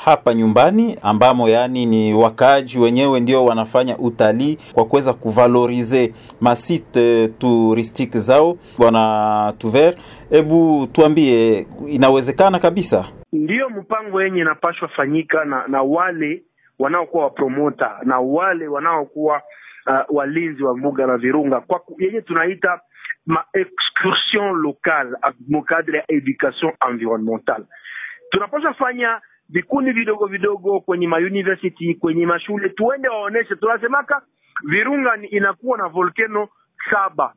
hapa 0.05 0.33
nyumbani 0.33 0.95
ambamo 1.01 1.49
yani 1.49 1.85
ni 1.85 2.13
wakaaji 2.13 2.79
wenyewe 2.79 3.19
ndio 3.19 3.45
wanafanya 3.45 3.97
utalii 3.97 4.57
kwa 4.73 4.85
kuweza 4.85 5.13
kuvalorize 5.13 6.13
masite 6.41 7.27
touristique 7.27 8.19
zao? 8.19 8.57
Bwana 8.77 9.53
Tuver, 9.57 9.95
hebu 10.29 10.87
tuambie, 10.91 11.67
inawezekana 11.89 12.59
kabisa? 12.59 13.05
Ndiyo 13.33 13.69
mpango 13.69 14.21
yenye 14.23 14.41
inapashwa 14.41 14.87
fanyika 14.87 15.45
na, 15.45 15.67
na 15.67 15.81
wale 15.81 16.43
wanaokuwa 16.79 17.23
wapromota 17.23 17.99
na 18.03 18.19
wale 18.19 18.67
wanaokuwa 18.67 19.41
uh, 19.87 20.15
walinzi 20.17 20.63
wa 20.63 20.77
mbuga 20.77 21.05
la 21.05 21.17
Virunga 21.17 21.61
kwa 21.61 21.81
yenye 21.97 22.21
tunaita 22.21 22.81
ma 23.25 23.43
excursion 23.53 24.55
locale 24.61 25.09
mukadre 25.49 25.97
ya 25.99 26.11
education 26.11 26.73
environnementale. 26.89 27.65
Tunapaswa 28.29 28.73
fanya 28.73 29.21
vikundi 29.49 29.91
vidogo 29.91 30.25
vidogo 30.25 30.79
kwenye 30.79 31.07
mauniversity 31.07 31.95
kwenye 31.95 32.25
mashule, 32.25 32.69
tuende 32.69 33.07
waoneshe. 33.09 33.55
Tunasemaka 33.55 34.21
Virunga 34.69 35.17
inakuwa 35.29 35.77
na 35.77 35.87
volcano 35.87 36.47
saba. 36.91 37.33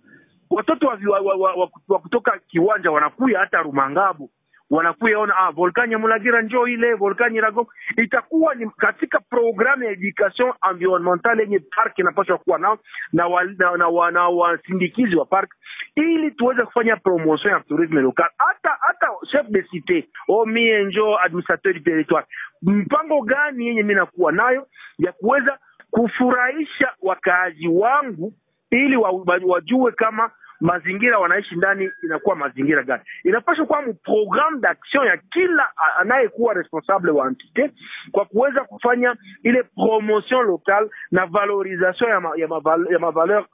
Watoto 0.50 0.86
wa, 0.86 0.98
wa, 1.10 1.20
wa, 1.36 1.54
wa, 1.54 1.70
wa, 1.88 1.98
kutoka 1.98 2.38
kiwanja 2.48 2.90
wanakuya 2.90 3.40
hata 3.40 3.62
Rumangabo 3.62 4.30
wanakuya 4.70 5.18
ona 5.18 5.36
ah, 5.36 5.50
volkani 5.50 5.92
ya 5.92 5.98
Mulagira 5.98 6.42
njo 6.42 6.66
ile 6.66 6.94
volkani 6.94 7.36
Irago 7.38 7.66
itakuwa 7.96 8.54
ni 8.54 8.70
katika 8.70 9.20
programu 9.20 9.84
ya 9.84 9.90
education 9.90 10.52
environnementale 10.70 11.42
yenye 11.42 11.58
park 11.58 11.98
inapaswa 11.98 12.38
kuwa 12.38 12.58
nao 12.58 12.78
na 13.12 13.28
na, 13.58 13.76
na, 13.76 13.88
wa, 13.88 14.10
na 14.10 14.28
wasindikizi 14.28 15.16
wa 15.16 15.24
park 15.24 15.50
ili 15.94 16.30
tuweze 16.30 16.62
kufanya 16.62 16.96
promotion 16.96 17.52
ya 17.54 17.60
tourisme 17.60 18.00
local. 18.00 18.28
Hata 18.38 18.76
hata 18.80 19.06
chef 19.30 19.46
de 19.48 19.62
cité 19.62 20.08
au 20.28 20.46
mie 20.46 20.84
njo 20.84 21.18
administrateur 21.18 21.74
du 21.74 21.80
territoire, 21.80 22.26
mpango 22.62 23.22
gani 23.22 23.66
yenye 23.66 23.82
mimi 23.82 23.94
nakuwa 23.94 24.32
nayo 24.32 24.66
ya 24.98 25.12
kuweza 25.12 25.58
kufurahisha 25.90 26.92
wakaaji 27.02 27.68
wangu 27.68 28.32
ili 28.70 28.96
wa, 28.96 29.10
wa, 29.10 29.40
wajue 29.46 29.92
kama 29.92 30.30
mazingira 30.60 31.18
wanaishi 31.18 31.56
ndani 31.56 31.90
inakuwa 32.02 32.36
mazingira 32.36 32.82
gani. 32.82 33.02
Inapaswa 33.24 33.66
kuwa 33.66 33.82
programme 33.82 34.60
d'action 34.60 35.06
ya 35.06 35.16
kila 35.16 35.68
anayekuwa 35.98 36.54
responsable 36.54 37.10
wa 37.10 37.26
entité 37.30 37.70
kwa 38.12 38.24
kuweza 38.24 38.64
kufanya 38.64 39.16
ile 39.42 39.62
promotion 39.62 40.46
locale 40.46 40.90
na 41.10 41.26
valorisation 41.26 42.10
ya, 42.10 42.20
ma, 42.20 42.30
ya, 42.36 42.48
maval, 42.48 42.86
ya 42.92 42.98
mavaleur 42.98 43.44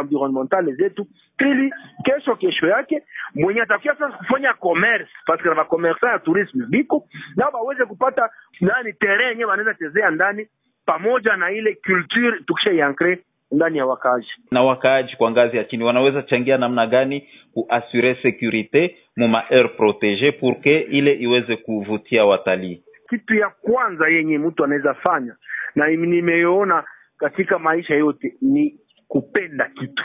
environnementale 0.00 0.72
zetu, 0.74 1.06
ili 1.38 1.72
kesho 2.04 2.36
kesho 2.36 2.66
yake 2.66 3.02
mwenye 3.34 3.62
atafikia 3.62 3.94
sasa 3.94 4.16
kufanya 4.16 4.52
commerce 4.54 5.08
que 5.42 5.48
na 5.48 5.54
makomersa 5.54 6.10
ya 6.10 6.18
tourisme 6.18 6.66
biko 6.66 7.04
nao 7.36 7.50
baweze 7.50 7.84
kupata 7.84 8.30
nani 8.60 8.92
terrain 8.92 9.28
yenyewe 9.30 9.50
wanaweza 9.50 9.74
chezea 9.74 10.10
ndani 10.10 10.46
pamoja 10.86 11.36
na 11.36 11.50
ile 11.50 11.74
culture 11.74 12.38
tukishaiancre 12.46 13.24
ndani 13.52 13.78
ya 13.78 13.86
wakaaji. 13.86 14.28
na 14.50 14.62
wakaaji 14.62 15.16
kwa 15.16 15.30
ngazi 15.30 15.56
ya 15.56 15.64
chini 15.64 15.84
wanaweza 15.84 16.22
changia 16.22 16.58
namna 16.58 16.86
gani 16.86 17.28
kuassure 17.54 18.14
securite 18.22 18.96
muma 19.16 19.50
air 19.50 19.76
protege 19.76 20.32
pour 20.32 20.60
que 20.60 20.78
ile 20.80 21.12
iweze 21.14 21.56
kuvutia 21.56 22.24
watalii 22.24 22.82
kitu 23.10 23.34
ya 23.34 23.48
kwanza 23.50 24.08
yenye 24.08 24.38
mtu 24.38 24.64
anaweza 24.64 24.94
fanya 24.94 25.36
na 25.74 25.88
nimeona 25.88 26.84
katika 27.18 27.58
maisha 27.58 27.94
yote 27.94 28.34
ni 28.40 28.80
kupenda 29.08 29.68
kitu. 29.68 30.04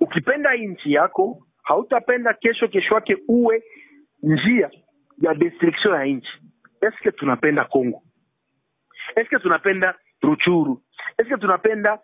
Ukipenda 0.00 0.54
nchi 0.54 0.92
yako, 0.92 1.46
hautapenda 1.62 2.34
kesho 2.34 2.68
kesho 2.68 2.94
yake 2.94 3.16
uwe 3.28 3.62
njia 4.22 4.70
ya 5.20 5.34
destruction 5.34 5.94
ya 5.94 6.04
nchi. 6.04 6.32
Eske 6.80 7.10
tunapenda 7.10 7.64
Kongo? 7.64 8.02
Eske 9.16 9.38
tunapenda 9.38 9.94
Ruchuru? 10.22 10.82
Eske 11.18 11.36
tunapenda 11.36 11.98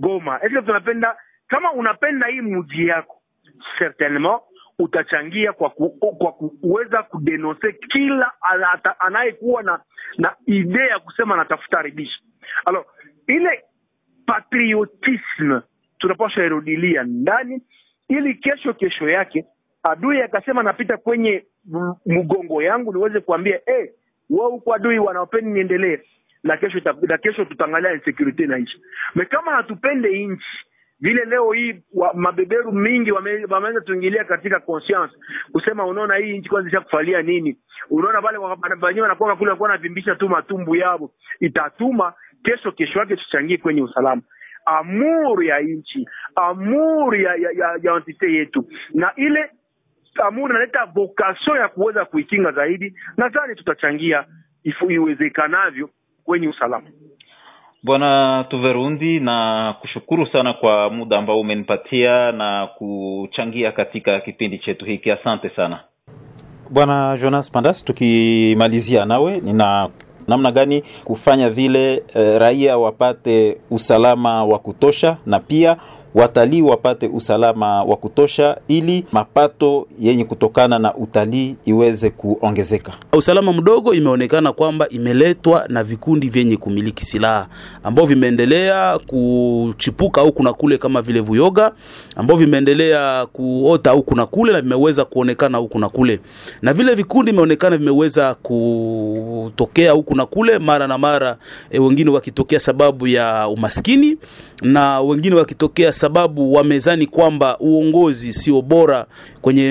Goma? 0.00 0.40
Eske 0.42 0.62
tunapenda 0.62 1.16
kama 1.48 1.72
unapenda 1.72 2.26
hii 2.26 2.40
mji 2.40 2.86
yako, 2.86 3.22
certainement 3.78 4.40
utachangia 4.78 5.52
kwa 5.52 5.70
ku, 5.70 5.90
kwa 5.90 6.32
kuweza 6.32 7.02
kudenonse 7.02 7.72
kila 7.72 8.32
anayekuwa 8.98 9.62
na 9.62 9.80
na 10.18 10.34
idea 10.46 10.86
ya 10.86 10.98
kusema 10.98 11.34
anatafuta 11.34 11.76
haribisha. 11.76 12.18
Alors 12.64 12.86
ile 13.26 13.64
patriotisme 14.26 15.60
tunapaswa 15.98 16.44
irudilia 16.44 17.02
ndani, 17.02 17.62
ili 18.08 18.34
kesho 18.34 18.74
kesho 18.74 19.08
yake 19.08 19.44
adui 19.82 20.22
akasema 20.22 20.62
napita 20.62 20.96
kwenye 20.96 21.44
mgongo 22.06 22.62
yangu 22.62 22.92
niweze 22.92 23.20
kuambia 23.20 23.60
eh, 23.66 23.90
wewe 24.30 24.50
huko 24.50 24.74
adui 24.74 24.98
wanaopeni 24.98 25.52
niendelee, 25.52 25.98
na 26.44 26.56
kesho 26.56 26.80
na 27.02 27.18
kesho 27.18 27.44
tutaangalia 27.44 27.92
insecurity 27.92 28.46
na 28.46 28.58
nchi. 28.58 28.82
Me 29.14 29.24
kama 29.24 29.52
hatupende 29.52 30.26
nchi 30.26 30.44
vile 31.00 31.24
leo 31.24 31.52
hii 31.52 31.74
wa, 31.94 32.14
mabeberu 32.14 32.72
mingi 32.72 33.12
wame- 33.12 33.44
wameanza 33.44 33.80
tuingilia 33.80 34.24
katika 34.24 34.60
conscience 34.60 35.14
kusema, 35.52 35.86
unaona 35.86 36.16
hii 36.16 36.38
nchi 36.38 36.48
kwanza 36.48 36.68
ishakufalia 36.68 37.22
nini? 37.22 37.58
Unaona 37.90 38.18
wale 38.20 38.38
wa- 38.38 38.48
wa- 38.48 38.58
wenyewe 38.82 39.02
wanakuwa 39.02 39.36
kule 39.36 39.50
wanakuwa 39.50 39.68
wanavimbisha 39.70 40.14
tu 40.14 40.28
matumbu 40.28 40.76
yao, 40.76 41.10
itatuma 41.40 42.14
kesho 42.44 42.72
kesho 42.72 42.98
yake 42.98 43.16
tuchangie 43.16 43.56
kwenye 43.58 43.82
usalama 43.82 44.22
amuru 44.66 45.42
ya 45.42 45.60
nchi, 45.60 46.08
amuru 46.36 47.14
ya 47.14 47.34
ya, 47.34 47.50
ya, 47.50 47.78
ya 47.82 47.94
entite 47.96 48.32
yetu, 48.32 48.68
na 48.94 49.12
ile 49.16 49.50
amuru 50.24 50.50
inaleta 50.50 50.84
vocation 50.84 51.56
ya 51.58 51.68
kuweza 51.68 52.04
kuikinga 52.04 52.52
zaidi. 52.52 52.94
Nadhani 53.16 53.54
tutachangia 53.54 54.24
iwezekanavyo 54.88 55.90
kwenye 56.26 56.48
usalama. 56.48 56.86
bwana 57.82 58.44
tuverundi 58.50 59.20
na 59.20 59.74
kushukuru 59.80 60.26
sana 60.26 60.52
kwa 60.52 60.90
muda 60.90 61.18
ambao 61.18 61.40
umenipatia 61.40 62.32
na 62.32 62.66
kuchangia 62.78 63.72
katika 63.72 64.20
kipindi 64.20 64.58
chetu 64.58 64.84
hiki 64.84 65.10
asante 65.10 65.50
sana 65.56 65.80
bwana 66.70 67.16
jonas 67.22 67.50
pandas 67.50 67.84
tukimalizia 67.84 69.04
nawe 69.04 69.40
nina 69.40 69.88
namna 70.28 70.52
gani 70.52 70.82
kufanya 71.04 71.50
vile 71.50 71.94
eh, 72.14 72.38
raia 72.38 72.78
wapate 72.78 73.58
usalama 73.70 74.44
wa 74.44 74.58
kutosha 74.58 75.16
na 75.26 75.40
pia 75.40 75.76
watalii 76.16 76.62
wapate 76.62 77.06
usalama 77.08 77.82
wa 77.84 77.96
kutosha 77.96 78.56
ili 78.68 79.04
mapato 79.12 79.86
yenye 79.98 80.24
kutokana 80.24 80.78
na 80.78 80.94
utalii 80.94 81.56
iweze 81.64 82.10
kuongezeka. 82.10 82.92
Usalama 83.12 83.52
mdogo 83.52 83.94
imeonekana 83.94 84.52
kwamba 84.52 84.88
imeletwa 84.88 85.64
na 85.68 85.84
vikundi 85.84 86.28
vyenye 86.28 86.56
kumiliki 86.56 87.04
silaha 87.04 87.46
ambao 87.84 88.06
vimeendelea 88.06 88.98
kuchipuka 88.98 90.20
huku 90.20 90.42
na 90.42 90.52
kule 90.52 90.78
kama 90.78 91.02
vile 91.02 91.20
vuyoga 91.20 91.72
ambao 92.16 92.36
vimeendelea 92.36 93.26
kuota 93.26 93.90
huku 93.90 94.14
na 94.16 94.26
kule 94.26 94.52
na 94.52 94.60
vimeweza 94.60 95.04
kuonekana 95.04 95.58
huku 95.58 95.78
na 95.78 95.88
kule. 95.88 96.20
Na 96.62 96.72
vile 96.72 96.94
vikundi 96.94 97.30
vimeonekana 97.30 97.76
vimeweza 97.76 98.34
kutokea 98.34 99.92
huku 99.92 100.14
na 100.14 100.26
kule 100.26 100.58
mara 100.58 100.86
na 100.86 100.98
mara 100.98 101.36
e, 101.70 101.78
wengine 101.78 102.10
wakitokea 102.10 102.60
sababu 102.60 103.06
ya 103.06 103.48
umaskini 103.48 104.16
na 104.62 105.00
wengine 105.00 105.34
wakitokea 105.36 105.92
sababu 105.92 106.52
wamezani 106.52 107.06
kwamba 107.06 107.58
uongozi 107.58 108.32
sio 108.32 108.62
bora 108.62 109.06
kwenye 109.42 109.64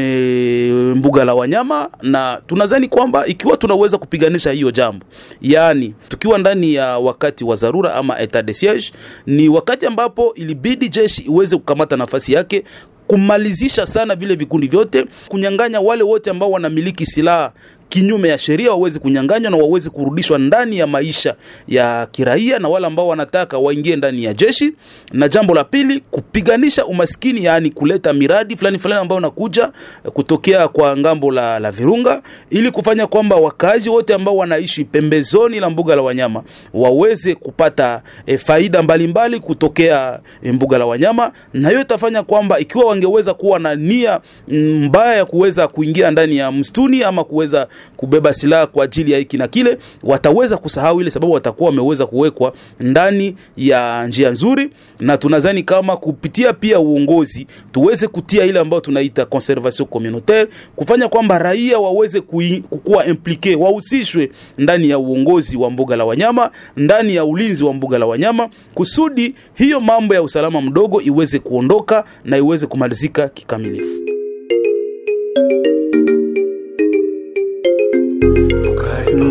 mbuga 0.96 1.26
la 1.26 1.34
wanyama, 1.34 1.90
na 2.02 2.42
tunazani 2.48 2.88
kwamba 2.88 3.26
ikiwa 3.28 3.58
tunaweza 3.58 3.98
kupiganisha 3.98 4.52
hiyo 4.52 4.72
jambo, 4.72 5.06
yaani 5.42 5.94
tukiwa 6.10 6.38
ndani 6.38 6.74
ya 6.74 6.98
wakati 7.00 7.44
wa 7.44 7.56
dharura 7.56 7.94
ama 7.96 8.20
etat 8.20 8.46
de 8.46 8.54
siege, 8.54 8.92
ni 9.26 9.50
wakati 9.50 9.86
ambapo 9.86 10.34
ilibidi 10.36 10.90
jeshi 10.90 11.22
iweze 11.22 11.58
kukamata 11.58 11.98
nafasi 11.98 12.34
yake 12.34 12.64
kumalizisha 13.08 13.86
sana 13.86 14.16
vile 14.16 14.36
vikundi 14.36 14.68
vyote, 14.68 15.06
kunyang'anya 15.28 15.82
wale 15.82 16.04
wote 16.04 16.30
ambao 16.30 16.52
wanamiliki 16.52 17.06
silaha 17.06 17.52
kinyume 17.90 18.30
ya 18.30 18.38
sheria 18.38 18.70
waweze 18.70 19.00
kunyanganywa 19.00 19.52
na 19.52 19.58
waweze 19.58 19.90
kurudishwa 19.90 20.38
ndani 20.40 20.78
ya 20.78 20.88
maisha 20.88 21.36
ya 21.68 22.08
kiraia, 22.12 22.60
na 22.60 22.70
wale 22.70 22.88
ambao 22.88 23.08
wanataka 23.08 23.58
waingie 23.58 23.96
ndani 23.96 24.24
ya 24.24 24.34
jeshi. 24.34 24.74
Na 25.14 25.28
jambo 25.28 25.54
la 25.54 25.64
pili, 25.64 26.04
kupiganisha 26.12 26.86
umaskini, 26.86 27.44
yaani 27.46 27.70
kuleta 27.70 28.14
miradi 28.14 28.56
fulani 28.58 28.80
fulani 28.80 29.02
ambayo 29.02 29.22
nakuja 29.22 29.72
kutokea 30.14 30.68
kwa 30.68 30.98
ng'ambo 30.98 31.32
la, 31.32 31.60
la 31.60 31.72
Virunga, 31.72 32.22
ili 32.50 32.72
kufanya 32.72 33.08
kwamba 33.08 33.36
wakazi 33.36 33.90
wote 33.90 34.14
ambao 34.14 34.38
wanaishi 34.38 34.84
pembezoni 34.86 35.60
la 35.60 35.70
mbuga 35.70 35.96
la 35.96 36.02
wanyama 36.02 36.44
waweze 36.74 37.36
kupata 37.36 38.02
e, 38.26 38.38
faida 38.38 38.84
mbalimbali 38.84 39.08
mbali 39.08 39.40
kutokea 39.40 40.20
e, 40.44 40.52
mbuga 40.52 40.78
la 40.78 40.86
wanyama, 40.86 41.32
na 41.54 41.70
hiyo 41.70 41.82
itafanya 41.82 42.24
kwamba 42.24 42.60
ikiwa 42.60 42.86
wangeweza 42.86 43.34
kuwa 43.34 43.60
na 43.60 43.76
nia 43.76 44.20
mbaya 44.48 45.16
ya 45.16 45.26
kuweza 45.26 45.68
kuingia 45.68 46.12
ndani 46.12 46.38
ya 46.38 46.52
msituni 46.52 47.04
ama 47.04 47.24
kuweza 47.24 47.68
kubeba 47.98 48.34
silaha 48.34 48.68
kwa 48.68 48.84
ajili 48.84 49.12
ya 49.12 49.18
hiki 49.20 49.38
na 49.38 49.48
kile, 49.48 49.78
wataweza 50.04 50.58
kusahau 50.58 51.02
ile, 51.02 51.12
sababu 51.12 51.34
watakuwa 51.34 51.70
wameweza 51.70 52.06
kuwekwa 52.06 52.54
ndani 52.80 53.36
ya 53.58 54.08
njia 54.08 54.30
nzuri, 54.30 54.70
na 55.00 55.18
tunadhani 55.18 55.64
kama 55.64 55.98
kupitia 55.98 56.54
pia 56.54 56.80
uongozi 56.80 57.48
tuweze 57.72 58.08
kutia 58.08 58.44
ile 58.46 58.60
ambayo 58.60 58.82
tunaita 58.82 59.26
conservation 59.26 59.88
communautaire, 59.88 60.48
kufanya 60.76 61.08
kwamba 61.08 61.40
raia 61.40 61.80
waweze 61.80 62.22
kukuwa 62.22 63.06
implike, 63.06 63.56
wahusishwe 63.56 64.32
ndani 64.58 64.90
ya 64.90 65.00
uongozi 65.00 65.58
wa 65.58 65.70
mbuga 65.70 65.96
la 65.96 66.06
wanyama, 66.06 66.52
ndani 66.78 67.16
ya 67.16 67.26
ulinzi 67.26 67.64
wa 67.64 67.74
mbuga 67.74 67.98
la 67.98 68.06
wanyama, 68.06 68.50
kusudi 68.74 69.36
hiyo 69.56 69.82
mambo 69.82 70.14
ya 70.16 70.24
usalama 70.24 70.62
mdogo 70.62 71.02
iweze 71.02 71.40
kuondoka 71.40 72.04
na 72.26 72.38
iweze 72.38 72.68
kumalizika 72.68 73.30
kikamilifu. 73.30 74.06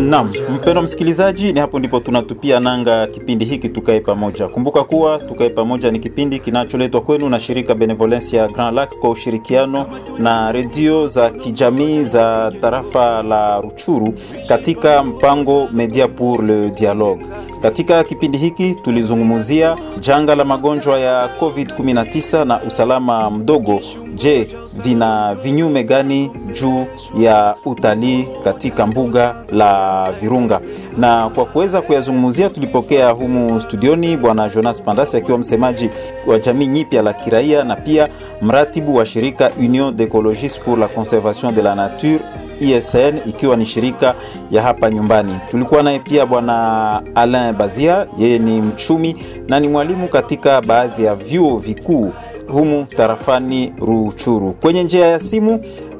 Naam, 0.09 0.31
mpendo 0.55 0.81
msikilizaji, 0.81 1.51
ni 1.53 1.59
hapo 1.59 1.79
ndipo 1.79 1.99
tunatupia 1.99 2.59
nanga 2.59 3.07
kipindi 3.07 3.45
hiki 3.45 3.69
Tukae 3.69 3.99
Pamoja. 3.99 4.47
Kumbuka 4.47 4.83
kuwa 4.83 5.19
Tukae 5.19 5.49
Pamoja 5.49 5.91
ni 5.91 5.99
kipindi 5.99 6.39
kinacholetwa 6.39 7.01
kwenu 7.01 7.29
na 7.29 7.39
shirika 7.39 7.75
Benevolence 7.75 8.37
ya 8.37 8.47
Grand 8.47 8.75
Lac 8.77 8.95
kwa 8.99 9.09
ushirikiano 9.09 9.85
na 10.19 10.51
redio 10.51 11.07
za 11.07 11.29
kijamii 11.29 12.03
za 12.03 12.53
tarafa 12.61 13.23
la 13.23 13.61
Ruchuru 13.61 14.13
katika 14.47 15.03
mpango 15.03 15.67
Media 15.73 16.07
pour 16.07 16.43
le 16.45 16.69
Dialogue. 16.69 17.25
Katika 17.61 18.03
kipindi 18.03 18.37
hiki 18.37 18.75
tulizungumzia 18.75 19.77
janga 19.99 20.35
la 20.35 20.45
magonjwa 20.45 20.99
ya 20.99 21.29
COVID-19 21.39 22.45
na 22.45 22.61
usalama 22.61 23.31
mdogo. 23.31 23.79
Je, 24.15 24.47
vina 24.83 25.35
vinyume 25.35 25.83
gani 25.83 26.31
juu 26.61 26.85
ya 27.19 27.55
utalii 27.65 28.27
katika 28.43 28.87
mbuga 28.87 29.35
la 29.51 30.11
Virunga? 30.21 30.59
Na 30.97 31.29
kwa 31.29 31.45
kuweza 31.45 31.81
kuyazungumzia, 31.81 32.49
tulipokea 32.49 33.09
humu 33.09 33.61
studioni 33.61 34.17
bwana 34.17 34.49
Jonas 34.49 34.81
Pandasi 34.81 35.17
akiwa 35.17 35.37
msemaji 35.37 35.89
wa 36.27 36.39
jamii 36.39 36.67
nyipya 36.67 37.01
la 37.01 37.13
kiraia 37.13 37.63
na 37.63 37.75
pia 37.75 38.07
mratibu 38.41 38.95
wa 38.95 39.05
shirika 39.05 39.51
Union 39.59 39.95
d'Ecologistes 39.95 40.59
pour 40.63 40.77
la 40.79 40.87
Conservation 40.87 41.51
de 41.55 41.61
la 41.61 41.75
Nature 41.75 42.19
ISN 42.59 43.17
ikiwa 43.25 43.55
ni 43.55 43.65
shirika 43.65 44.13
ya 44.51 44.61
hapa 44.63 44.89
nyumbani. 44.89 45.35
Tulikuwa 45.51 45.83
naye 45.83 45.99
pia 45.99 46.25
bwana 46.25 47.01
Alain 47.15 47.53
Bazia, 47.55 48.07
yeye 48.17 48.39
ni 48.39 48.61
mchumi 48.61 49.15
na 49.47 49.59
ni 49.59 49.67
mwalimu 49.67 50.07
katika 50.07 50.61
baadhi 50.61 51.03
ya 51.03 51.15
vyuo 51.15 51.57
vikuu 51.57 52.11
humu 52.47 52.85
tarafani 52.97 53.73
Ruchuru. 53.79 54.51
Kwenye 54.53 54.83
njia 54.83 55.05
ya 55.07 55.19
simu 55.19 55.59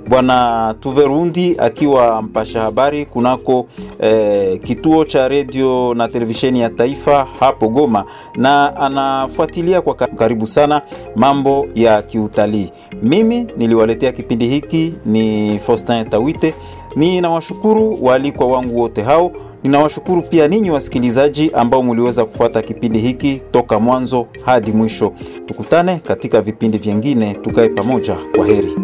bwana 0.09 0.75
Tuverundi 0.79 1.55
akiwa 1.57 2.21
mpasha 2.21 2.61
habari 2.61 3.05
kunako 3.05 3.67
eh, 3.99 4.59
kituo 4.63 5.05
cha 5.05 5.27
redio 5.27 5.93
na 5.93 6.07
televisheni 6.07 6.59
ya 6.59 6.69
taifa 6.69 7.27
hapo 7.39 7.67
Goma, 7.69 8.05
na 8.37 8.75
anafuatilia 8.75 9.81
kwa 9.81 9.93
karibu 9.95 10.47
sana 10.47 10.81
mambo 11.15 11.67
ya 11.75 12.01
kiutalii. 12.01 12.69
Mimi 13.03 13.45
niliwaletea 13.57 14.11
kipindi 14.11 14.47
hiki 14.47 14.93
ni 15.05 15.59
fostin 15.65 16.05
Tawite. 16.05 16.53
Ninawashukuru 16.95 17.97
waalikwa 18.01 18.47
wangu 18.47 18.81
wote 18.81 19.01
hao. 19.01 19.31
Ninawashukuru 19.63 20.21
pia 20.21 20.47
ninyi 20.47 20.71
wasikilizaji 20.71 21.51
ambao 21.53 21.83
muliweza 21.83 22.25
kufuata 22.25 22.61
kipindi 22.61 22.99
hiki 22.99 23.41
toka 23.51 23.79
mwanzo 23.79 24.27
hadi 24.45 24.71
mwisho. 24.71 25.13
Tukutane 25.45 25.95
katika 25.97 26.41
vipindi 26.41 26.77
vyengine, 26.77 27.33
tukae 27.33 27.69
pamoja. 27.69 28.17
Kwa 28.35 28.45
heri. 28.47 28.75